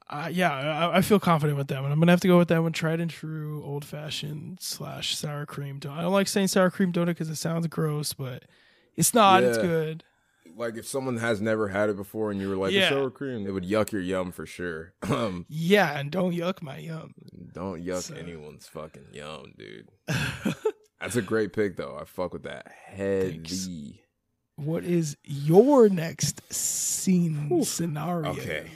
[0.08, 1.92] I yeah, I, I feel confident with that one.
[1.92, 2.72] I'm gonna have to go with that one.
[2.72, 5.98] Tried and true, old fashioned slash sour cream donut.
[5.98, 8.44] I don't like saying sour cream donut because it sounds gross, but
[8.96, 9.42] it's not.
[9.44, 10.04] It's good.
[10.56, 12.88] Like if someone has never had it before and you were like Yeah.
[12.88, 14.94] Sour cream, it would yuck your yum for sure.
[15.02, 17.14] Um, Yeah, and don't yuck my yum.
[17.52, 19.90] don't yuck So- anyone's fucking yum, dude.
[21.00, 21.98] That's a great pick though.
[22.00, 23.64] I fuck with that Thanks.
[23.64, 24.00] heavy.
[24.56, 28.30] what is your next scene scenario?
[28.30, 28.66] Okay.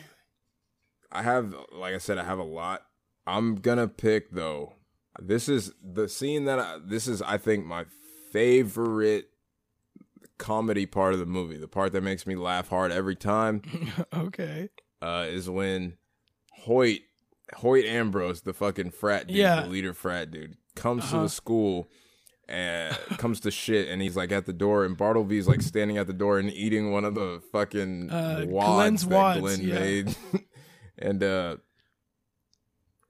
[1.13, 2.83] I have, like I said, I have a lot.
[3.27, 4.75] I'm gonna pick though.
[5.21, 7.85] This is the scene that I, this is, I think, my
[8.33, 9.27] favorite
[10.39, 11.57] comedy part of the movie.
[11.59, 13.63] The part that makes me laugh hard every time
[14.15, 14.69] okay.
[15.03, 15.99] uh, is when
[16.65, 17.01] Hoyt,
[17.57, 19.63] Hoyt Ambrose, the fucking frat dude, Yeah.
[19.63, 21.23] the leader frat dude, comes to Uh-huh.
[21.25, 21.89] the school
[22.49, 26.07] and comes to shit, and he's like at the door, and Bartleby's like standing at
[26.07, 29.79] the door and eating one of the fucking Uh, wads Glenn's that wads, Glenn yeah.
[29.79, 30.17] made,
[31.01, 31.57] and uh,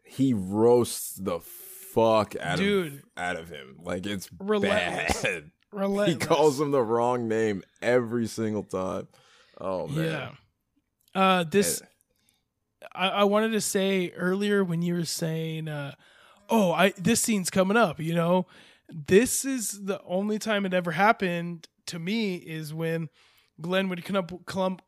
[0.05, 2.95] he roasts the fuck out Dude.
[2.95, 5.23] of out of him, like it's Relentless.
[5.23, 5.51] bad.
[5.73, 9.07] He calls him the wrong name every single time.
[9.61, 10.05] Oh man.
[11.15, 11.21] Yeah.
[11.23, 11.81] Uh, this
[12.93, 15.95] I, I wanted to say earlier when you were saying, uh,
[16.49, 18.47] "Oh, I this scene's coming up," you know,
[18.89, 23.09] this is the only time it ever happened to me is when
[23.61, 24.83] Glenn would come up, clump,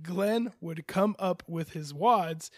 [0.00, 2.50] Glenn would come up with his wads,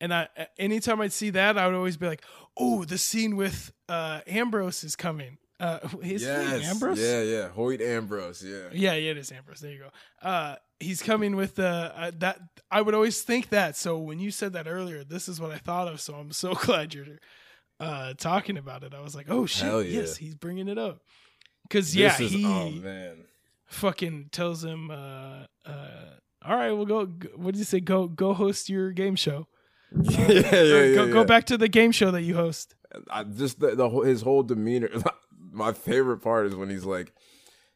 [0.00, 0.28] and I
[0.58, 2.24] anytime I'd see that, I would always be like,
[2.56, 6.64] "Oh, the scene with uh, Ambrose is coming." Uh, is yes.
[6.68, 6.98] Ambrose?
[6.98, 7.48] Yeah, yeah.
[7.48, 8.42] Hoyt Ambrose.
[8.42, 8.68] Yeah.
[8.72, 9.60] Yeah, yeah, it is Ambrose.
[9.60, 10.28] There you go.
[10.28, 12.40] Uh, he's coming with the uh, that.
[12.70, 13.76] I would always think that.
[13.76, 16.00] So when you said that earlier, this is what I thought of.
[16.00, 17.18] So I'm so glad you're
[17.78, 18.92] uh, talking about it.
[18.92, 20.00] I was like, oh shit, Hell yeah.
[20.00, 21.02] yes, he's bringing it up.
[21.62, 23.18] Because yeah, is- he oh man.
[23.66, 27.06] fucking tells him, uh, uh, "All right, we'll go.
[27.36, 27.80] What did you say?
[27.80, 29.46] Go, go host your game show.
[30.02, 32.74] yeah, yeah, yeah, go, go back to the game show that you host."
[33.10, 34.88] I just the, the whole- his whole demeanor.
[35.52, 37.12] My favorite part is when he's like,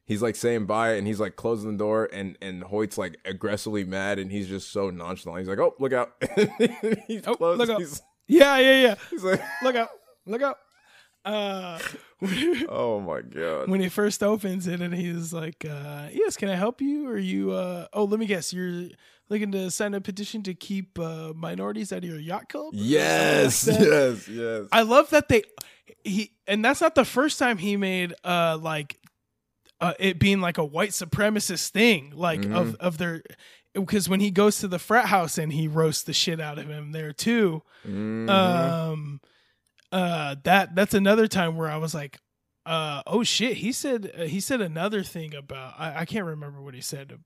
[0.06, 3.84] he's like saying bye, and he's like closing the door, and and Hoyt's like aggressively
[3.84, 5.40] mad, and he's just so nonchalant.
[5.40, 6.12] He's like, "Oh, look out!"
[7.06, 7.58] he's Oh, closed.
[7.58, 7.82] look out.
[8.28, 8.94] Yeah, yeah, yeah.
[9.10, 9.88] he's like, Look out!
[10.26, 10.56] Look out!
[11.26, 11.78] Uh,
[12.68, 16.54] "Oh my god!" when he first opens it and he's like uh yes can i
[16.54, 18.84] help you or you uh oh let me guess you're
[19.28, 23.66] looking to sign a petition to keep uh minorities out of your yacht club Yes,
[23.66, 24.66] like yes, yes.
[24.70, 25.42] i love that they
[26.04, 28.96] he and that's not the first time he made uh like
[29.80, 32.76] uh, it being like a white supremacist thing like of Mhm.
[32.76, 33.22] of their
[33.74, 36.68] because when he goes to the frat house and he roasts the shit out of
[36.68, 38.30] him there too Mhm.
[38.30, 39.20] um
[39.92, 42.18] uh that that's another time where i was like
[42.66, 46.60] uh oh shit he said uh, he said another thing about I, I can't remember
[46.60, 47.18] what he said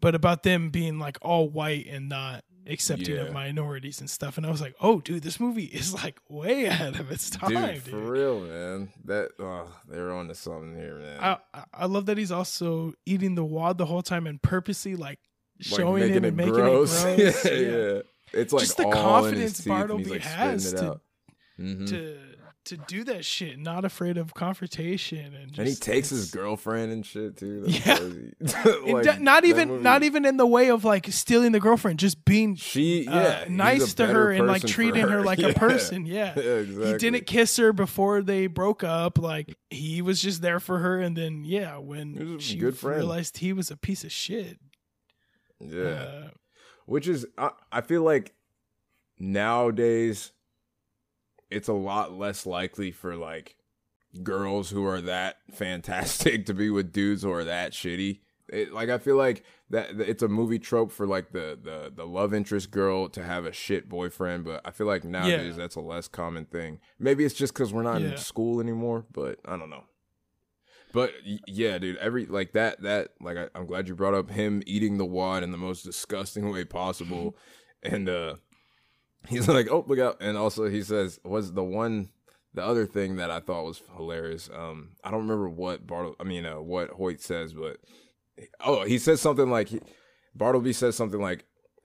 [0.00, 3.22] but about them being like all white and not accepting Yeah.
[3.22, 6.64] of minorities and stuff and i was like oh dude this movie is like way
[6.66, 8.92] ahead of its time dude, dude, for real, man.
[9.04, 11.18] That oh, they're on to something here, man.
[11.20, 15.20] I, I- love that he's also eating the wad the whole time and purposely like
[15.70, 17.04] Like, showing him and making gross.
[17.04, 18.00] it gross yeah, yeah.
[18.32, 21.00] It's like Just the confidence Bartleby like, has to- out.
[21.58, 21.88] Mhm.
[21.88, 22.18] to
[22.64, 26.90] to do that shit not afraid of confrontation and just, and he takes his girlfriend
[26.90, 27.60] and shit too.
[27.60, 27.96] That's Yeah.
[27.98, 28.32] crazy.
[28.92, 32.00] Like, d- not even movie- not even in the way of like stealing the girlfriend
[32.00, 33.06] just being she.
[33.06, 35.48] uh, Yeah, nice to her and like treating her, like Yeah.
[35.50, 36.86] a person yeah Yeah, exactly.
[36.92, 40.98] he didn't kiss her before they broke up like he was just there for her
[41.00, 44.58] and then yeah when she realized he was a piece of shit
[45.60, 46.30] Yeah, uh,
[46.86, 48.34] which is I, I feel like
[49.20, 50.32] nowadays
[51.50, 53.56] it's a lot less likely for like
[54.22, 58.20] girls who are that fantastic to be with dudes who are that shitty.
[58.48, 62.06] It, like I feel like that it's a movie trope for like the the the
[62.06, 65.62] love interest girl to have a shit boyfriend, but I feel like nowadays Yeah.
[65.62, 66.78] that's a less common thing.
[66.98, 68.10] Maybe it's just because we're not Yeah.
[68.12, 69.82] in school anymore, but I don't know.
[70.92, 71.12] But
[71.46, 74.96] yeah, dude, every like that that like I, I'm glad you brought up him eating
[74.96, 77.36] the wad in the most disgusting way possible,
[77.82, 78.36] and uh
[79.28, 82.10] he's like, oh look out, and also he says, was the one
[82.56, 84.48] the other thing that I thought was hilarious.
[84.52, 86.16] Um, I don't remember what Bartle.
[86.18, 87.76] I mean, uh, what Hoyt says, but
[88.64, 89.80] oh, he says something like he,
[90.34, 91.44] Bartleby says something like.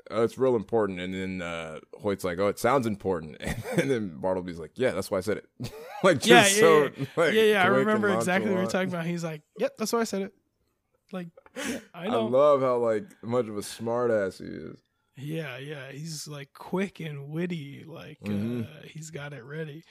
[0.10, 3.38] Oh, it's real important, and then uh, Hoyt's like, "Oh, it sounds important,"
[3.78, 5.46] and then Bartleby's like, "Yeah, that's why I said it."
[6.04, 7.06] like, just Yeah, yeah, so, yeah.
[7.16, 7.64] like, yeah, yeah.
[7.64, 9.06] I remember exactly what you're talking about.
[9.06, 10.34] He's like, "Yep, that's why I said it."
[11.14, 14.80] Like, yeah, I I love how like much of a smartass he is.
[15.16, 17.84] Yeah, yeah, he's like quick and witty.
[17.86, 18.66] Like Mhm.
[18.66, 19.84] uh, he's got it ready.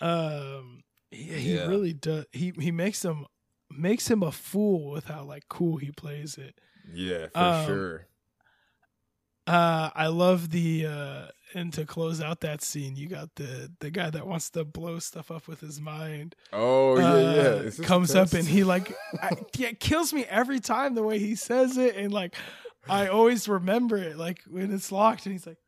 [0.00, 1.66] Um, he, he Yeah.
[1.66, 2.26] really does.
[2.32, 3.26] He he makes him
[3.70, 6.60] makes him a fool with how like cool he plays it.
[6.92, 8.06] Yeah, for Um, sure.
[9.46, 13.90] Uh, I love the uh, and to close out that scene, you got the the
[13.90, 16.36] guy that wants to blow stuff up with his mind.
[16.52, 17.68] Oh yeah, uh, yeah.
[17.68, 21.18] A comes up and he like I, yeah, it kills me every time the way
[21.18, 22.36] he says it and like
[22.88, 25.58] I always remember it like when it's locked and he's like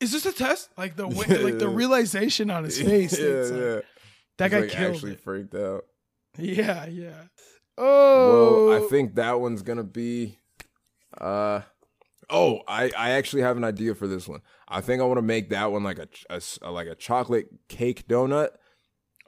[0.00, 3.50] is this a test like the way, like the realization on his face yeah, it's
[3.50, 3.80] like, yeah.
[4.38, 5.84] that guy like, killed actually it freaked out.
[6.38, 7.22] yeah yeah
[7.78, 10.38] oh Well, I think that one's gonna be.
[11.18, 11.60] Uh,
[12.28, 14.40] oh, I I actually have an idea for this one.
[14.68, 17.46] I think I want to make that one like a, a s- like a chocolate
[17.68, 18.48] cake donut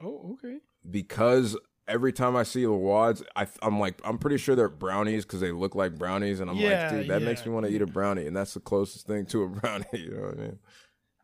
[0.01, 0.57] oh okay
[0.89, 1.57] because
[1.87, 5.39] every time I see the wads, I I'm like I'm pretty sure they're brownies because
[5.41, 7.81] they look like brownies, and I'm Yeah, like, dude, that makes me want to eat
[7.81, 9.85] a brownie, and that's the closest thing to a brownie.
[9.93, 10.59] You know what I mean?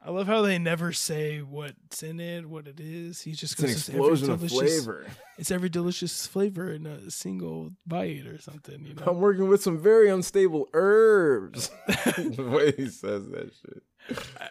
[0.06, 3.62] I love how they never say what's in it what it is he just It's
[3.62, 5.06] an goes "It's every explosion of delicious- flavor.
[5.38, 9.64] it's every delicious flavor in a single bite or something you know I'm working with
[9.64, 11.70] some very unstable herbs.
[11.88, 13.84] the way he says that shit.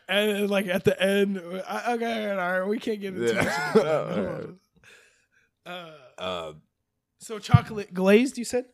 [0.09, 1.39] and like at the end,
[1.69, 3.73] I, okay, all right, we can't get into Yeah.
[4.39, 4.51] it.
[5.67, 6.53] Uh, Uh,
[7.19, 8.65] so chocolate glazed, you said?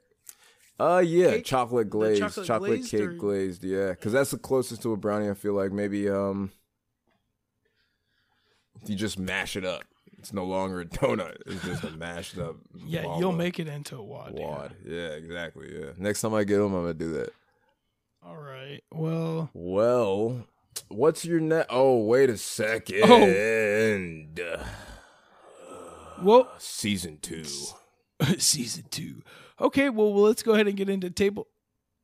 [0.80, 1.44] uh, yeah, Cake?
[1.44, 4.96] chocolate glazed, chocolate chocolate, glazed cake or- glazed, yeah, because that's the closest to a
[4.96, 5.28] brownie.
[5.28, 6.50] I feel like maybe um,
[8.86, 9.82] you just mash it up.
[10.18, 11.36] It's no longer a donut.
[11.46, 12.56] It's just a mashed up.
[12.86, 14.34] Yeah, ball you'll make it into a wad.
[14.36, 14.46] yeah.
[14.48, 14.74] wad.
[14.84, 15.68] Yeah, exactly.
[15.78, 15.90] Yeah.
[15.98, 17.30] Next time I get them, I'm gonna do that.
[18.24, 18.82] All right.
[18.92, 20.44] Well, Well,
[20.88, 21.66] what's your net?
[21.70, 23.02] Oh, wait a second.
[23.04, 24.64] Oh.
[26.22, 27.44] Well, uh, Season two.
[28.38, 29.22] season two.
[29.60, 29.90] Okay.
[29.90, 31.48] Well, well, let's go ahead and get into table.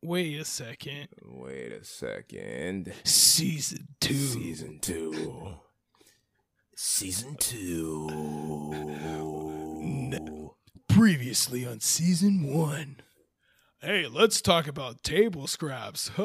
[0.03, 1.09] Wait a second.
[1.23, 2.93] Wait a second.
[3.05, 4.15] Season two.
[4.15, 5.55] Season two.
[6.77, 8.09] Season two.
[9.81, 10.57] No.
[10.89, 12.97] Previously on season one.
[13.81, 16.11] Hey, let's talk about table scraps.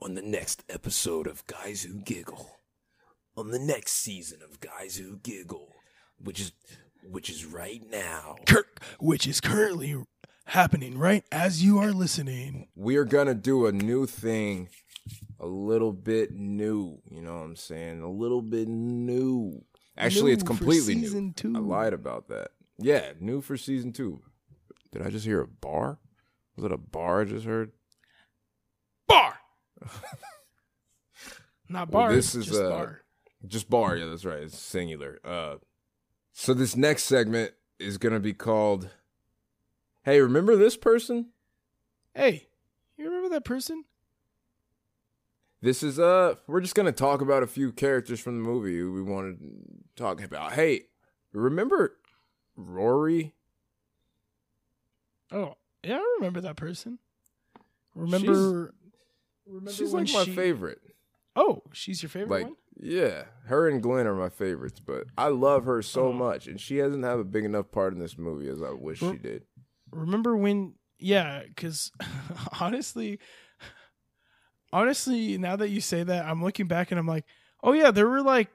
[0.00, 2.48] On the next episode of Guys Who Giggle.
[3.36, 5.72] On the next season of Guys Who Giggle,
[6.18, 6.52] which is
[7.08, 8.36] which is right now.
[8.46, 9.94] Kirk, which is currently
[10.46, 12.68] happening right as you are listening.
[12.74, 14.68] We are gonna do a new thing,
[15.40, 16.98] a little bit new.
[17.10, 18.00] You know what I'm saying?
[18.02, 19.64] A little bit new.
[19.96, 21.32] Actually, it's New for completely season new.
[21.32, 21.52] two.
[21.54, 22.48] I lied about that.
[22.78, 24.22] Yeah, new for season two.
[24.90, 25.98] Did I just hear a bar?
[26.56, 27.72] Was it a bar I just heard?
[29.06, 29.34] Bar.
[31.68, 32.14] Not Well, bar.
[32.14, 33.00] this is, just uh, bar.
[33.46, 34.42] Just bar, yeah, that's right.
[34.42, 35.18] It's singular.
[35.24, 35.56] Uh
[36.36, 38.90] so this next segment is gonna be called
[40.02, 41.30] Hey, remember this person?
[42.14, 42.48] Hey,
[42.98, 43.84] you remember that person?
[45.62, 49.00] This is uh we're just gonna talk about a few characters from the movie we
[49.02, 49.48] want to
[49.96, 50.52] talk about.
[50.52, 50.82] Hey,
[51.32, 51.96] remember
[52.56, 53.32] Rory?
[55.32, 56.98] Oh, yeah, I remember that person.
[57.94, 58.74] Remember?
[59.46, 60.80] remember She's like my she- favorite.
[61.36, 62.56] Oh, she's your favorite Like one.
[62.84, 66.12] Yeah, her and Glenn are my favorites, but I love her so Oh.
[66.12, 69.00] much, and she hasn't had a big enough part in this movie as I wish
[69.00, 69.42] Well- she did.
[69.90, 70.74] Remember when?
[70.98, 71.90] Yeah, because
[72.60, 73.18] honestly,
[74.72, 77.24] honestly, now that you say that, I'm looking back and I'm like,
[77.62, 78.48] oh yeah, there were like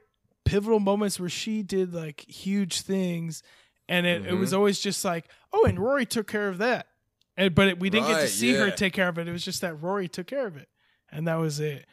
[0.44, 3.42] pivotal moments where she did like huge things,
[3.88, 4.40] and it, it Mm-hmm.
[4.40, 6.86] was always just like, oh, and Rory took care of that,
[7.36, 9.28] and but it, we didn't get to Right, see her take care of it.
[9.28, 10.68] It was just that Rory took care of it,
[11.10, 11.86] and that was it.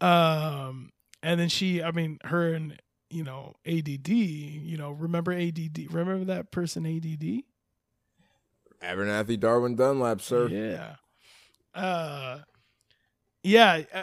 [0.00, 0.90] Um,
[1.22, 5.86] and then she, I mean, her and you know ADD, you know, remember ADD?
[5.90, 7.44] Remember that person ADD?
[8.82, 10.48] Abernathy Darwin Dunlap, sir.
[10.48, 10.96] Yeah.
[11.74, 12.40] Uh
[13.44, 14.02] yeah, uh,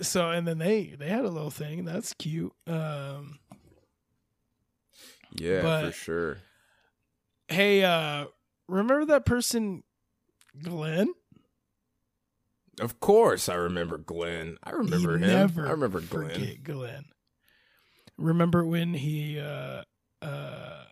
[0.00, 1.84] so and then they they had a little thing.
[1.84, 2.52] That's cute.
[2.66, 3.38] Um
[5.32, 6.38] Yeah, for sure.
[7.48, 8.26] hey, uh
[8.68, 9.82] remember that person
[10.62, 11.12] Glenn?
[12.80, 14.56] Of course, I remember Glenn.
[14.64, 15.30] I remember You him.
[15.38, 16.58] Never I remember Glenn.
[16.62, 17.04] Glenn.
[18.18, 19.82] Remember when he uh
[20.22, 20.84] uh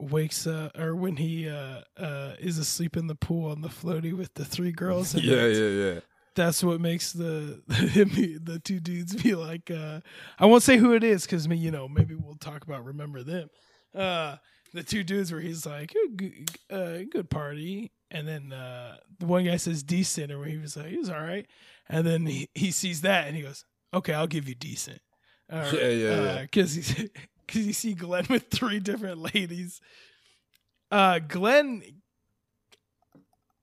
[0.00, 4.12] wakes up or when he uh uh is asleep in the pool on the floaty
[4.16, 6.00] with the three girls Yeah, yeah, yeah.
[6.36, 7.60] that's what makes the
[8.14, 10.00] be- the two dudes be like uh
[10.38, 13.24] I won't say who it is because me you know maybe we'll talk about remember
[13.24, 13.48] them
[13.92, 14.36] uh
[14.74, 19.26] the two dudes where he's like "Oh, good, uh, good party and then uh the
[19.26, 21.46] one guy says decent or where he was like he was all right
[21.88, 25.00] and then he, he sees that and he goes okay I'll give you decent
[25.52, 26.42] Or, Yeah, yeah, yeah.
[26.42, 26.94] because he's
[27.46, 29.80] because you see Glenn with three different ladies
[30.90, 31.82] uh Glenn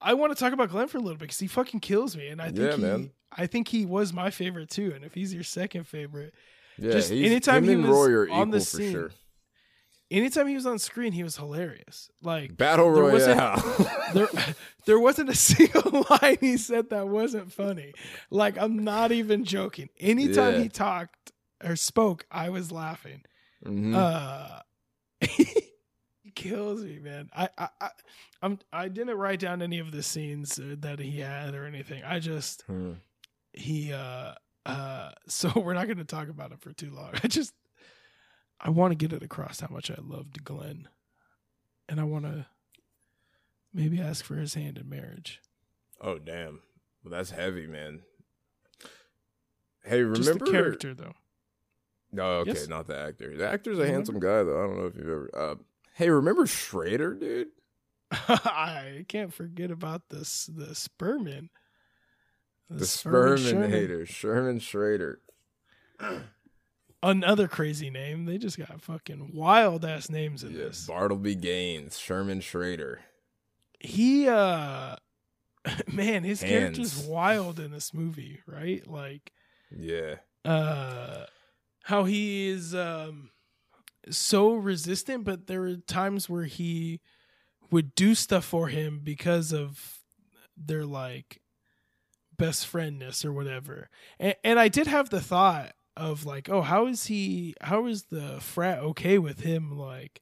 [0.02, 2.28] I want to talk about Glenn for a little bit because he fucking kills me,
[2.28, 3.12] and I think Yeah, he, man.
[3.32, 4.92] I think he was my favorite too.
[4.94, 6.36] And if he's your second favorite,
[6.78, 9.12] Yeah, Just anytime he was Roy on the scene, sure.
[10.12, 12.10] Anytime he was on screen, he was hilarious.
[12.22, 13.76] Like Battle there Royale.
[14.14, 14.28] there,
[14.86, 17.94] there wasn't a single line he said that wasn't funny.
[18.30, 19.90] Like I'm not even joking.
[20.00, 20.60] Anytime Yeah.
[20.62, 21.32] he talked
[21.64, 23.22] or spoke, I was laughing.
[23.66, 23.96] Mhm.
[23.96, 24.62] Uh,
[25.22, 27.30] he kills me, man.
[27.36, 27.90] I, I, I,
[28.42, 32.04] I'm, I didn't write down any of the scenes uh, that he had or anything.
[32.04, 32.94] I just Hmm.
[33.54, 34.34] he, uh,
[34.66, 35.12] uh.
[35.28, 37.12] So we're not going to talk about it for too long.
[37.24, 37.54] I just,
[38.60, 40.88] I want to get it across how much I loved Glenn,
[41.90, 42.46] and I want to
[43.74, 45.42] maybe ask for his hand in marriage.
[46.02, 46.62] Oh damn,
[47.04, 48.02] well, that's heavy, man.
[49.84, 51.14] Hey, remember Just the character, though.
[52.12, 52.68] No, okay, Yes?
[52.68, 53.36] not the actor.
[53.38, 53.94] The actor's a Remember?
[53.96, 54.64] handsome guy, though.
[54.64, 55.30] I don't know if you've ever.
[55.38, 55.56] Uh,
[55.94, 57.50] hey, remember Schrader, dude?
[58.12, 61.50] I can't forget about this the Spurman.
[62.70, 63.72] The Spurman Sperman Sherman.
[63.72, 65.20] hater, Sherman Schrader.
[67.06, 68.26] Another crazy name.
[68.26, 70.88] They just got fucking wild ass names in Yeah, this.
[70.88, 73.02] Bartleby Gaines, Sherman Schrader.
[73.80, 74.96] He uh
[75.88, 77.08] man, his character's Hands.
[77.08, 78.86] wild in this movie, right?
[78.88, 79.32] Like
[79.70, 81.26] Yeah, uh
[81.84, 83.30] how he is um
[84.10, 87.02] so resistant, but there were times where he
[87.70, 90.00] would do stuff for him because of
[90.58, 91.40] their like
[92.36, 93.90] best friendness or whatever.
[94.20, 97.54] And, and I did have the thought of like, oh, how is he?
[97.62, 99.78] How is the frat okay with him?
[99.78, 100.22] Like,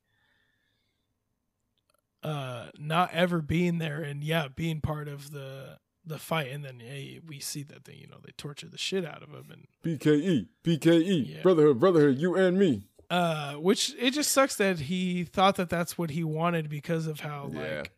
[2.24, 6.52] uh, not ever being there and yeah, being part of the the fight.
[6.52, 9.30] And then hey, we see that they, you know, they torture the shit out of
[9.30, 11.42] him and BKE, BKE, Yeah.
[11.42, 12.88] brotherhood, brotherhood, you and me.
[13.10, 17.20] uh which it just sucks that he thought that that's what he wanted because of
[17.20, 17.60] how Yeah.
[17.80, 17.92] like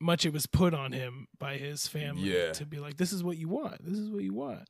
[0.00, 2.52] much it was put on him by his family Yeah.
[2.52, 4.68] to be like this is what you want this is what you want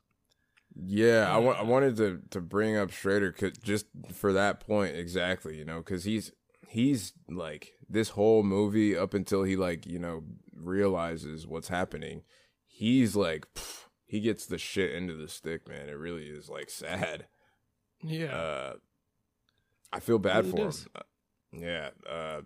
[0.80, 5.56] Yeah, I wa- I wanted to to bring up Schrader just for that point exactly,
[5.58, 6.30] you know, because he's
[6.68, 10.22] he's like this whole movie up until he like you know
[10.54, 12.22] realizes what's happening.
[12.66, 15.88] He's like pff, he gets the shit into the stick, man.
[15.88, 17.26] It really is like sad.
[18.02, 18.72] yeah Uh,
[19.92, 20.82] I feel bad Really for does.
[20.82, 20.88] him.
[20.94, 21.02] Uh,
[21.52, 22.40] Yeah, uh,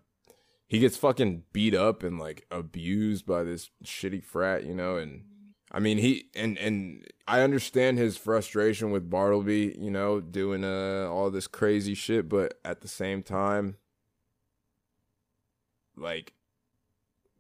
[0.66, 5.24] he gets fucking beat up and like abused by this shitty frat, you know, and
[5.74, 11.08] I mean he and and I understand his frustration with Bartleby, you know, doing uh
[11.10, 13.76] all this crazy shit, but at the same time,
[15.96, 16.32] like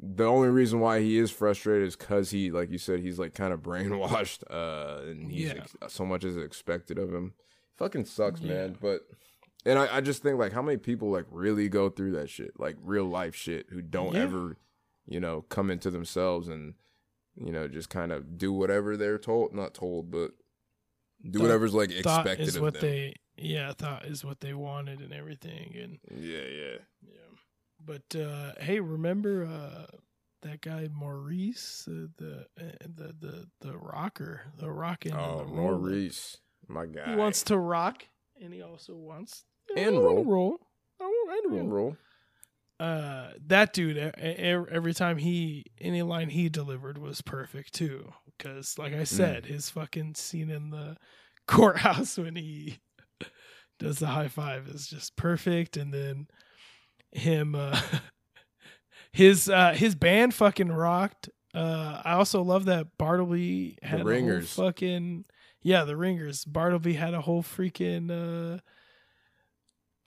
[0.04, 3.34] the only reason why he is frustrated is because he, like you said, he's like
[3.34, 5.64] kind of brainwashed, uh, and he's Yeah.
[5.82, 7.34] ex- so much is expected of him.
[7.76, 8.54] Fucking sucks, Yeah.
[8.54, 8.78] man.
[8.80, 9.02] But
[9.64, 12.58] and I, I just think like how many people like really go through that shit,
[12.58, 14.22] like real life shit, who don't Yeah.
[14.22, 14.56] ever,
[15.06, 16.74] you know, come into themselves and
[17.36, 20.32] you know just kind of do whatever they're told, not told, but
[21.22, 22.82] do Thought- whatever's like expected is of what them.
[22.82, 26.76] they yeah thought is what they wanted and everything and yeah, yeah.
[27.02, 27.32] yeah
[27.84, 29.86] but uh hey remember uh
[30.42, 35.44] that guy Maurice uh, the uh, the the the rocker the rockin' Oh, the.
[35.46, 36.36] Maurice,
[36.68, 37.10] my guy.
[37.10, 38.04] he wants to rock
[38.42, 39.44] and he also wants
[39.76, 40.24] And roll.
[40.24, 40.58] roll
[41.00, 41.60] I want and roll.
[41.60, 41.96] And roll.
[42.82, 48.12] Uh that dude every time he any line he delivered was perfect too.
[48.36, 49.00] Because like Mm.
[49.00, 50.96] i said his fucking scene in the
[51.46, 52.78] courthouse when he
[53.78, 55.76] does the high five is just perfect.
[55.76, 56.26] And then
[57.12, 57.80] him uh
[59.12, 61.28] his uh his band fucking rocked.
[61.54, 64.54] Uh i also love that bartleby had a whole Ringers.
[64.54, 65.24] fucking
[65.62, 66.44] yeah the ringers.
[66.44, 68.58] Bartleby had a whole freaking uh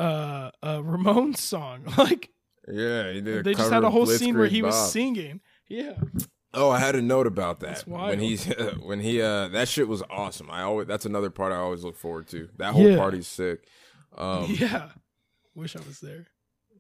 [0.02, 1.86] uh uh Ramones song.
[1.98, 2.32] Like
[2.72, 3.44] Yeah, he did.
[3.46, 5.42] they just had a whole scene where he was singing.
[5.68, 5.94] Yeah.
[6.54, 7.82] Oh, I had a note about that.
[7.88, 8.46] When he's
[8.82, 10.50] when he uh that shit was awesome.
[10.50, 12.50] I always that's another part I always look forward to.
[12.58, 12.98] That whole Yeah.
[12.98, 13.68] party's sick.
[14.18, 14.90] Um yeah.
[15.54, 16.28] Wish I was there.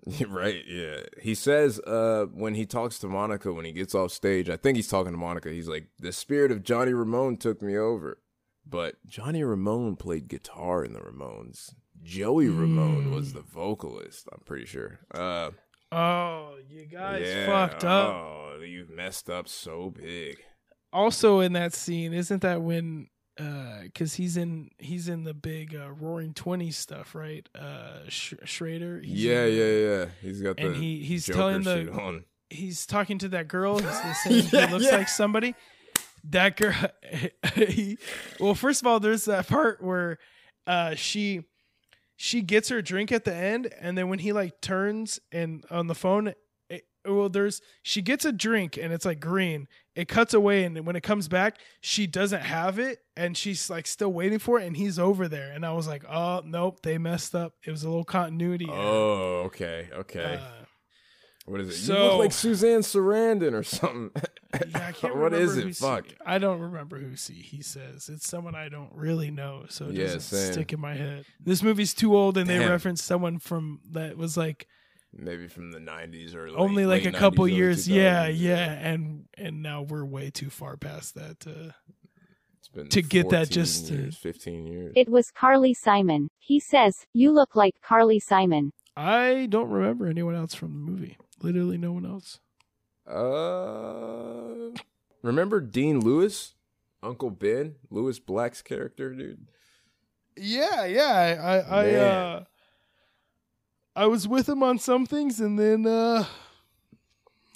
[0.30, 0.98] right, yeah.
[1.22, 4.76] He says uh when he talks to Monica when he gets off stage, I think
[4.78, 5.50] he's talking to Monica.
[5.50, 8.20] He's like, "The spirit of Johnny Ramone took me over."
[8.68, 11.74] But Johnny Ramone played guitar in the Ramones.
[12.02, 13.34] Joey Ramone was Mm.
[13.36, 15.00] the vocalist, I'm pretty sure.
[15.14, 15.52] Uh
[15.96, 17.46] Oh, you guys yeah.
[17.46, 18.16] fucked up.
[18.16, 20.38] Oh, you've messed up so big.
[20.92, 23.08] also in that scene, isn't that when
[23.84, 27.48] because he's in he's in the big uh, Roaring Twenties stuff, right?
[27.54, 29.02] Uh, Sh- Schrader.
[29.04, 29.66] yeah, in- yeah,
[30.00, 30.06] yeah.
[30.22, 32.24] He's got the And he he's Joker telling the on.
[32.50, 33.78] he's talking to that girl.
[33.80, 34.98] He's the same, Yeah, he looks yeah.
[34.98, 35.54] like somebody.
[36.30, 36.74] That girl.
[37.56, 37.98] he,
[38.40, 40.18] well, first of all, there's that part where
[40.66, 41.44] uh, she
[42.16, 45.88] she gets her drink at the end, and then when he like turns and on
[45.88, 46.34] the phone,
[46.70, 49.68] it, well, there's she gets a drink and it's like green.
[49.96, 53.88] It cuts away, and when it comes back, she doesn't have it, and she's like
[53.88, 56.98] still waiting for it, and he's over there, and I was like, oh nope, they
[56.98, 57.54] messed up.
[57.66, 58.68] It was a little continuity.
[58.70, 58.78] error.
[58.78, 60.40] Oh, okay, okay.
[60.42, 60.65] Uh,
[61.46, 61.94] what is it?
[61.94, 64.12] you look like Suzanne Sarandon or something.
[64.70, 65.76] Yeah, I can't what remember is who it?
[65.76, 66.06] Fuck.
[66.26, 68.08] I don't remember who C he says.
[68.08, 70.54] It's someone I don't really know, so it Yeah, doesn't same.
[70.54, 71.26] stick in my head.
[71.44, 74.66] This movie's too old, and they reference someone from that was like
[75.12, 77.90] Maybe from the '90s or late, only like a late couple 90s, early years.
[77.90, 81.46] Yeah, yeah, and and now we're way too far past that.
[81.46, 81.72] Uh,
[82.60, 84.94] It's been to get that 14 just to- years, 15 years.
[84.96, 86.30] It was Carly Simon.
[86.38, 88.72] He says, You look like Carly Simon.
[88.96, 91.18] I don't remember anyone else from the movie.
[91.42, 92.40] Literally, no one else.
[93.08, 94.72] Uh,
[95.22, 96.56] remember Dean Lewis,
[97.04, 99.48] Uncle Ben, Lewis Black's character, dude.
[100.38, 101.38] Yeah, yeah.
[101.42, 102.44] I, I, I, uh,
[103.96, 106.26] I was with him on some things, and then uh,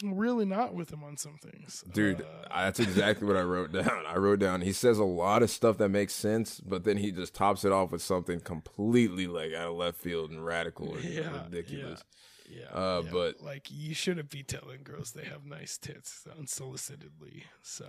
[0.03, 1.83] really not with him on some things.
[1.93, 4.05] Dude, Uh, that's exactly what I wrote down.
[4.07, 7.11] I wrote down he says a lot of stuff that makes sense, but then he
[7.11, 11.03] just tops it off with something completely like out of left field and radical and
[11.13, 12.03] Yeah, ridiculous.
[12.05, 12.38] yeah,
[12.71, 13.11] uh, yeah.
[13.11, 17.43] but- like you shouldn't be telling girls they have nice tits unsolicitedly.
[17.61, 17.85] So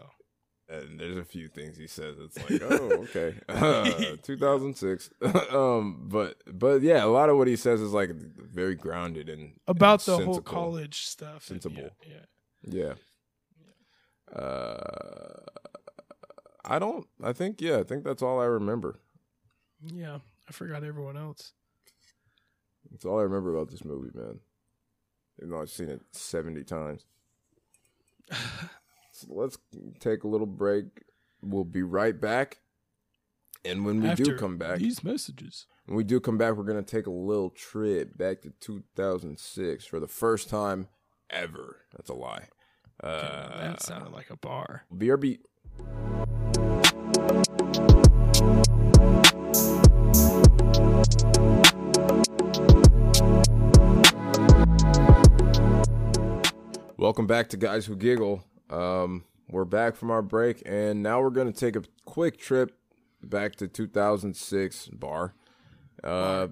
[0.68, 2.16] And there's a few things he says.
[2.18, 5.10] It's like, oh, okay, uh, 2006.
[5.50, 9.58] um, but but yeah, a lot of what he says is like very grounded and
[9.66, 11.90] about and the whole college stuff, Sensible.
[12.06, 12.24] Yeah,
[12.64, 12.94] Yeah.
[14.32, 15.42] Uh,
[16.64, 17.06] I don't.
[17.22, 17.78] I think yeah.
[17.78, 19.00] I think that's all I remember.
[19.82, 20.18] yeah, yeah.
[20.48, 21.52] I forgot everyone else.
[22.90, 24.40] That's all I remember about this movie, man.
[25.40, 27.04] Even though I've seen it seventy times.
[29.12, 29.58] So let's
[29.98, 30.84] take a little break.
[31.42, 32.58] We'll be right back.
[33.64, 35.66] And when we do come back, these messages.
[35.84, 40.00] when we do come back, we're gonna take a little trip back to 2006 for
[40.00, 40.88] the first time
[41.28, 41.82] ever.
[41.96, 42.48] That's a lie.
[43.02, 44.84] Uh, that sounded like a bar.
[44.94, 45.38] BRB.
[57.00, 58.44] Welcome back to Guys Who Giggle.
[58.68, 62.76] Um, we're back from our break, and now we're going to take a quick trip
[63.22, 65.32] back to 2006 bar.
[66.04, 66.48] Uh,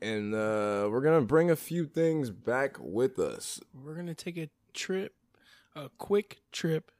[0.00, 3.58] and uh, we're going to bring a few things back with us.
[3.74, 5.14] We're gonna take a trip,
[5.74, 6.92] a quick trip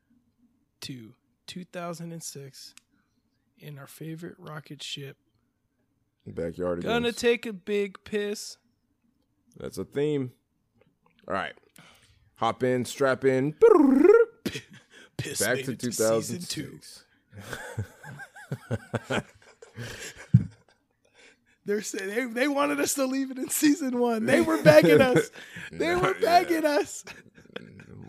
[0.80, 1.14] to
[1.46, 2.74] 2006
[3.60, 5.18] in our favorite rocket ship.
[6.26, 6.90] Backyard again.
[6.90, 8.56] Gonna take a big piss.
[9.56, 10.32] That's a theme.
[11.28, 11.54] All right.
[12.36, 13.54] Hop in, strap in.
[15.16, 16.80] Piss Back to it season two.
[21.64, 24.26] They're saying they, they wanted us to leave it in season one.
[24.26, 25.30] They were begging us.
[25.70, 27.04] They were begging us.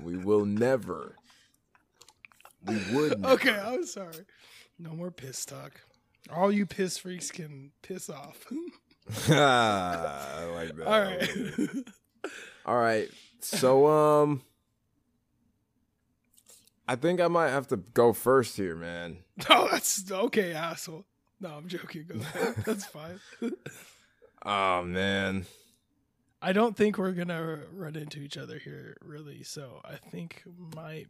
[0.01, 1.15] We will never.
[2.65, 3.19] We would.
[3.21, 3.33] Never.
[3.35, 4.25] Okay, I'm sorry.
[4.79, 5.73] No more piss talk.
[6.33, 8.45] All you piss freaks can piss off.
[9.29, 10.87] Ah, I like that.
[10.87, 12.29] All right.
[12.65, 13.09] All right.
[13.39, 13.87] So,
[14.23, 14.41] um,
[16.87, 19.17] I think I might have to go first here, man.
[19.49, 21.05] no, that's okay, asshole.
[21.39, 22.05] No, I'm joking.
[22.65, 23.19] That's fine.
[24.45, 25.45] Oh man.
[26.41, 29.43] I don't think we're gonna run into each other here, really.
[29.43, 31.07] So I think might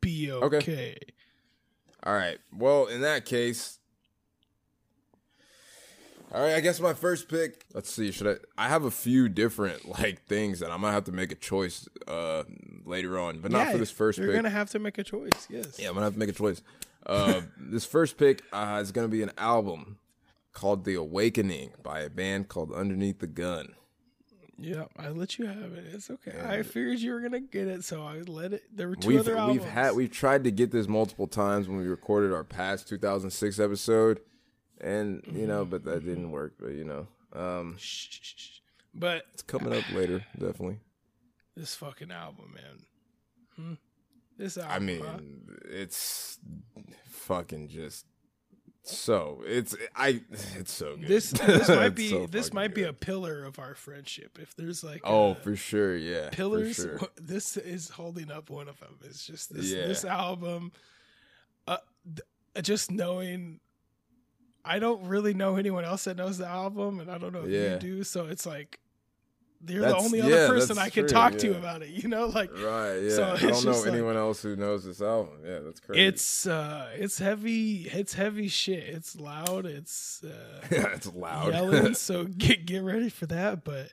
[0.00, 0.56] be okay.
[0.56, 0.98] Okay.
[2.04, 2.38] All right.
[2.56, 3.80] Well, in that case,
[6.34, 6.54] all right.
[6.54, 7.64] I guess my first pick.
[7.72, 8.10] Let's see.
[8.10, 8.26] Should
[8.58, 8.64] I?
[8.66, 11.88] I have a few different like things that I might have to make a choice
[12.08, 12.42] uh
[12.84, 14.36] later on, but not Yeah, for this first You're pick.
[14.36, 15.46] gonna have to make a choice.
[15.48, 15.78] Yes.
[15.78, 16.60] Yeah, I'm gonna have to make a choice.
[17.06, 19.98] Uh, this first pick uh, is gonna be an album
[20.52, 23.74] called "The Awakening" by a band called Underneath the Gun.
[24.56, 25.84] Yeah, I let you have it.
[25.92, 26.32] It's okay.
[26.40, 28.62] I figured you were gonna get it, so I let it.
[28.72, 29.60] There were 2 we've other albums.
[29.60, 33.58] we've had we've tried to get this multiple times when we recorded our past 2006
[33.58, 34.20] episode,
[34.84, 36.54] and you know, but that didn't work.
[36.60, 37.76] But you know, um.
[38.94, 40.78] But it's coming up later, definitely.
[41.56, 42.86] this fucking album, man.
[43.56, 43.74] Hmm?
[44.38, 44.72] This album.
[44.72, 45.18] I mean, huh?
[45.68, 46.38] it's
[47.08, 48.06] fucking just
[48.86, 50.20] so it's I
[50.56, 51.08] it's so good.
[51.08, 54.38] This this might be so this might be a pillar of our friendship.
[54.40, 57.00] If there's like oh for sure yeah pillars, sure.
[57.16, 58.98] this is holding up one of them.
[59.02, 59.86] It's just this Yeah.
[59.86, 60.70] this album.
[61.66, 63.60] Uh, th- just knowing.
[64.64, 67.50] I don't really know anyone else that knows the album, and I don't know if
[67.50, 67.74] Yeah.
[67.74, 68.04] you do.
[68.04, 68.80] So it's like
[69.66, 71.88] you're That's- the only yeah, other person I can true, talk to about it.
[71.88, 73.10] You know, like Right, yeah.
[73.14, 75.38] So I don't know like- anyone else who knows this album.
[75.44, 76.02] Yeah, that's crazy.
[76.04, 77.88] it's uh it's heavy.
[77.92, 78.82] It's heavy shit.
[78.84, 79.64] It's loud.
[79.66, 80.28] It's uh,
[80.70, 81.52] yeah, it's loud.
[81.54, 81.94] yelling.
[82.08, 83.64] so get get ready for that.
[83.64, 83.90] But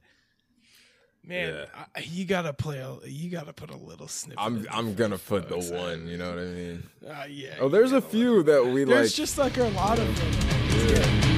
[1.24, 1.66] man, Yeah.
[1.96, 2.80] I, you gotta play.
[2.80, 4.44] A, you gotta put a little snippet.
[4.44, 6.06] I'm I'm gonna put the one.
[6.08, 6.84] You know what I mean?
[7.08, 7.56] Uh, yeah.
[7.62, 8.96] Oh, there's a few that we There's like.
[8.98, 10.61] There's just like a lot of them.
[10.92, 11.31] Yeah.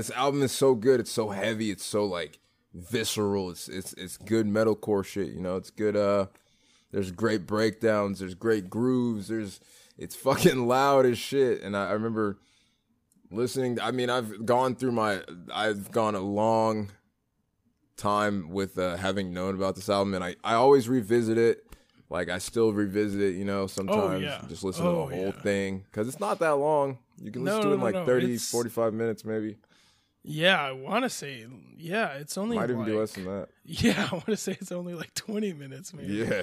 [0.00, 1.00] This album is so good.
[1.00, 1.70] It's so heavy.
[1.70, 2.38] It's so like
[2.74, 3.50] visceral.
[3.50, 5.28] It's it's it's good metalcore shit.
[5.28, 5.96] You know, it's good.
[5.96, 6.26] Uh,
[6.92, 8.18] there's great breakdowns.
[8.20, 9.28] There's great grooves.
[9.28, 9.60] There's
[9.98, 11.62] it's fucking loud as shit.
[11.62, 12.38] And I, I remember
[13.30, 13.78] listening.
[13.80, 15.20] I mean, I've gone through my.
[15.52, 16.90] I've gone a long
[17.96, 21.66] time with uh, having known about this album, and I I always revisit it.
[22.08, 24.42] Like I still revisit it, you know, sometimes yeah.
[24.48, 25.42] just listen Oh, to the whole yeah.
[25.42, 26.98] thing cuz it's not that long.
[27.22, 28.04] You can No, listen to it in no, like no.
[28.04, 29.58] 30, It's- 45 minutes maybe.
[30.22, 31.46] Yeah, I want to say.
[31.76, 33.48] Yeah, it's only Might even like, be less than that.
[33.64, 36.12] Yeah, I want to say it's only like 20 minutes, maybe.
[36.14, 36.42] Yeah.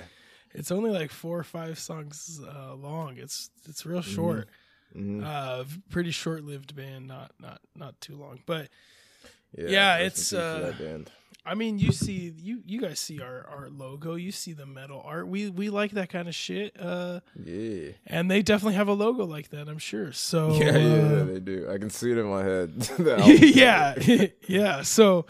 [0.54, 3.18] It's only like four or five songs uh, long.
[3.18, 4.48] It's it's real short.
[4.96, 5.24] Mhm.
[5.24, 7.08] Uh, pretty short-lived band.
[7.08, 8.70] Not not not too long, but
[9.56, 11.12] Yeah, Yeah, it's, uh, that band.
[11.48, 14.16] I mean, you see, you you guys see our our logo.
[14.16, 15.28] You see the metal art.
[15.28, 16.76] We we like that kind of shit.
[16.80, 17.92] Uh, Yeah.
[18.06, 19.70] and they definitely have a logo like that.
[19.70, 20.12] I'm sure.
[20.12, 21.70] So Yeah, yeah, uh, they do.
[21.72, 22.90] I can see it in my head.
[23.56, 23.96] Yeah,
[24.48, 24.82] yeah.
[24.82, 25.26] So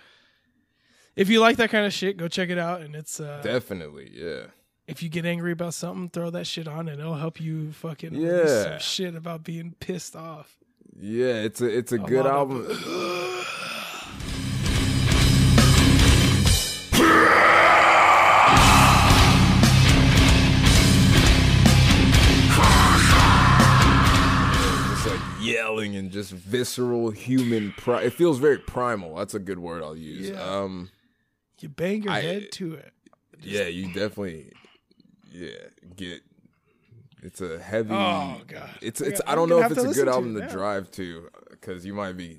[1.16, 2.82] if you like that kind of shit, go check it out.
[2.82, 4.48] And it's uh, Definitely, yeah.
[4.88, 8.14] if you get angry about something, throw that shit on, and it'll help you fucking
[8.16, 8.64] Yeah.
[8.64, 10.58] some shit about being pissed off.
[11.00, 13.24] Yeah, it's a it's a good lot of- album.
[25.78, 27.74] yelling and just visceral human.
[27.78, 29.16] Pri- it feels very primal.
[29.16, 30.30] That's a good word I'll use.
[30.30, 30.42] Yeah.
[30.42, 30.90] Um,
[31.60, 32.94] You bang your I- head to it.
[33.42, 34.52] yeah, you definitely,
[35.32, 35.52] yeah,
[35.96, 36.22] get.
[37.24, 37.94] It's a heavy.
[37.94, 38.70] Oh, God.
[38.82, 39.22] It's it's.
[39.26, 41.94] I don't know if it's a good listen to album to drive to because you
[41.94, 42.38] might be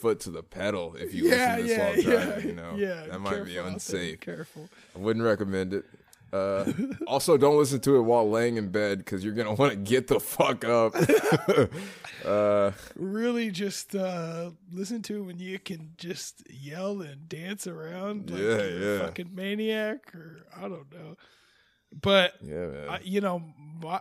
[0.00, 2.48] foot to the pedal if you yeah, listen to this yeah, while yeah, driving.
[2.48, 3.06] You know, yeah.
[3.06, 4.20] that might be unsafe.
[4.20, 4.68] Careful.
[4.94, 5.86] I wouldn't recommend it.
[6.32, 6.72] Uh,
[7.06, 10.06] also, don't listen to it while laying in bed because you're gonna want to get
[10.08, 10.94] the fuck up.
[12.24, 18.30] uh, Really, just uh, listen to it when you can just yell and dance around
[18.30, 18.98] like Yeah, yeah.
[19.00, 21.16] fucking maniac, or I don't know.
[22.02, 22.88] But yeah, man.
[22.90, 23.42] I, you know,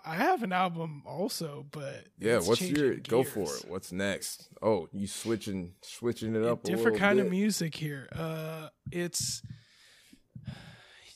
[0.04, 3.66] I have an album also, but yeah, what's your go for it?
[3.68, 4.50] What's next?
[4.62, 8.10] Oh, you switching switching it up a different kind of music here.
[8.14, 9.42] Uh, it's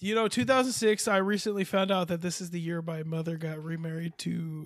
[0.01, 1.07] you know 2006.
[1.07, 4.65] I recently found out that this is the year my mother got remarried to.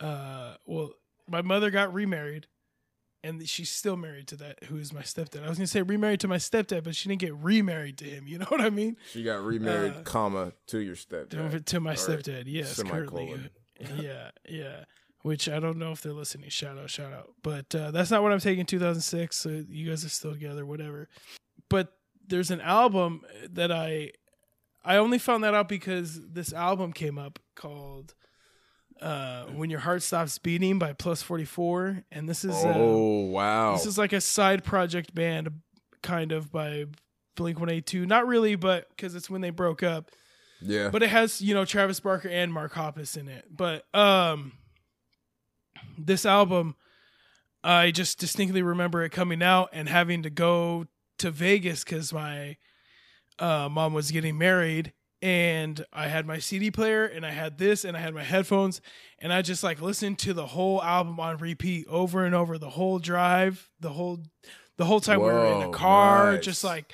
[0.00, 0.90] Uh, well,
[1.28, 2.46] my mother got remarried,
[3.24, 5.44] and she's still married to that who is my stepdad.
[5.44, 8.26] I was gonna say remarried to my stepdad, but she didn't get remarried to him.
[8.28, 8.96] You know what I mean?
[9.10, 11.64] She got remarried, Uh, comma to your stepdad.
[11.64, 13.50] to my stepdad, yes, currently.
[13.98, 14.84] yeah, yeah.
[15.22, 16.48] Which I don't know if they're listening.
[16.48, 17.30] Shout out, shout out.
[17.42, 18.66] But uh, that's not what I'm taking.
[18.66, 19.36] 2006.
[19.36, 21.08] So you guys are still together, whatever.
[21.68, 21.92] But
[22.26, 24.12] there's an album that I
[24.88, 28.14] I only found that out because this album came up called
[29.02, 33.74] uh, "When Your Heart Stops Beating" by Plus 44, and this is uh, Oh wow!
[33.74, 35.50] this is like a side project band,
[36.02, 36.86] kind of by
[37.36, 38.06] Blink 182.
[38.06, 40.10] Not really, but because it's when they broke up
[40.62, 43.44] yeah, but it has you know Travis Barker and Mark Hoppus in it.
[43.54, 44.52] But um,
[45.98, 46.76] this album,
[47.62, 50.86] I just distinctly remember it coming out and having to go
[51.18, 52.56] to Vegas because my
[53.38, 54.92] uh, mom was getting married,
[55.22, 58.80] and I had my CD player and I had this and I had my headphones
[59.18, 62.70] and I just like listened to the whole album on repeat over and over the
[62.70, 64.20] whole drive, the whole
[64.76, 66.44] the whole time we were in the car, nice.
[66.44, 66.92] just like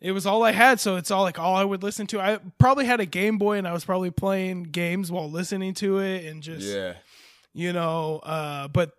[0.00, 2.20] it was all I had, so it's all like all I would listen to.
[2.20, 5.98] I probably had a Game Boy and I was probably playing games while listening to
[5.98, 6.94] it and just Yeah.
[7.52, 8.92] you know uh but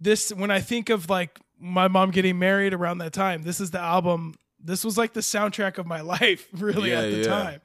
[0.00, 3.70] this when i think of like my mom getting married around that time this is
[3.70, 7.28] the album this was like the soundtrack of my life really Yeah, at the yeah.
[7.28, 7.60] time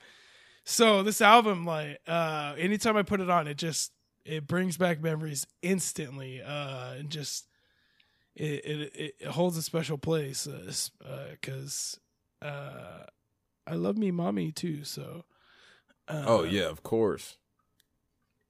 [0.64, 3.92] so this album like uh anytime i put it on it just
[4.26, 7.48] it brings back memories instantly uh and just
[8.36, 10.48] it it, it holds a special place
[11.32, 12.00] because
[12.42, 13.04] uh,
[13.66, 15.24] i love me mommy too so
[16.10, 17.38] uh, Oh yeah, of course.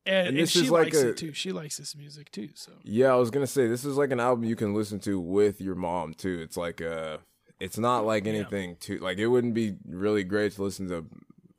[0.06, 2.32] and, And and this she is like likes a- it too she likes this music
[2.32, 5.00] too so Yeah, I was gonna say this is like an album you can listen
[5.02, 6.40] to with your mom too.
[6.42, 7.18] It's like uh
[7.60, 8.34] it's not like Yeah.
[8.34, 11.06] anything too like it wouldn't be really great to listen to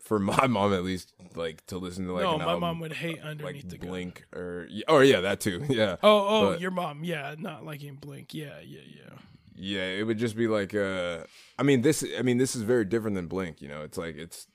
[0.01, 2.93] for my mom at least like to listen to like no, my album mom would
[2.93, 3.89] hate underneath like the gun.
[3.91, 7.97] Blink or or yeah that too yeah Oh, oh, But- your mom, yeah, not liking
[7.97, 9.15] Blink, yeah, yeah, yeah.
[9.55, 11.25] yeah it would just be like uh
[11.59, 14.17] I mean this I mean this is very different than Blink you know it's like
[14.17, 14.47] it's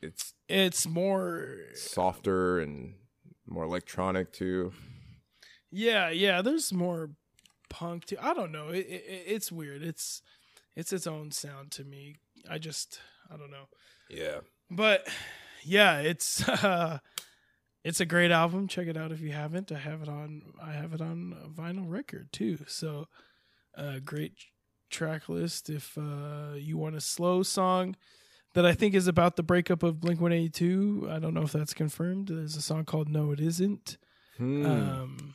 [0.00, 2.94] it's It's more, softer and
[3.46, 4.72] more electronic too
[5.74, 6.42] yeah, yeah.
[6.42, 7.12] There's more
[7.70, 8.16] punk too.
[8.20, 8.68] I don't know.
[8.68, 9.82] It, it, it's weird.
[9.82, 10.20] It's
[10.76, 12.16] it's its own sound to me.
[12.48, 13.00] I just
[13.30, 13.68] I don't know.
[14.10, 14.40] yeah
[14.70, 15.06] But
[15.64, 16.98] yeah, it's uh
[17.84, 18.68] it's a great album.
[18.68, 19.72] Check it out if you haven't.
[19.72, 22.58] I have it on I have it on vinyl record too.
[22.66, 23.06] So
[23.76, 24.32] uh great
[24.90, 27.96] track list if uh you want a slow song
[28.54, 31.08] that I think is about the breakup of Blink 182.
[31.10, 32.28] I don't know if that's confirmed.
[32.28, 33.96] There's a song called No It Isn't.
[34.36, 34.66] Hmm.
[34.66, 35.34] Um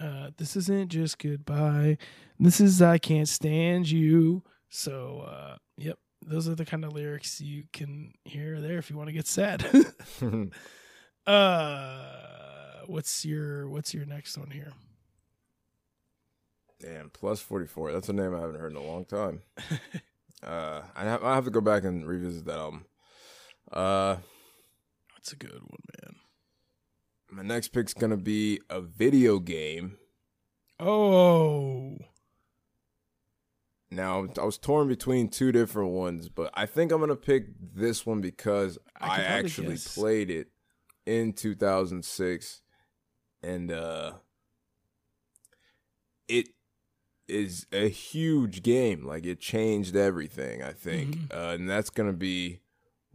[0.00, 1.98] uh this isn't just goodbye.
[2.38, 4.42] This is I can't stand you.
[4.68, 8.96] So uh yep, those are the kind of lyrics you can hear there if you
[8.96, 9.64] want to get sad.
[11.26, 14.72] uh what's your what's your next one here?
[16.80, 17.92] Damn, plus 44.
[17.92, 19.42] That's a name I haven't heard in a long time.
[20.42, 22.84] uh, I have, I have to go back and revisit that album.
[23.72, 24.16] Uh,
[25.16, 26.14] That's a good one, man.
[27.30, 29.96] My next pick's going to be a video game.
[30.80, 31.96] Oh.
[33.90, 37.46] Now, I was torn between two different ones, but I think I'm going to pick
[37.74, 39.94] this one because I I, actually guess.
[39.94, 40.48] played it
[41.06, 42.60] in 2006
[43.42, 44.12] and uh
[46.28, 46.48] it
[47.28, 49.06] is a huge game.
[49.06, 51.16] Like it changed everything, I think.
[51.16, 51.34] Mhm.
[51.34, 52.60] Uh, and that's going to be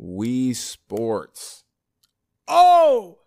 [0.02, 1.66] Wii Sports.
[2.48, 3.20] Oh,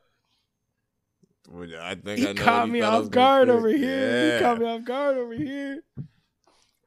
[1.81, 3.57] I think he I know caught me thought I was off guard pick.
[3.57, 4.35] over here.
[4.37, 5.83] He caught me off guard over here.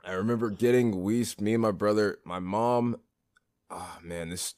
[0.04, 1.40] I remember getting Wii.
[1.40, 2.98] Me and my brother, my mom.
[3.70, 4.56] Oh man, this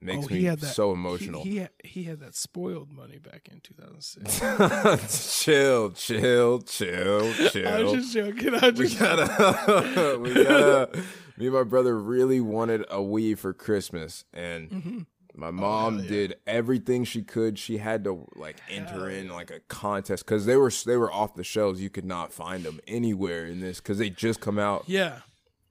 [0.00, 1.42] makes oh, me that, so emotional.
[1.42, 5.42] He, he, had, he had that spoiled money back in 2006.
[5.44, 7.68] chill, chill, chill, chill.
[7.74, 8.54] I was just joking.
[8.54, 11.02] I we just gotta, we gotta.
[11.36, 15.06] Me and my brother really wanted a Wii for Christmas, and Mhm.
[15.36, 16.10] My mom hell yeah.
[16.10, 17.58] did everything she could.
[17.58, 21.34] She had to like enter in like a contest because they were they were off
[21.34, 21.80] the shelves.
[21.80, 24.84] You could not find them anywhere in this because they just come out.
[24.86, 25.20] Yeah.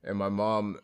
[0.04, 0.78] And my mom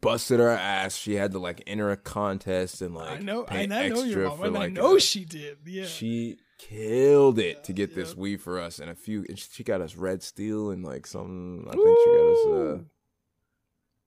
[0.00, 0.96] busted her ass.
[0.96, 3.42] She had to like enter a contest and like I know.
[3.44, 4.42] pay And I know your mom.
[4.42, 5.58] And I know a- she did.
[5.66, 5.84] Yeah.
[5.84, 8.18] she killed it to get this Yep.
[8.18, 9.24] Wii for us, and a few.
[9.28, 11.66] And she got us Red Steel and like some.
[11.68, 12.46] I think she got us.
[12.46, 12.82] Uh.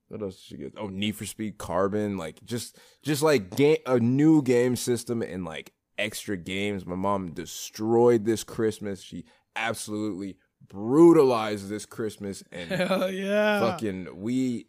[0.10, 0.74] What else did she get?
[0.78, 2.18] Oh, Need for Speed Carbon.
[2.18, 6.86] Like just, just like game a new game system and like extra games.
[6.86, 9.02] My mom destroyed this Christmas.
[9.02, 9.26] She
[9.56, 10.38] absolutely
[10.68, 13.60] brutalized this Christmas and Hell yeah.
[13.60, 14.68] fucking we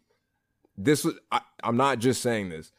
[0.77, 2.71] this was I, i'm not just saying this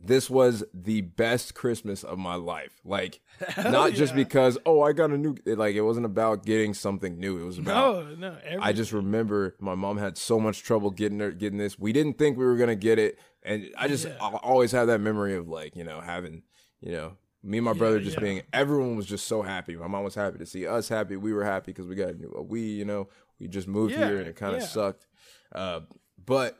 [0.00, 2.80] this was the best christmas of my life.
[2.84, 6.72] Like Hell not just because oh i got a new like it wasn't about getting
[6.74, 7.38] something new.
[7.38, 8.38] It was about No, no.
[8.60, 11.78] i just remember my mom had so much trouble getting her getting this.
[11.78, 13.18] We didn't think we were gonna get it.
[13.42, 14.16] And i just Yeah.
[14.20, 16.42] always have that memory of like you know having
[16.80, 18.20] you know me and my Yeah, brother just yeah.
[18.22, 19.76] being everyone was just so happy.
[19.76, 21.16] My mom was happy to see us happy.
[21.16, 23.08] We were happy because we got a new Wii, you know?
[23.38, 24.66] We just moved Yeah, here and it kind of yeah.
[24.66, 25.06] sucked.
[25.52, 25.80] Uh,
[26.24, 26.58] but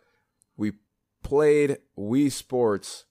[0.56, 0.72] we
[1.24, 3.04] played Wii Sports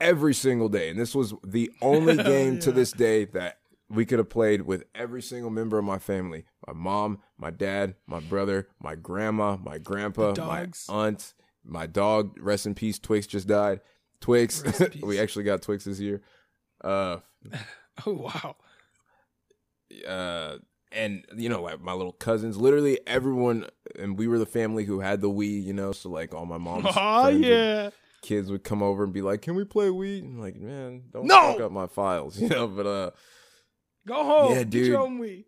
[0.00, 3.58] every single day, and this was the only Hell game to this day that
[3.90, 7.94] we could have played with every single member of my family: my mom, my dad,
[8.06, 11.34] my brother, my grandma, my grandpa, my aunt,
[11.64, 12.36] my dog.
[12.40, 12.98] Rest in peace.
[12.98, 13.80] Twix just died.
[14.20, 14.62] Twix.
[14.64, 15.02] Rest in peace.
[15.02, 16.22] we actually got Twix this year.
[16.82, 17.18] Uh,
[18.06, 18.54] Oh, wow.
[20.06, 20.58] uh
[20.92, 23.66] and you know like my little cousins literally everyone
[23.98, 26.58] and we were the family who had the wii you know so like all my
[26.58, 27.90] mom's Oh, yeah.
[28.22, 31.26] Kids would come over and be like, "Can we play Wii?" I'm like, man, don't
[31.26, 31.52] No!
[31.52, 32.66] fuck up my files, you know.
[32.66, 33.10] But uh,
[34.06, 34.52] Go home.
[34.52, 34.86] Yeah, dude.
[34.86, 35.44] your own Wii.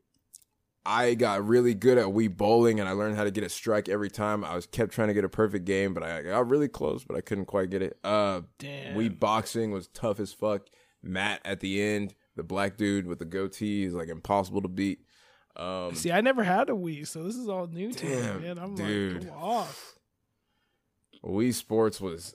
[0.84, 3.88] I got really good at Wii bowling, and I learned how to get a strike
[3.88, 4.44] every time.
[4.44, 7.16] I was kept trying to get a perfect game, but I got really close, but
[7.16, 7.98] I couldn't quite get it.
[8.02, 8.97] Uh, Damn.
[8.97, 10.68] Wii boxing was tough as fuck.
[11.02, 15.01] Matt at the end, the black dude with the goatee, is like impossible to beat.
[15.56, 18.59] Um, See, I never had a Wii, so this is all new to me, man.
[18.59, 19.24] I'm dude.
[19.24, 19.94] like, go off.
[21.24, 22.34] Wii Sports was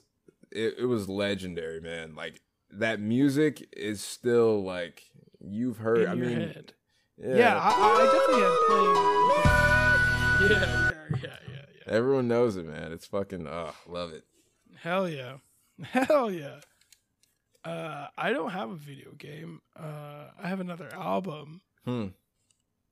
[0.52, 2.14] it, it was legendary, man.
[2.14, 2.40] Like
[2.70, 5.02] that music is still like
[5.40, 5.98] you've heard.
[6.02, 6.72] In I your mean, head.
[7.18, 8.96] yeah, Yeah, I, I I definitely had played.
[10.50, 10.90] Yeah, yeah,
[11.22, 11.92] yeah, yeah, yeah.
[11.94, 12.92] everyone knows it, man.
[12.92, 14.24] It's fucking, oh, love it.
[14.78, 15.36] Hell yeah.
[15.82, 16.60] Hell yeah.
[17.64, 19.60] Uh, I don't have a video game.
[19.78, 22.06] Uh, I have another album Hmm.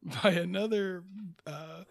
[0.23, 1.05] by another
[1.47, 1.85] uh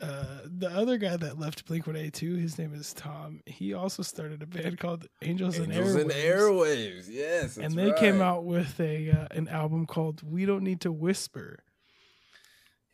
[0.00, 3.40] uh the other guy that left Blink 182, his name is Tom.
[3.46, 7.06] He also started a band called Angels, Angels and and Airwaves.
[7.06, 10.82] Airwaves, yes, and they came out with a uh, an album called We Don't Need
[10.82, 11.60] to Whisper.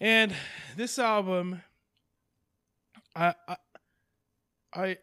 [0.00, 0.34] And
[0.76, 1.62] this album
[3.14, 3.56] I I
[4.74, 4.98] I,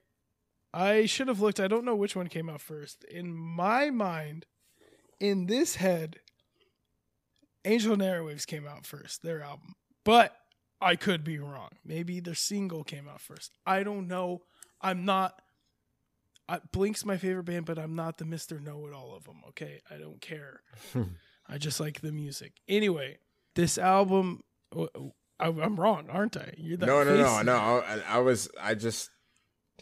[0.74, 1.60] I should have looked.
[1.60, 3.04] I don't know which one came out first.
[3.06, 4.46] In my mind,
[5.20, 6.18] in this head,
[7.66, 9.76] Angel and Airwaves came out first, their album.
[10.04, 10.36] But
[10.82, 11.70] I could be wrong.
[11.84, 13.52] Maybe their single came out first.
[13.66, 14.44] I don't know.
[14.82, 15.42] I'm not
[16.50, 19.42] I, Blink's my favorite band, but I'm not the Mister Know It All of them.
[19.50, 20.62] Okay, I don't care.
[21.48, 22.54] I just like the music.
[22.68, 23.20] Anyway,
[23.56, 24.42] this album,
[25.40, 26.54] I, am wrong, aren't I?
[26.58, 27.56] You're that No, no, no, face- no.
[27.56, 29.10] I, I was, I just,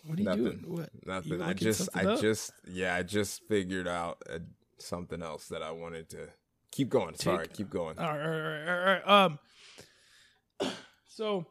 [0.04, 0.64] What are you nothing, doing?
[0.68, 0.90] What?
[1.06, 1.40] nothing.
[1.40, 2.22] You I just, I up?
[2.22, 4.40] just, yeah, I just figured out uh,
[4.78, 6.28] something else that I wanted to
[6.72, 7.16] keep going.
[7.16, 7.98] Sorry, Take- keep going.
[7.98, 9.08] All right, all right, all right.
[9.26, 9.40] Um,
[11.18, 11.48] so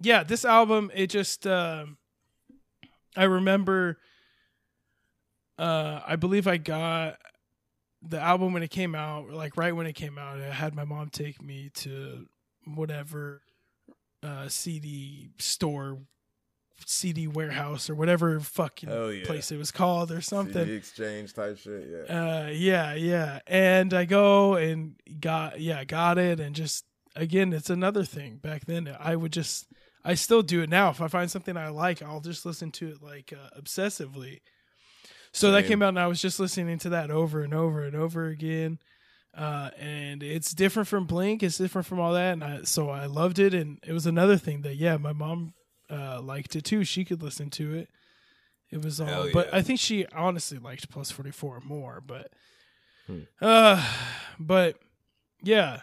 [0.00, 1.98] yeah, this album, it just, um,
[3.16, 3.98] I remember,
[5.58, 7.18] uh, I believe I got
[8.02, 10.40] the album when it came out, like right when it came out.
[10.40, 12.26] I had my mom take me to
[12.72, 13.42] whatever
[14.22, 15.98] uh, CD store,
[16.86, 19.26] CD warehouse, or whatever fucking yeah.
[19.26, 20.64] place it was called, or something.
[20.64, 21.88] CD exchange type shit.
[21.90, 22.44] Yeah.
[22.44, 23.40] Uh, yeah, yeah.
[23.48, 26.38] And I go and got, yeah, got it.
[26.38, 26.84] And just,
[27.16, 28.36] again, it's another thing.
[28.36, 29.66] Back then, I would just,
[30.04, 30.90] I still do it now.
[30.90, 34.40] If I find something I like, I'll just listen to it like uh, obsessively.
[35.32, 37.94] So that came out, and I was just listening to that over and over and
[37.94, 38.78] over again.
[39.32, 41.42] Uh, and it's different from Blink.
[41.44, 42.32] It's different from all that.
[42.32, 43.54] And I, so I loved it.
[43.54, 45.54] And it was another thing that, yeah, my mom
[45.88, 46.82] uh, liked it too.
[46.82, 47.88] She could listen to it.
[48.72, 49.54] It was all, Hell but.
[49.54, 52.02] I think she honestly liked Plus 44 more.
[52.04, 52.32] But,
[53.06, 53.20] Hmm.
[53.40, 53.84] uh,
[54.40, 54.78] but
[55.44, 55.82] yeah.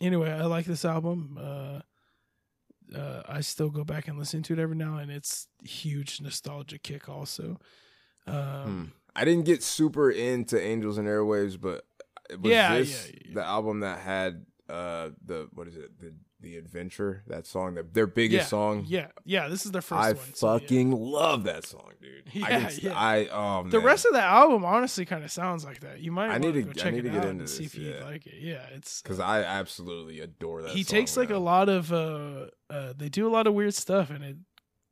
[0.00, 1.38] Anyway, I like this album.
[1.40, 1.80] Uh,
[2.96, 6.78] uh, I still go back and listen to it every now and it's huge nostalgia
[6.78, 7.58] kick also.
[8.26, 8.34] Um,
[8.64, 8.84] Hmm.
[9.16, 11.84] I didn't get super into Angels and Airwaves, but
[12.30, 13.34] it was Yeah, this yeah, yeah.
[13.34, 17.94] the album that had uh the what is it the the adventure that song that
[17.94, 18.84] their biggest yeah, song?
[18.86, 19.48] Yeah, yeah.
[19.48, 20.34] This is their first I one.
[20.34, 20.58] so, yeah.
[20.60, 22.24] fucking love that song, dude.
[22.34, 22.92] I, Yeah, can, yeah.
[22.94, 23.70] I oh man.
[23.70, 26.00] The rest of the album honestly kind of sounds like that.
[26.00, 26.28] You might.
[26.30, 27.94] I need to- go I need it to get into and see this, if you
[28.04, 28.34] like it.
[28.40, 30.70] Yeah, it's because I absolutely adore that.
[30.72, 33.74] he song, takes like a lot of uh, uh they do a lot of weird
[33.74, 34.36] stuff and it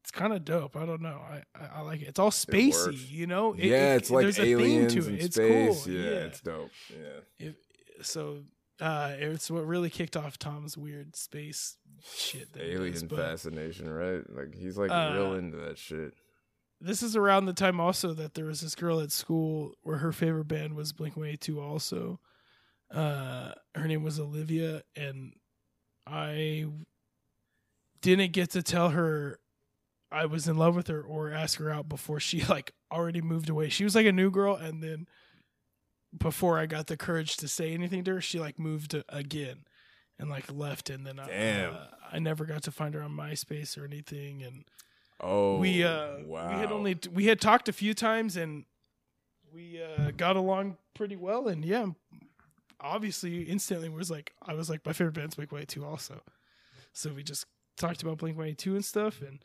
[0.02, 0.76] it's kind of dope.
[0.76, 1.20] I don't know.
[1.30, 2.08] I, I I like it.
[2.08, 3.10] It's all spacey, works.
[3.10, 3.52] you know.
[3.52, 5.06] It- yeah, it- it's like there's a theme aliens to it.
[5.08, 5.84] in It's space.
[5.84, 5.92] cool.
[5.92, 6.70] Yeah, Yeah, it's dope.
[7.38, 7.50] Yeah.
[8.02, 8.38] so
[8.80, 11.76] uh, it's what really kicked off Tom's weird space
[12.14, 12.52] shit.
[12.52, 14.22] Does, Alien but- fascination, right?
[14.28, 16.12] Like he's like Uh, real into that shit.
[16.80, 20.12] this is around the time also that there was this girl at school where her
[20.12, 22.20] favorite band was Blink 182 also.
[22.90, 25.32] Uh her name was Olivia and
[26.06, 26.66] I
[28.02, 29.40] didn't get to tell her
[30.12, 33.48] I was in love with her or ask her out before she like already moved
[33.48, 33.68] away.
[33.70, 35.06] She was like a new girl and then
[36.18, 39.64] before I got the courage to say anything to her, she like moved again
[40.18, 41.74] and like left and then I, Damn.
[41.74, 41.78] uh,
[42.12, 44.64] I never got to find her on MySpace or anything and
[45.18, 46.48] Oh, we uh wow.
[46.52, 48.64] we had only we had talked a few times and
[49.52, 51.86] we uh got along pretty well and yeah
[52.80, 56.20] obviously instantly was like I was like my favorite band's Blink 182 also
[56.92, 57.46] so we just
[57.78, 59.42] talked about Blink 182 and stuff and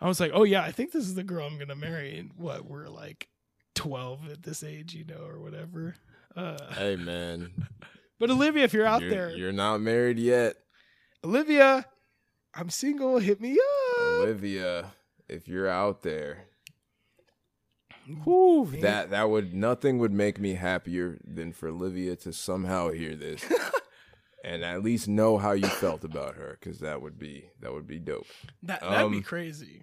[0.00, 2.30] I was like oh yeah I think this is the girl I'm gonna marry and
[2.36, 3.28] what we're like
[3.74, 5.96] 12 at this age you know or whatever.
[6.36, 7.52] Uh Hey man,
[8.18, 10.56] but Olivia if you're out you're, there you're not married yet,
[11.24, 11.86] Olivia
[12.56, 13.18] I'm single.
[13.18, 14.02] Hit me up.
[14.02, 14.92] Olivia.
[15.28, 16.46] If you're out there,
[18.06, 23.42] that that would nothing would make me happier than for Olivia to somehow hear this
[24.44, 27.86] and at least know how you felt about her, because that would be that would
[27.86, 28.26] be dope.
[28.62, 29.82] that that'd be um, crazy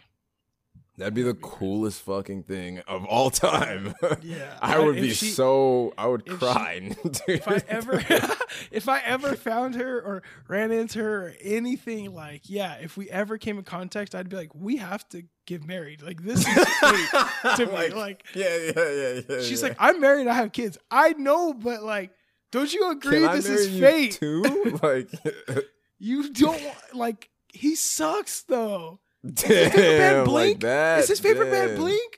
[0.98, 3.94] That'd be the coolest fucking thing of all time.
[4.22, 5.94] Yeah, I would if be she- so.
[5.98, 6.92] I would if she- cry.
[7.28, 8.04] if I ever
[8.72, 13.10] if I ever found her or ran into her or anything like yeah, if we
[13.10, 16.02] ever came in contact, I'd be like, we have to get married.
[16.02, 16.56] Like this is
[17.56, 17.90] to me.
[17.96, 19.42] Like, yeah, yeah, yeah, yeah.
[19.42, 19.70] she's yeah.
[19.70, 20.78] like, I'm married, I have kids.
[20.92, 22.12] I know, but like,
[22.52, 24.14] don't you agree Can this is fate?
[24.20, 24.78] too?
[24.84, 25.10] Like,
[26.00, 26.62] You don't
[26.94, 29.00] like he sucks though.
[29.26, 29.44] Damn, His
[29.74, 30.60] favorite band like Blink?
[30.62, 31.00] that.
[31.00, 31.78] is his favorite band.
[31.78, 32.18] Blink?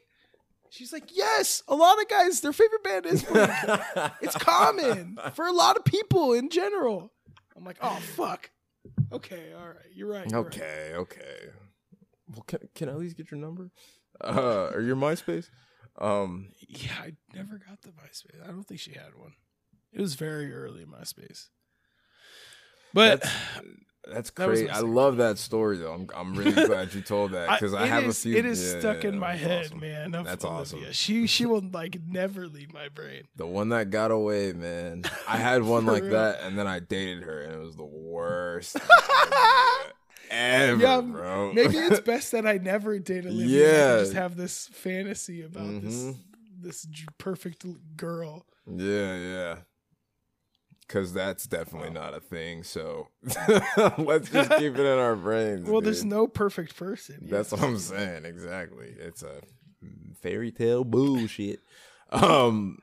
[0.69, 1.61] She's like, yes.
[1.67, 3.51] A lot of guys, their favorite band is Blink.
[4.21, 7.11] it's common for a lot of people in general.
[7.55, 8.49] I'm like, oh fuck.
[9.11, 10.29] Okay, all right, you're right.
[10.29, 10.53] you're right.
[10.53, 11.37] Okay, okay.
[12.29, 13.69] Well, can, can I at least get your number?
[14.23, 15.49] Uh, or your MySpace?
[15.99, 18.43] Um, Yeah, I never got the MySpace.
[18.43, 19.33] I don't think she had one.
[19.91, 21.49] It was very early in MySpace.
[22.93, 23.23] But
[24.05, 24.69] that's that's That crazy.
[24.69, 25.93] I love that story though.
[25.93, 28.35] I'm I'm really glad you told that because I, it have is- a few.
[28.37, 29.79] It is yeah, stuck yeah, in my head, awesome.
[29.79, 30.11] man.
[30.11, 30.59] That's Olivia.
[30.61, 30.91] awesome.
[30.91, 33.23] She she will like never leave my brain.
[33.35, 35.03] The one that got away, man.
[35.27, 36.11] I had one like real.
[36.13, 38.77] that, and then I dated her, and it was the worst
[40.29, 41.53] ever, Yeah, bro.
[41.53, 43.67] Maybe it's best that I never date Olivia.
[43.89, 43.95] Yeah.
[43.95, 46.15] I just have this fantasy about this Mhm.
[46.61, 47.65] this j- perfect
[47.97, 48.45] girl.
[48.67, 49.55] yeah, yeah.
[50.93, 52.61] Because that's definitely not a thing.
[52.61, 53.07] So
[53.97, 55.67] let's just keep it in our brains.
[55.67, 57.17] Well, there's no perfect person.
[57.31, 57.59] That's yes.
[57.59, 58.25] what I'm saying.
[58.25, 58.93] Exactly.
[58.99, 59.41] It's a
[60.21, 61.61] fairy tale bullshit.
[62.11, 62.77] Um,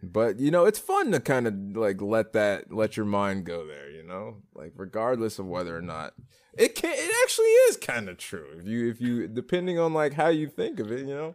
[0.00, 3.66] but you know, it's fun to kind of like let that let your mind go
[3.66, 3.90] there.
[3.90, 6.14] You know, like regardless of whether or not
[6.56, 8.46] it can, it actually is kind of true.
[8.60, 11.34] If you if you depending on like how you think of it, you know.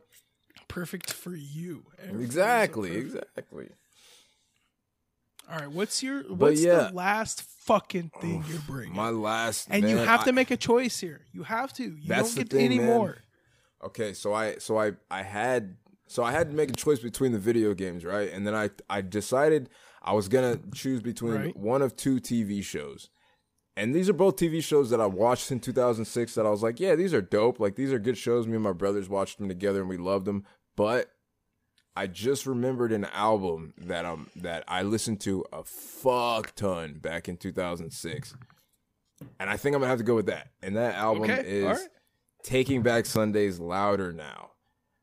[0.69, 1.87] perfect for you.
[2.01, 2.95] Everything Exactly.
[2.95, 3.67] Exactly.
[5.51, 6.89] All right, what's your what's yeah.
[6.89, 8.95] the last fucking thing you're bringing?
[8.95, 11.21] My last and you man, have to make a choice here.
[11.31, 11.83] You have to.
[11.83, 12.87] You don't get thing, any man.
[12.87, 13.17] more.
[13.83, 15.77] Okay, so I so I I had
[16.07, 18.31] so I had to make a choice between the video games, right?
[18.31, 19.69] And then I I decided
[20.03, 21.57] I was gonna choose between Right.
[21.57, 23.09] one of two TV shows.
[23.75, 26.79] And these are both TV shows that I watched in 2006 that I was like,
[26.81, 27.59] yeah, these are dope.
[27.59, 28.45] Like these are good shows.
[28.45, 30.43] Me and my brothers watched them together and we loved them.
[30.75, 31.11] But
[31.99, 37.27] I just remembered an album that um that I listened to a fuck ton back
[37.27, 38.35] in 2006.
[39.37, 40.47] And I think I'm gonna have to go with that.
[40.63, 41.89] And that album Okay, is right.
[42.41, 44.51] Taking Back Sunday's Louder Now.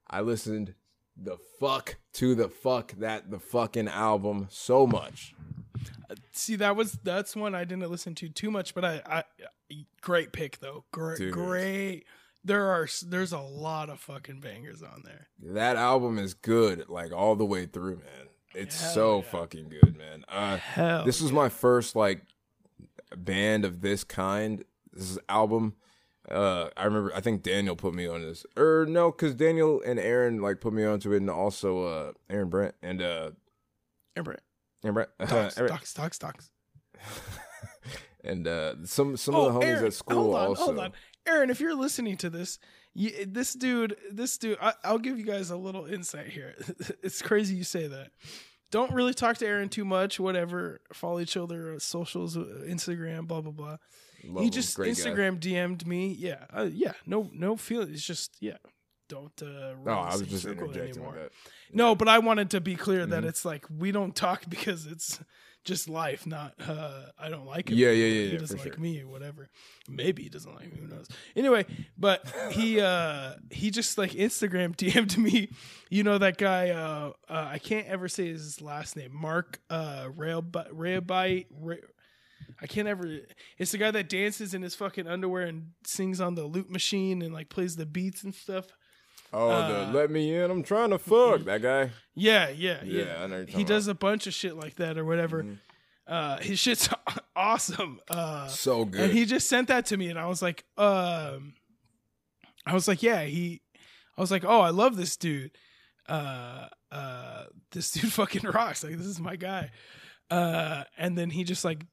[0.09, 0.73] I listened
[1.19, 5.35] the fuck to the fuck that the fucking album so much.
[6.33, 9.25] See, that was that's one I didn't listen to too much, but I, I
[10.01, 10.85] great pick though.
[10.93, 11.35] Great, Dude.
[11.35, 12.05] great.
[12.47, 15.27] There are there's a lot of fucking bangers on there.
[15.55, 18.29] That album is good, like all the way through, man.
[18.55, 19.23] It's Hell so yeah.
[19.25, 20.25] fucking good, man.
[20.29, 22.23] Uh, Hell, this was my first like
[23.17, 24.65] band of this kind.
[24.93, 25.75] This album.
[26.31, 27.13] Uh, I remember.
[27.15, 30.73] I think Daniel put me on this, or no, because Daniel and Aaron like put
[30.73, 33.31] me onto it, and also uh, Aaron Brent and uh,
[34.17, 34.37] Amber,
[34.85, 36.51] Aaron Brent, docs, Aaron- docs, docs, docs.
[38.25, 40.93] and uh, some some Oh, of the homies Aaron, at school hold on, also.
[41.27, 41.51] Aaron.
[41.51, 42.59] If you're listening to this,
[42.95, 46.55] you, this dude, this dude, I, I'll give you guys a little insight here.
[47.03, 48.11] it's crazy you say that.
[48.71, 50.19] Don't really talk to Aaron too much.
[50.19, 53.77] Whatever, follow each other, uh, socials, uh, Instagram, blah blah blah.
[54.25, 55.03] Love he just Great guy.
[55.03, 56.09] Instagram DM'd me.
[56.19, 56.93] Yeah, uh, yeah.
[57.07, 57.93] No, no feeling.
[57.93, 58.57] It's just yeah.
[59.09, 59.41] Don't.
[59.41, 61.15] Uh, No, I was just interjecting anymore.
[61.15, 61.31] that.
[61.73, 63.29] No, but I wanted to be clear that Mhm.
[63.29, 65.21] it's like we don't talk because it's
[65.67, 67.77] just life, not uh I don't like him.
[67.77, 68.83] Yeah, yeah, yeah, He yeah, doesn't like sure.
[68.83, 69.49] me or whatever.
[69.89, 71.07] Maybe he doesn't like me, who knows.
[71.35, 71.67] Anyway,
[71.99, 75.51] but he uh he just like Instagram DM'd me,
[75.91, 79.11] you know that guy uh, uh I can't ever say his last name.
[79.15, 81.77] Mark uh Railbite Railbite Ra-
[82.63, 83.05] I can't ever
[83.59, 87.21] it's the guy that dances in his fucking underwear and sings on the loop machine
[87.21, 88.67] and like plays the beats and stuff.
[89.39, 90.51] Oh, Uh, the let me in.
[90.51, 91.91] I'm trying to fuck that guy.
[92.15, 93.27] Yeah, yeah, yeah.
[93.27, 95.43] Yeah, he does a bunch of shit like that or whatever.
[95.43, 95.59] Mhm.
[96.07, 96.89] Uh, his shit's
[97.37, 98.01] awesome.
[98.09, 99.01] Uh, So good.
[99.03, 101.55] and he just sent that to me, and I was like, um,
[102.65, 103.61] I was like, yeah, he.
[104.17, 105.51] I was like, oh, I love this dude.
[106.09, 108.83] Uh, uh, this dude fucking rocks.
[108.83, 109.71] Like, this is my guy.
[110.31, 111.85] Uh, and then he just like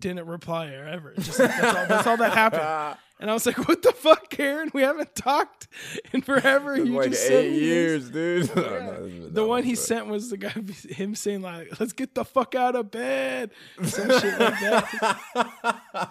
[0.00, 1.14] didn't reply or ever.
[1.18, 1.86] Just like, that's all.
[1.86, 2.98] That's all that happened.
[3.22, 4.68] And I was like, what the fuck, Karen?
[4.74, 5.68] We haven't talked
[6.12, 6.76] in forever.
[6.84, 7.62] You like just eight me this.
[7.62, 8.48] years, dude.
[8.56, 8.62] Yeah.
[8.62, 10.48] no, is The one he but- sent was the guy,
[10.90, 13.52] him saying like, "Let's get the fuck out of bed,"
[13.84, 16.10] some shit like that.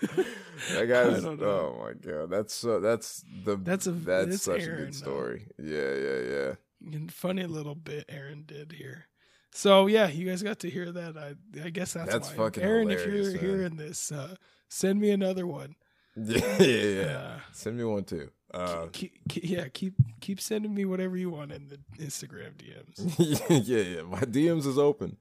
[0.00, 1.24] That guy's.
[1.24, 2.78] Oh my god, that's so.
[2.80, 3.56] That's the.
[3.56, 4.98] That's a- That's such a Aaron, good though.
[4.98, 5.46] story.
[5.58, 6.96] Yeah, yeah, yeah.
[6.96, 9.08] And funny little bit Aaron did here.
[9.52, 11.16] So yeah, you guys got to hear that.
[11.16, 11.34] I
[11.64, 12.36] I guess that's, That's why.
[12.36, 12.90] fucking Aaron.
[12.90, 13.38] If you're man.
[13.40, 14.36] hearing this, uh,
[14.68, 15.74] send me another one.
[16.20, 18.30] Yeah, yeah, Send me one too.
[18.52, 23.14] Uh, Keep, keep, yeah, keep keep sending me whatever you want in the Instagram DMs.
[23.66, 24.02] yeah, yeah.
[24.02, 25.18] My DMs is open.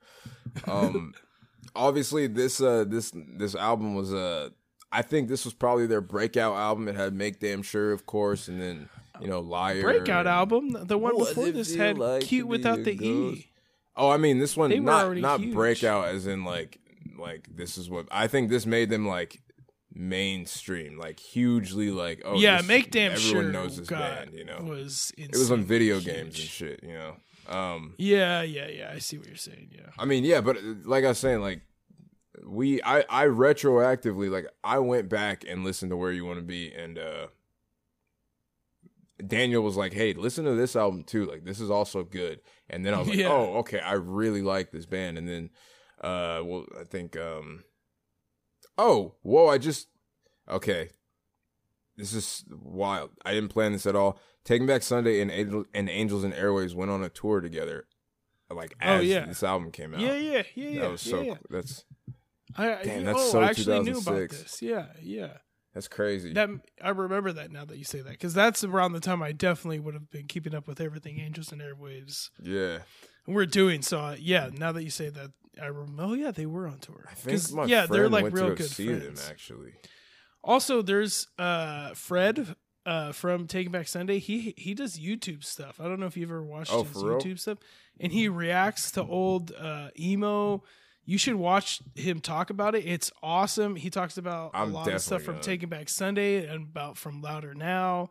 [0.65, 1.14] Um,
[1.76, 4.49] obviously this uh this this album was uh
[4.91, 6.88] I think this was probably their breakout album.
[6.88, 9.82] It had Make Damn Sure, of course, and then you know Liar.
[9.82, 10.78] Breakout and- album.
[10.88, 13.40] The one before this had like cute without the ghost?
[13.41, 13.48] e.
[13.98, 15.53] Oh, I mean this one They not not huge.
[15.53, 16.80] breakout as in like
[17.19, 19.41] like this is what I think this made them like
[19.98, 23.52] mainstream, like hugely like oh yeah, this- make damn everyone sure.
[23.52, 24.60] knows this God, band, you know.
[24.61, 26.06] was It was on video huge.
[26.06, 27.15] games and shit, you know.
[27.48, 28.91] Um Yeah, yeah, yeah.
[28.94, 29.72] I see what you're saying.
[29.74, 29.90] Yeah.
[29.98, 31.61] I mean, yeah, but uh, like I was saying, like
[32.45, 36.45] we, I, I retroactively, like I went back and listened to Where You Want to
[36.45, 37.28] Be, and uh
[39.26, 41.26] Daniel was like, "Hey, listen to this album too.
[41.26, 43.30] Like this is also good." And then I was like, Yeah.
[43.32, 45.49] "Oh, okay, I really like this band." And then,
[46.02, 47.64] uh, well, I think, um,
[48.78, 49.88] oh, whoa, I just,
[50.49, 50.90] okay,
[51.95, 53.12] this is wild.
[53.26, 54.20] I didn't plan this at all.
[54.44, 57.86] Taking Back Sunday and Angel, and Angels and Airwaves went on a tour together,
[58.49, 59.26] like Oh, yeah.
[59.26, 59.99] this album came out.
[59.99, 60.82] Yeah, yeah, yeah, yeah.
[60.82, 61.22] That was so.
[61.22, 61.36] yeah, yeah.
[61.49, 61.84] That's
[62.56, 64.62] I, Damn, that's oh, so I actually knew about this.
[64.62, 65.34] Yeah, yeah.
[65.74, 66.34] that's crazy.
[66.34, 66.49] That
[66.82, 69.80] I remember that now that you say that because that's around the time I definitely
[69.80, 72.80] would have been keeping up with everything Angels and Airwaves yeah,
[73.28, 73.82] we're doing.
[73.82, 75.32] So uh, yeah, now that you say that,
[75.62, 76.04] I remember.
[76.04, 77.06] Oh yeah, they were on tour.
[77.10, 79.22] I think my yeah, friend they're like went real to good see friends.
[79.22, 79.74] them actually.
[80.44, 82.56] Also, there's uh Fred
[82.86, 84.20] uh from Taking Back Sunday.
[84.20, 85.80] He he does YouTube stuff.
[85.80, 87.18] I don't know if you've ever watched Oh, his for real?
[87.20, 87.58] YouTube stuff.
[88.00, 90.64] And he reacts to old uh emo.
[91.06, 92.86] You should watch him talk about it.
[92.86, 93.76] It's awesome.
[93.78, 95.40] He talks about a I'm lot of stuff from.
[95.40, 98.10] Taking Back Sunday and about from Louder Now.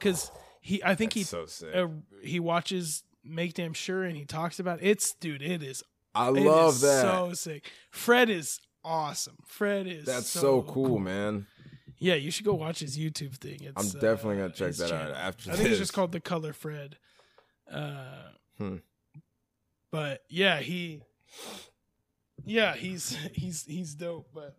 [0.00, 1.74] Cause he I think That's he so sick.
[1.74, 1.86] uh,
[2.22, 4.86] he watches Make Damn Sure and he talks about it.
[4.88, 5.82] it's dude, it is
[6.16, 7.02] I it love is that.
[7.02, 7.70] so sick.
[7.90, 9.36] Fred is awesome.
[9.46, 10.98] Fred is That's so, cool, cool.
[10.98, 11.46] man.
[11.98, 13.58] Yeah, you should go watch his YouTube thing.
[13.62, 16.20] It's, I'm definitely uh, gonna check that out after I think it's just called The
[16.20, 16.96] Color Fred.
[17.70, 18.28] Uh,
[18.58, 18.76] Hmm.
[19.90, 21.02] But yeah, he,
[22.44, 24.28] yeah, he's he's he's dope.
[24.34, 24.56] But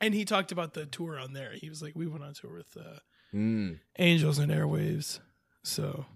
[0.00, 1.52] and he talked about the tour on there.
[1.54, 2.98] He was like, we went on tour with uh,
[3.34, 5.18] Mm, Angels and Airwaves.
[5.64, 6.06] So,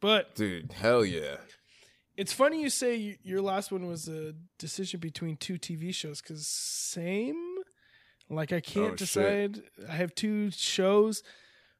[0.00, 1.36] but dude, hell yeah.
[2.16, 6.46] It's funny you say your last one was a decision between two TV shows because
[6.46, 7.56] same.
[8.30, 8.98] Like I can't Oh, shit.
[8.98, 9.62] decide.
[9.88, 11.22] I have two shows,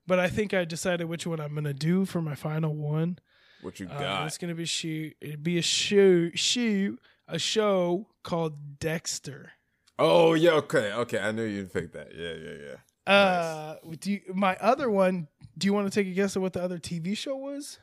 [0.06, 3.19] but I think I decided which one I'm gonna do for my final one.
[3.62, 4.27] What you Uh, got?
[4.27, 5.16] it's gonna be shoot.
[5.20, 6.31] It'd be a show.
[6.35, 9.52] Shoot a show called Dexter.
[9.98, 11.19] oh yeah, okay, okay.
[11.19, 12.15] I knew you'd pick that.
[12.15, 12.77] Yeah, yeah, yeah.
[13.12, 15.28] Uh, do you, my other one?
[15.56, 17.78] Do you want to take a guess at what the other TV show was?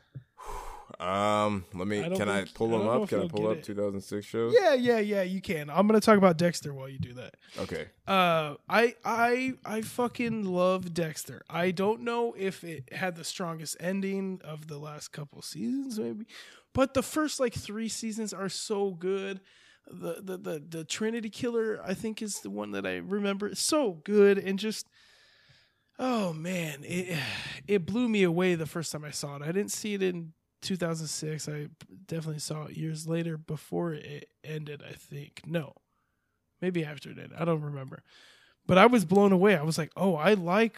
[1.00, 2.02] Um, let me.
[2.04, 3.08] I Can I pull them up?
[3.08, 3.64] Can I pull up it.
[3.64, 4.54] 2006 shows?
[4.58, 5.22] Yeah, yeah, yeah.
[5.22, 5.70] You can.
[5.70, 7.36] I'm gonna talk about Dexter while you do that.
[7.58, 7.86] Okay.
[8.06, 11.42] Uh, I I I fucking love Dexter.
[11.48, 16.26] I don't know if it had the strongest ending of the last couple seasons, maybe,
[16.72, 19.40] but the first like three seasons are so good.
[19.90, 23.48] The the the the Trinity Killer, I think, is the one that I remember.
[23.48, 24.88] It's so good and just.
[25.98, 27.18] Oh man, it
[27.68, 29.42] it blew me away the first time I saw it.
[29.42, 30.32] I didn't see it in
[30.62, 31.48] 2006.
[31.48, 31.68] I
[32.06, 34.82] definitely saw it years later before it ended.
[34.88, 35.74] I think no,
[36.60, 37.32] maybe after it ended.
[37.38, 38.02] I don't remember,
[38.66, 39.56] but I was blown away.
[39.56, 40.76] I was like, oh, I like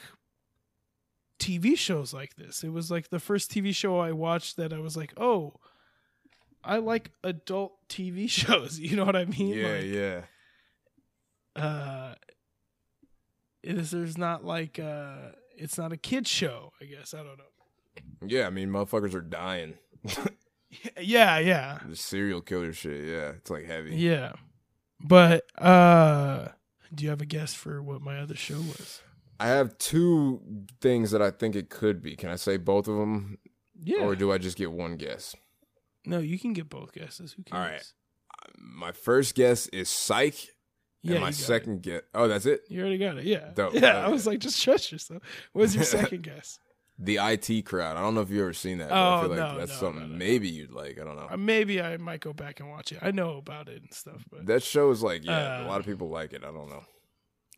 [1.38, 2.64] TV shows like this.
[2.64, 5.54] It was like the first TV show I watched that I was like, oh,
[6.62, 8.78] I like adult TV shows.
[8.78, 9.48] You know what I mean?
[9.54, 10.22] Yeah, Like, yeah.
[11.62, 12.14] uh
[13.62, 17.38] it is there's not like uh it's not a kid show i guess i don't
[17.38, 17.44] know
[18.26, 19.74] Yeah, I mean, motherfuckers are dying.
[21.00, 23.04] yeah yeah the serial killer shit.
[23.06, 23.96] Yeah, it's like heavy.
[23.96, 24.32] yeah
[25.00, 26.48] but uh
[26.94, 29.00] do you have a guess for what my other show was
[29.40, 30.40] I have two
[30.80, 32.14] things that I think it could be.
[32.14, 33.38] Can I say both of them,
[33.82, 35.34] yeah or do I just get one guess?
[36.06, 37.82] no you can get both guesses who cares All right.
[38.58, 40.34] My first guess is Psych,
[41.02, 41.34] yeah and my it.
[41.34, 42.02] second guess.
[42.14, 42.60] Oh, that's it.
[42.68, 43.74] you already got it yeah Dope.
[43.74, 45.22] yeah i was like just trust yourself
[45.52, 46.58] what was your second guess
[46.98, 47.96] The IT crowd.
[47.96, 48.90] I don't know if you've ever seen that.
[48.92, 51.00] Oh, I feel like no, that's no, something no, maybe you'd like.
[51.00, 51.26] I don't know.
[51.30, 54.24] Uh, maybe i might go back and watch it i know about it and stuff
[54.30, 56.42] but That show is like, yeah, a Uh, lot of people like it.
[56.44, 56.84] I don't know.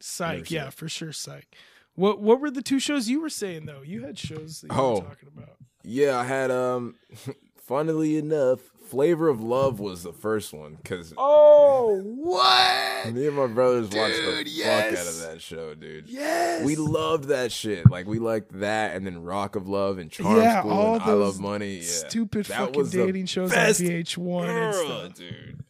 [0.00, 1.54] psych yeah for sure psych
[1.94, 4.78] what what were the two shows you were saying though you had shows that you
[4.78, 4.94] Oh.
[5.00, 6.94] were talking about Yeah, I had um
[7.66, 13.12] funnily enough, Flavor of Love was the first one cuz Oh, what?
[13.12, 16.08] me and my brothers watched the Dude, fuck out of that show, dude.
[16.08, 16.64] Yes.
[16.64, 17.90] We loved that shit.
[17.90, 21.02] Like we liked that and then Rock of Love and Charm Yeah, School all and
[21.02, 21.76] I Love Money.
[21.78, 21.82] Yeah.
[21.82, 25.14] stupid That fucking dating shows on best VH1 and stuff.
[25.14, 25.64] dude.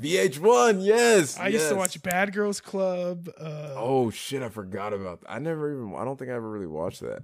[0.00, 1.38] VH1, yes.
[1.38, 3.28] I used to watch Bad Girls Club.
[3.38, 5.30] Uh, Oh shit, I forgot about that.
[5.30, 7.22] I never even I don't think I ever really watched that.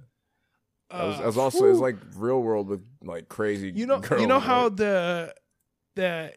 [0.91, 4.27] Was, uh, was also it's like real world with like crazy you know girls, you
[4.27, 5.33] know how the
[5.95, 6.33] that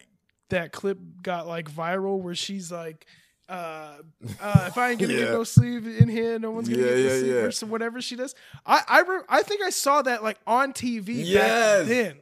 [0.49, 3.05] that clip got like viral where she's like
[3.49, 3.97] uh
[4.39, 5.19] uh if i ain't gonna Yeah.
[5.25, 7.41] get no sleep in here no one's gonna Yeah, get no yeah, sleep yeah.
[7.41, 8.35] or so whatever she does
[8.65, 11.79] i i re- i think i saw that like on tv Yes.
[11.79, 12.17] back then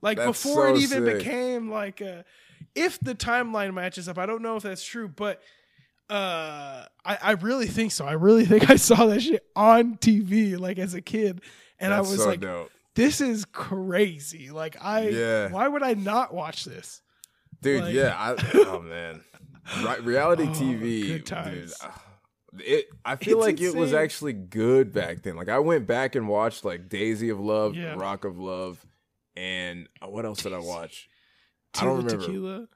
[0.00, 1.18] like That's before it even sick.
[1.18, 2.24] became like a
[2.74, 5.42] if the timeline matches up i don't know if that's true but
[6.10, 10.58] uh I, I really think so i really think i saw that shit on tv
[10.58, 11.40] like as a kid
[11.80, 12.70] and That's i was so like dope.
[12.94, 14.50] this is crazy.
[14.50, 15.50] Like I, Yeah.
[15.50, 17.02] why would I not watch this?
[17.62, 19.22] Dude, like- yeah, I, oh man.
[19.82, 21.32] Re- reality Oh, TV, dude.
[21.32, 21.88] uh,
[22.58, 25.36] It I feel It's like it was actually good back then.
[25.36, 27.94] Like I went back and watched like Daisy of Love, Yeah.
[27.96, 28.84] Rock of Love,
[29.36, 31.08] and uh, what else did I watch?
[31.80, 32.24] I don't remember.
[32.26, 32.68] Tequila.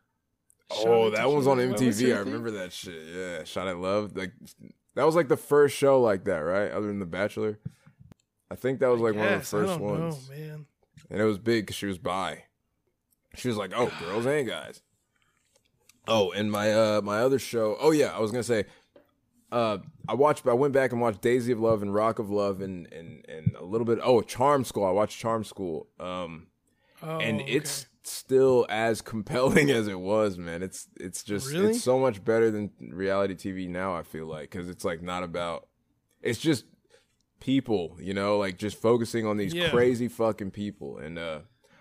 [0.70, 1.72] Oh, that one's on Tequila.
[1.84, 2.14] Was MTV.
[2.16, 3.00] I remember that shit.
[3.14, 4.16] Yeah, Shot at Love.
[4.16, 4.32] Like
[4.96, 6.70] that was like the first show like that, right?
[6.72, 7.58] Other than The Bachelor.
[8.50, 10.30] I think that was like one of the Yes, I first don't ones.
[10.30, 10.66] know, man.
[11.10, 12.44] and it was big because she was bi.
[13.34, 14.82] She was like, "Oh, girls and guys."
[16.06, 17.76] Oh, and my uh my other show.
[17.80, 18.64] Oh yeah, I was gonna say,
[19.52, 20.46] uh, I watched.
[20.46, 23.54] I went back and watched Daisy of Love and Rock of Love and and and
[23.58, 23.98] a little bit.
[24.02, 24.84] Oh, Charm School.
[24.84, 25.88] I watched Charm School.
[26.00, 26.46] Um,
[27.00, 27.52] Oh, and okay.
[27.52, 30.62] it's still as compelling as it was, man.
[30.64, 31.70] It's it's just Really?
[31.70, 33.94] it's so much better than reality TV now.
[33.94, 35.68] I feel like because it's like not about.
[36.22, 36.64] It's just
[37.40, 39.70] people, you know, like just focusing on these Yeah.
[39.70, 40.98] crazy fucking people.
[40.98, 41.40] And uh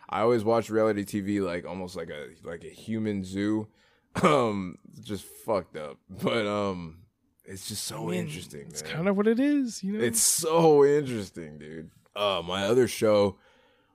[0.10, 3.68] I always watch reality TV like almost like a like a human zoo.
[4.24, 7.02] Um, just fucked up, but um,
[7.46, 8.62] it's just so I mean, interesting.
[8.70, 8.92] It's man.
[8.92, 10.04] kind of what it is, you know.
[10.04, 11.92] It's so interesting, dude.
[12.16, 13.38] Uh, my other show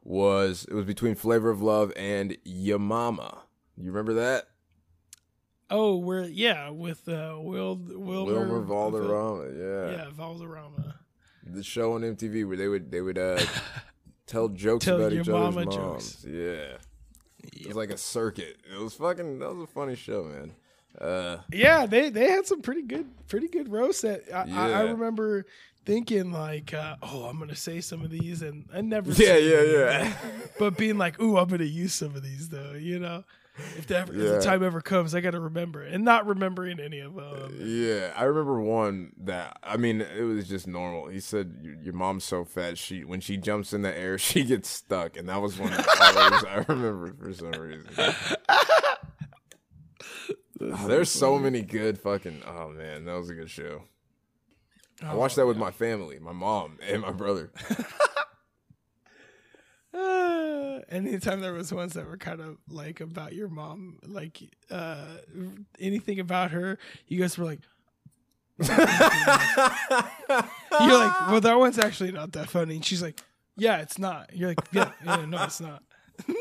[0.05, 3.39] was it was between Flavor of Love and Your Mama.
[3.77, 4.45] You remember that?
[5.71, 9.49] oh, we're yeah with uh, Will Wilmer, Wilmer Valderrama.
[9.57, 10.11] Yeah, Yeah.
[10.13, 11.01] Valderrama.
[11.45, 13.41] The show on MTV where they would they would uh,
[14.27, 15.75] tell jokes Tell about your each other's moms.
[15.77, 16.27] jokes.
[16.29, 16.77] Yeah,
[17.53, 18.57] it was like a circuit.
[18.73, 19.39] It was fucking.
[19.41, 20.53] That was a funny show, man.
[21.01, 24.03] Uh, Yeah, they they had some pretty good pretty good roasts.
[24.03, 25.47] That I, I, I remember
[25.85, 29.11] thinking like, uh, oh, I'm gonna say some of these, and I never.
[29.13, 30.13] yeah, yeah, yeah.
[30.59, 33.25] But being like, ooh, I'm gonna use some of these though, you know.
[33.79, 34.23] If, that, if Yeah.
[34.33, 35.93] the time ever comes, I gotta remember, it.
[35.93, 37.57] and not remembering any of them.
[37.61, 41.09] Yeah, I remember one that I mean it was just normal.
[41.09, 44.69] He said your, mom's so fat she when she jumps in the air she gets
[44.69, 47.87] stuck, and that was one of the always I remember for some reason.
[50.65, 52.43] Oh, there's so many good fucking.
[52.47, 53.83] Oh man, that was a good show.
[55.03, 57.51] I oh, watched that with my family, my mom and my brother.
[60.89, 64.39] Anytime there was ones that were kind of like about your mom, like
[64.71, 65.05] uh,
[65.79, 67.61] anything about her, you guys were like,
[68.59, 72.77] you're like, well, that one's actually not that funny.
[72.77, 73.21] And she's like,
[73.57, 74.31] yeah, it's not.
[74.35, 75.83] You're like, yeah, yeah no, it's not.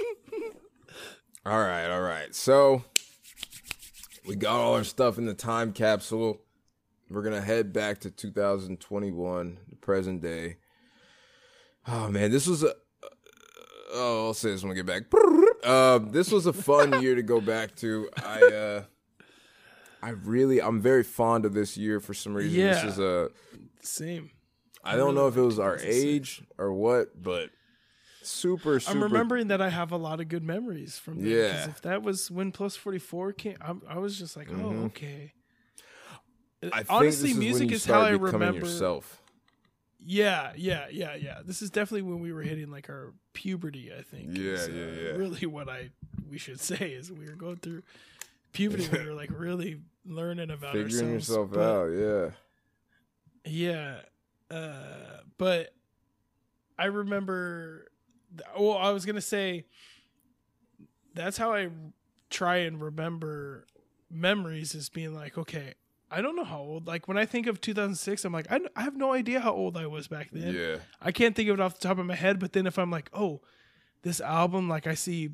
[1.43, 2.35] All right, all right.
[2.35, 2.83] So
[4.27, 6.39] we got all our stuff in the time capsule.
[7.09, 10.57] We're gonna head back to 2021, the present day.
[11.87, 12.75] Oh man, this was a.
[13.93, 15.03] Oh, I'll say this when we get back.
[15.63, 18.09] Uh, this was a fun year to go back to.
[18.23, 18.83] I uh,
[20.03, 22.59] I really, I'm very fond of this year for some reason.
[22.59, 22.73] Yeah.
[22.73, 23.29] This is a.
[23.81, 24.31] Same.
[24.83, 26.03] I don't know if it was our 2006.
[26.05, 27.49] age or what, but
[28.23, 28.97] super, super.
[28.97, 31.29] I'm remembering that I have a lot of good memories from that.
[31.29, 31.69] Yeah.
[31.69, 34.85] If that was when Plus 44 came, I'm, I was just like, oh, Mhm.
[34.85, 35.33] okay.
[36.73, 38.59] I Honestly, is music you is how I remember.
[38.65, 39.20] yourself.
[40.03, 41.39] Yeah, yeah, yeah, yeah.
[41.45, 43.91] This is definitely when we were hitting like our puberty.
[43.97, 44.35] I think.
[44.37, 45.17] Yeah, is, yeah, uh, yeah.
[45.17, 45.89] Really, what I
[46.29, 47.83] we should say is we were going through
[48.53, 48.87] puberty.
[48.91, 51.29] we were like really learning about Figuring ourselves.
[51.29, 52.29] yourself but- out, yeah.
[53.43, 53.99] Yeah,
[54.55, 55.73] uh, but
[56.77, 57.87] I remember.
[58.57, 59.65] Well, I was gonna say
[61.13, 61.69] that's how I
[62.29, 63.65] try and remember
[64.09, 65.73] memories is being like, okay,
[66.11, 66.87] I don't know how old.
[66.87, 69.77] Like when I think of 2006, I'm like, I, I have no idea how old
[69.77, 70.53] I was back then.
[70.53, 70.77] Yeah.
[71.01, 72.39] I can't think of it off the top of my head.
[72.39, 73.41] But then if I'm like, oh,
[74.03, 75.29] this album, like I see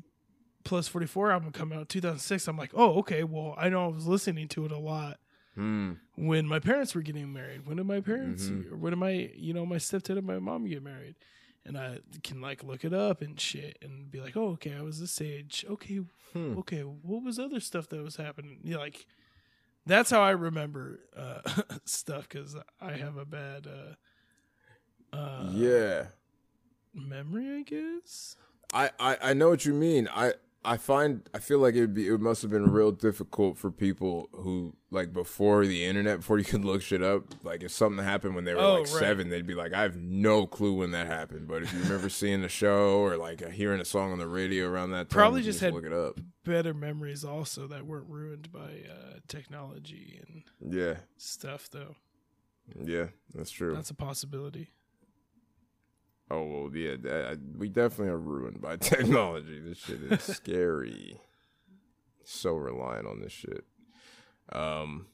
[0.64, 4.06] Plus 44 album coming out 2006, I'm like, oh, okay, well, I know I was
[4.06, 5.18] listening to it a lot
[5.54, 5.92] Hmm.
[6.14, 7.66] when my parents were getting married.
[7.66, 8.70] When did my parents, Mhm.
[8.72, 11.16] or when did my, you know, my stepdad and my mom get married?
[11.64, 14.82] And I can like look it up and shit and be like, oh, okay, I
[14.82, 15.64] was this age.
[15.68, 16.00] Okay,
[16.32, 16.58] Hmm.
[16.58, 18.60] okay, what was other stuff that was happening?
[18.62, 19.06] You know, like,
[19.88, 21.40] that's how I remember uh,
[21.84, 23.66] stuff because I have a bad
[25.12, 26.06] uh, uh, Yeah.
[26.94, 28.36] memory, I guess.
[28.72, 30.08] I, I I know what you mean.
[30.14, 30.34] I
[30.68, 33.70] I find I feel like it would be it must have been real difficult for
[33.70, 38.04] people who like before the internet before you could look shit up like if something
[38.04, 38.88] happened when they were Oh, like right.
[39.00, 42.08] seven they'd be like I have no clue when that happened but if you remember
[42.08, 45.40] seeing the show or like hearing a song on the radio around that time Probably
[45.42, 50.20] just just had- look it up Better memories also that weren't ruined by uh, technology
[50.26, 51.96] and yeah stuff, though.
[52.84, 54.68] yeah that's true That's a possibility.
[56.30, 59.60] Oh well yeah that, we definitely are ruined by technology.
[59.60, 61.20] This shit is scary.
[62.24, 63.64] So reliant on this shit.
[64.52, 65.06] Um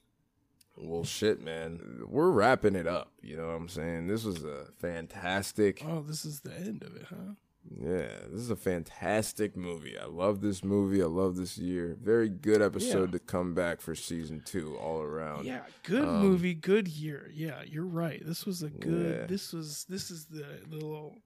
[0.76, 2.02] well shit man.
[2.08, 4.08] we're wrapping it up you know what i'm saying?
[4.08, 7.34] This was a fantastic Oh, this is the end of it, huh?
[7.80, 12.28] Yeah this is a fantastic movie i love this movie i love this year very
[12.28, 16.88] good episode to come back for season two all around Yeah, good Um, movie, good
[16.88, 17.30] year.
[17.34, 18.22] Yeah, you're right.
[18.24, 19.16] This was a good.
[19.20, 19.26] Yeah.
[19.26, 21.16] This was this is the, the little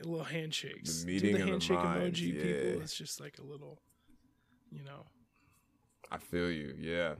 [0.00, 1.02] the little handshakes.
[1.02, 2.42] The Do meeting the of the handshake minds, emoji, yeah.
[2.42, 2.82] people.
[2.82, 3.78] It's just like a little,
[4.70, 5.06] you know.
[6.12, 7.14] i feel you yeah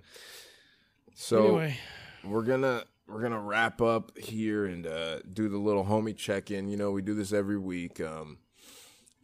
[1.14, 1.76] so anyway,
[2.24, 6.68] we're gonna we're gonna wrap up here and uh, do the little homie check in.
[6.68, 8.00] You know, we do this every week.
[8.00, 8.38] Um,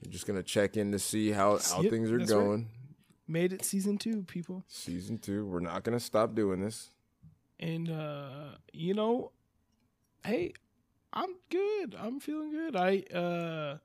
[0.05, 2.39] we're just gonna check in to see how how Yep, things are that's right.
[2.39, 2.69] going.
[3.29, 6.91] made it season two, people, Season two, we're not gonna stop doing this.
[7.59, 9.33] and uh you know,
[10.25, 10.53] hey,
[11.13, 11.95] I'm good.
[11.99, 12.77] I'm feeling good.
[12.77, 13.79] I uh,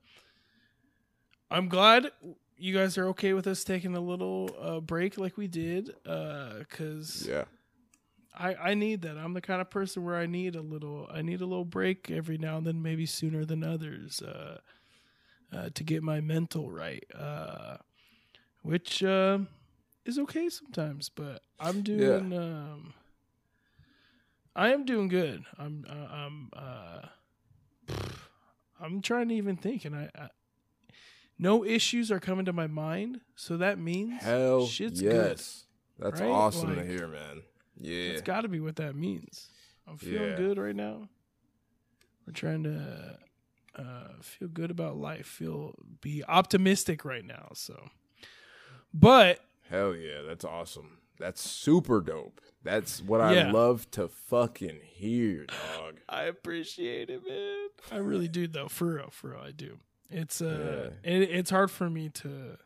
[1.52, 2.12] I'm glad
[2.58, 6.60] you guys are okay with us taking a little uh break like we did, uh,
[6.60, 7.26] because.
[7.28, 7.46] Yeah,
[8.38, 9.18] I, I need that.
[9.18, 12.12] I'm the kind of person where I need a little I need a little break
[12.12, 14.58] every now and then, maybe sooner than others, uh,
[15.54, 17.04] uh, to get my mental right.
[17.14, 17.78] Uh,
[18.62, 19.40] which uh,
[20.06, 22.94] is okay sometimes, but I'm doing um,
[24.56, 25.44] I am doing good.
[25.58, 27.96] I'm uh, I'm uh,
[28.80, 30.30] I'm trying to even think, and I, I
[31.38, 35.66] no issues are coming to my mind, so that means hell shit's yes,
[36.00, 36.30] that's right?
[36.30, 37.44] awesome Like- to hear, man.
[37.80, 39.50] Yeah, That's got to be what that means.
[39.88, 40.36] I'm feeling Yeah.
[40.36, 41.10] good right now.
[42.26, 43.20] We're trying to
[43.76, 45.28] uh, feel good about life.
[45.28, 47.50] Feel be optimistic right now.
[47.54, 47.90] So,
[48.94, 49.40] but
[49.70, 51.00] hell yeah, that's awesome.
[51.20, 52.42] That's super dope.
[52.64, 55.96] That's what I love to fucking hear, dog.
[56.10, 57.68] I appreciate it, man.
[57.92, 58.68] I really do, though.
[58.68, 59.78] For real, for real, I do.
[60.10, 62.58] It's uh, it, it's hard for me to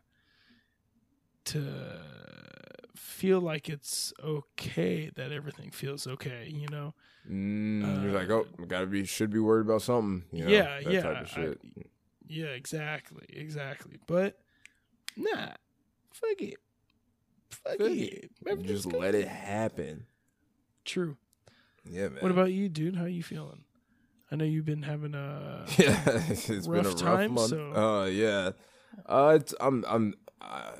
[1.46, 2.00] to
[3.00, 6.48] feel like it's okay that everything feels okay.
[6.52, 6.94] You know.
[7.30, 10.24] Mm, you're Uh, like, oh, gotta be, should be worried about something.
[10.32, 11.82] You know, Yeah, that yeah, type of I-
[12.26, 13.98] Yeah, exactly, exactly.
[14.06, 14.38] But
[15.16, 15.48] nah,
[16.12, 16.56] fuck it,
[17.50, 18.30] fuck, Fuck it.
[18.46, 19.00] Everything's just good.
[19.00, 20.06] let it happen.
[20.84, 21.16] True.
[21.84, 22.22] Yeah, man.
[22.22, 22.96] What about you, dude?
[22.96, 23.64] How you feeling?
[24.32, 27.50] I know you've been having a yeah, it's been a rough rough time, month.
[27.50, 28.50] so- Uh, yeah,
[29.06, 30.72] uh, it's I'm I'm uh,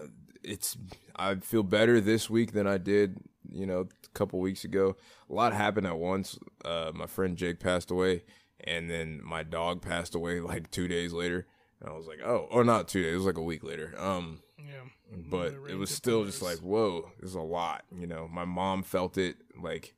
[0.42, 0.76] it's
[1.20, 3.18] I feel better this week than I did,
[3.52, 4.96] you know, a couple weeks ago.
[5.28, 6.38] A lot happened at once.
[6.64, 8.22] Uh, my friend Jake passed away,
[8.64, 11.46] and then my dog passed away like two days later.
[11.80, 13.12] And I was like, oh, or not two days.
[13.12, 13.94] It was like a week later.
[13.98, 15.18] Um, yeah.
[15.30, 18.82] but it was still just like whoa this is a lot you know my mom
[18.82, 19.94] felt it like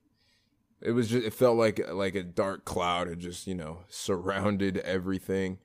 [0.81, 4.79] it was just it felt like like a dark cloud had just you know surrounded
[4.79, 5.59] everything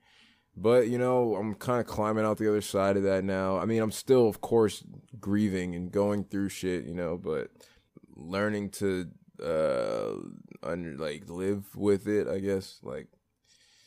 [0.60, 3.64] but you know i'm kind of climbing out the other side of that now i
[3.64, 4.82] mean i'm still of course
[5.20, 7.48] grieving and going through shit you know but
[8.16, 9.08] learning to
[9.42, 10.12] uh
[10.62, 13.06] under like live with it i guess like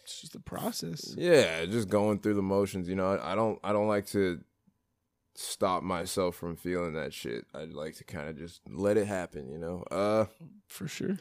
[0.04, 1.14] It's just a process.
[1.18, 2.88] yeah, just going through the motions.
[2.90, 4.40] You know, I, I don't I don't like to
[5.36, 7.46] stop myself from feeling that shit.
[7.54, 9.48] I'd like to kind of just let it happen.
[9.50, 10.26] You know, uh,
[10.68, 11.18] For sure.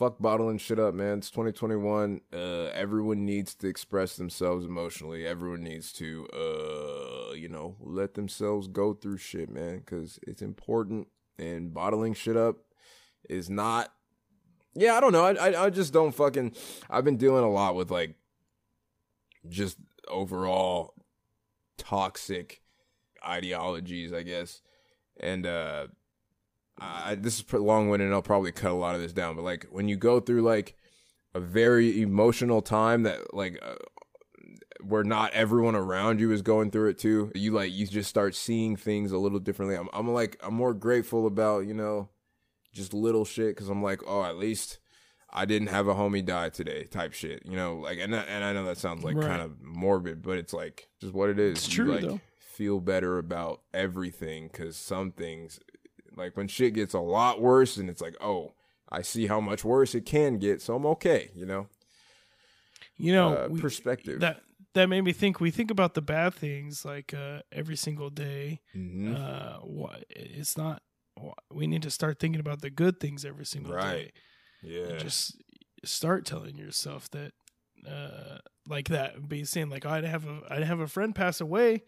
[0.00, 1.18] Fuck bottling shit up, man.
[1.18, 2.22] It's 2021.
[2.32, 2.38] Uh,
[2.72, 5.26] everyone needs to express themselves emotionally.
[5.26, 11.08] Everyone needs to, uh, you know, let themselves go through shit, man, because it's important.
[11.38, 12.56] And bottling shit up
[13.28, 13.92] is not.
[14.74, 15.24] Yeah, I don't know.
[15.24, 16.54] I, I I just don't fucking.
[16.88, 18.14] I've been dealing a lot with like,
[19.50, 19.76] just
[20.08, 20.94] overall
[21.76, 22.62] toxic
[23.26, 24.62] ideologies, I guess,
[25.18, 25.88] and uh
[26.80, 29.42] I, this is long winded and I'll probably cut a lot of this down, but
[29.44, 30.76] like when you go through like
[31.34, 33.74] a very emotional time that like uh,
[34.82, 38.34] where not everyone around you is going through it too, you like you just start
[38.34, 39.76] seeing things a little differently.
[39.76, 42.08] I'm I'm like I'm more grateful about, you know,
[42.72, 44.78] just little shit cuz I'm like, "Oh, at least
[45.32, 48.42] I didn't have a homie die today," type shit, you know, like and I- and
[48.42, 49.26] I know that sounds like Right.
[49.26, 51.58] kind of morbid, but it's like just what it is.
[51.58, 52.20] It's You, true, like, though.
[52.38, 55.60] Feel better about everything cuz some things
[56.20, 58.52] like when shit gets a lot worse and it's like, oh,
[58.88, 61.66] I see how much worse it can get, so I'm okay, you know.
[62.96, 64.20] You know, uh, we- perspective.
[64.20, 64.42] that
[64.74, 65.40] that made me think.
[65.40, 68.60] We think about the bad things like uh, every single day.
[68.76, 69.16] Mhm.
[69.16, 70.82] Uh, what it's not.
[71.52, 74.12] We need to start thinking about the good things every single Right.
[74.62, 74.88] day.
[74.90, 74.96] yeah.
[74.98, 75.36] Just
[75.84, 77.32] start telling yourself that,
[77.86, 79.28] uh, like that.
[79.28, 81.82] Be saying like, I'd have a I'd have a friend pass away,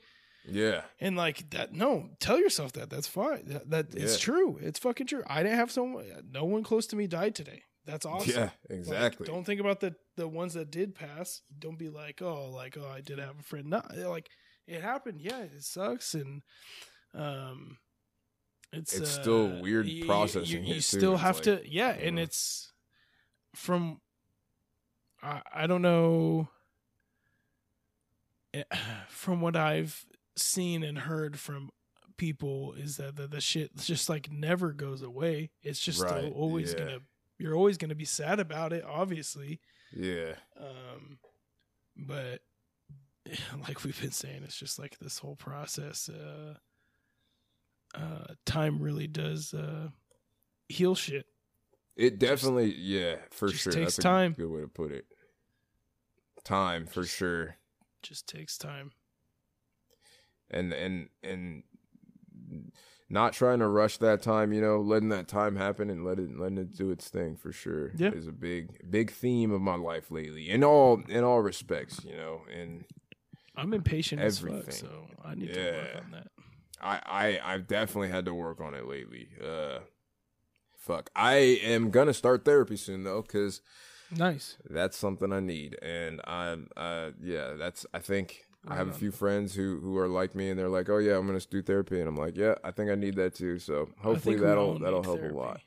[0.49, 0.83] yeah.
[1.01, 1.73] and like that.
[1.73, 2.91] No, tell yourself that.
[2.91, 3.45] That's fine.
[3.47, 4.59] That, that it's true.
[4.61, 5.23] It's fucking true.
[5.27, 6.05] I didn't have someone.
[6.31, 7.63] No one close to me died today.
[7.85, 8.33] That's awesome.
[8.33, 9.27] Yeah, Like, exactly.
[9.27, 11.41] don't think about the the ones that did pass.
[11.59, 13.67] Don't be like, oh, like oh, I did have a friend.
[13.71, 14.31] No, like
[14.69, 15.21] it happened.
[15.21, 16.43] Yeah, it sucks, and
[17.15, 17.79] um,
[18.73, 21.91] it's It's uh, still weird y- y- processing You, you still have like, to, yeah,
[21.91, 22.73] and uh, it's
[23.57, 24.01] from.
[25.21, 26.49] I I don't know.
[28.55, 28.63] eh,
[29.09, 30.05] From what I've
[30.37, 31.71] seen and heard from
[32.17, 35.51] people is that the, the shit just like never goes away.
[35.63, 36.79] It's just Right, always yeah.
[36.79, 36.99] gonna
[37.39, 39.61] you're always gonna be sad about it, obviously.
[39.93, 40.35] yeah.
[40.59, 41.19] Um
[41.97, 42.41] but
[43.69, 46.09] like we've been saying, it's just like this whole process.
[46.09, 46.55] Uh
[47.95, 49.89] uh time really does uh
[50.69, 51.27] heal shit.
[51.97, 53.73] It definitely, yeah, for just sure.
[53.73, 54.33] takes That's time.
[54.33, 55.05] a good way to put it.
[56.45, 57.57] Time for Just- sure,
[58.03, 58.93] Just takes time.
[60.53, 61.63] And and and
[63.09, 64.53] not trying to rush that time.
[64.53, 67.53] You know, letting that time happen and let it letting it do its thing for
[67.53, 67.93] sure.
[67.97, 68.11] Yeah.
[68.11, 70.51] is a big big theme of my life lately.
[70.51, 72.85] In all in all respects, you know, and
[73.57, 76.27] I'm impatient as fuck, so I need to work on that.
[76.81, 77.01] I,
[77.45, 79.29] I I've definitely had to work on it lately.
[79.43, 79.81] Uh,
[80.77, 81.11] fuck.
[81.15, 83.61] I am gonna start therapy soon though, because
[84.11, 84.57] Nice.
[84.69, 89.11] that's something I need, and I'm uh yeah, that's I think I have a few
[89.11, 91.99] friends who who are like me, and they're like, oh yeah, I'm gonna do therapy,
[91.99, 93.59] and I'm like, yeah, I think I need that too.
[93.59, 95.35] So hopefully that'll that'll help therapy.
[95.35, 95.61] a lot.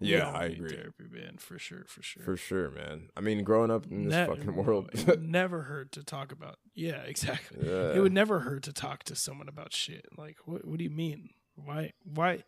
[0.00, 2.22] We Yeah, I agree Therapy, man, for sure, for sure.
[2.22, 3.08] for sure, man.
[3.16, 6.30] I mean, growing up in this Ne- fucking world, it would never hurt to talk
[6.30, 6.58] about.
[6.74, 7.66] Yeah, exactly.
[7.68, 10.06] yeah, It would never hurt to talk to someone about shit.
[10.16, 10.64] Like, what?
[10.64, 11.30] What do you mean?
[11.56, 11.94] Why?
[12.04, 12.44] Why?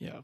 [0.00, 0.22] Yeah,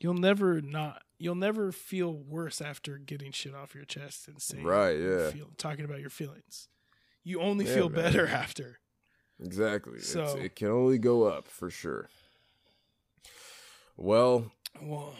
[0.00, 1.02] you'll never not.
[1.18, 5.30] You'll never feel worse after getting shit off your chest and saying Right, yeah.
[5.30, 6.68] feel, talking about your feelings.
[7.28, 8.02] You only Yeah, feel man.
[8.04, 8.78] better after.
[9.38, 10.00] exactly.
[10.00, 12.08] So- it's, it can only go up for sure.
[13.96, 14.50] Well,
[14.80, 15.14] Well,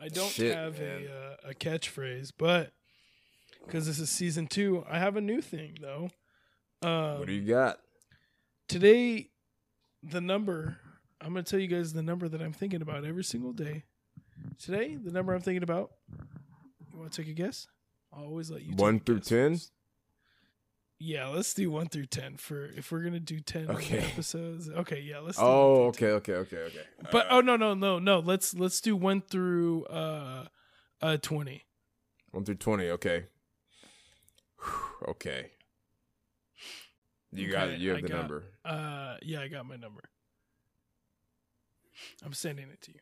[0.00, 1.06] I don't Shit, have man.
[1.08, 1.12] a
[1.48, 2.72] uh, a catchphrase, but
[3.66, 6.10] because this is season two, I have a new thing though.
[6.82, 7.78] Um, what do you got?
[8.66, 9.28] today
[10.02, 10.78] the number
[11.20, 13.84] i'm going to tell you guys the number that i'm thinking about every single day
[14.58, 15.90] today the number i'm thinking about
[16.90, 17.66] you want to take a guess
[18.10, 19.52] i'll always let you One through 10?
[19.52, 19.72] first.
[20.98, 23.98] Yeah let's do 1 through 10 for if we're to do 10 Okay.
[23.98, 26.86] episodes okay yeah let's do Oh, 1 through okay, okay, okay, okay.
[27.12, 30.46] but Uh, oh no no no no let's let's do 1 through uh
[31.02, 31.62] uh 20
[32.30, 32.88] one through twenty.
[32.90, 33.26] Okay.
[34.58, 35.50] Whew, okay.
[37.32, 37.78] You got it.
[37.78, 38.44] You have I the got- number.
[38.64, 40.02] uh yeah i got my number
[42.24, 43.00] i'm sending it to you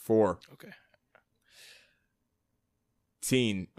[0.00, 0.38] Four.
[0.52, 0.72] okay
[3.26, 3.68] Teen.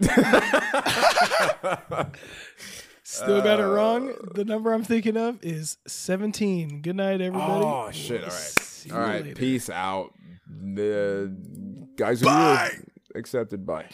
[3.02, 4.12] Still got it wrong.
[4.34, 6.82] The number I'm thinking of is 17.
[6.82, 7.64] Good night, everybody.
[7.64, 8.22] Oh shit!
[8.22, 9.22] All We'll see all you right.
[9.22, 9.36] later.
[9.36, 10.12] Peace out.
[10.48, 11.32] The
[11.96, 12.72] guys who Bye.
[13.14, 13.64] accepted.
[13.64, 13.86] Bye.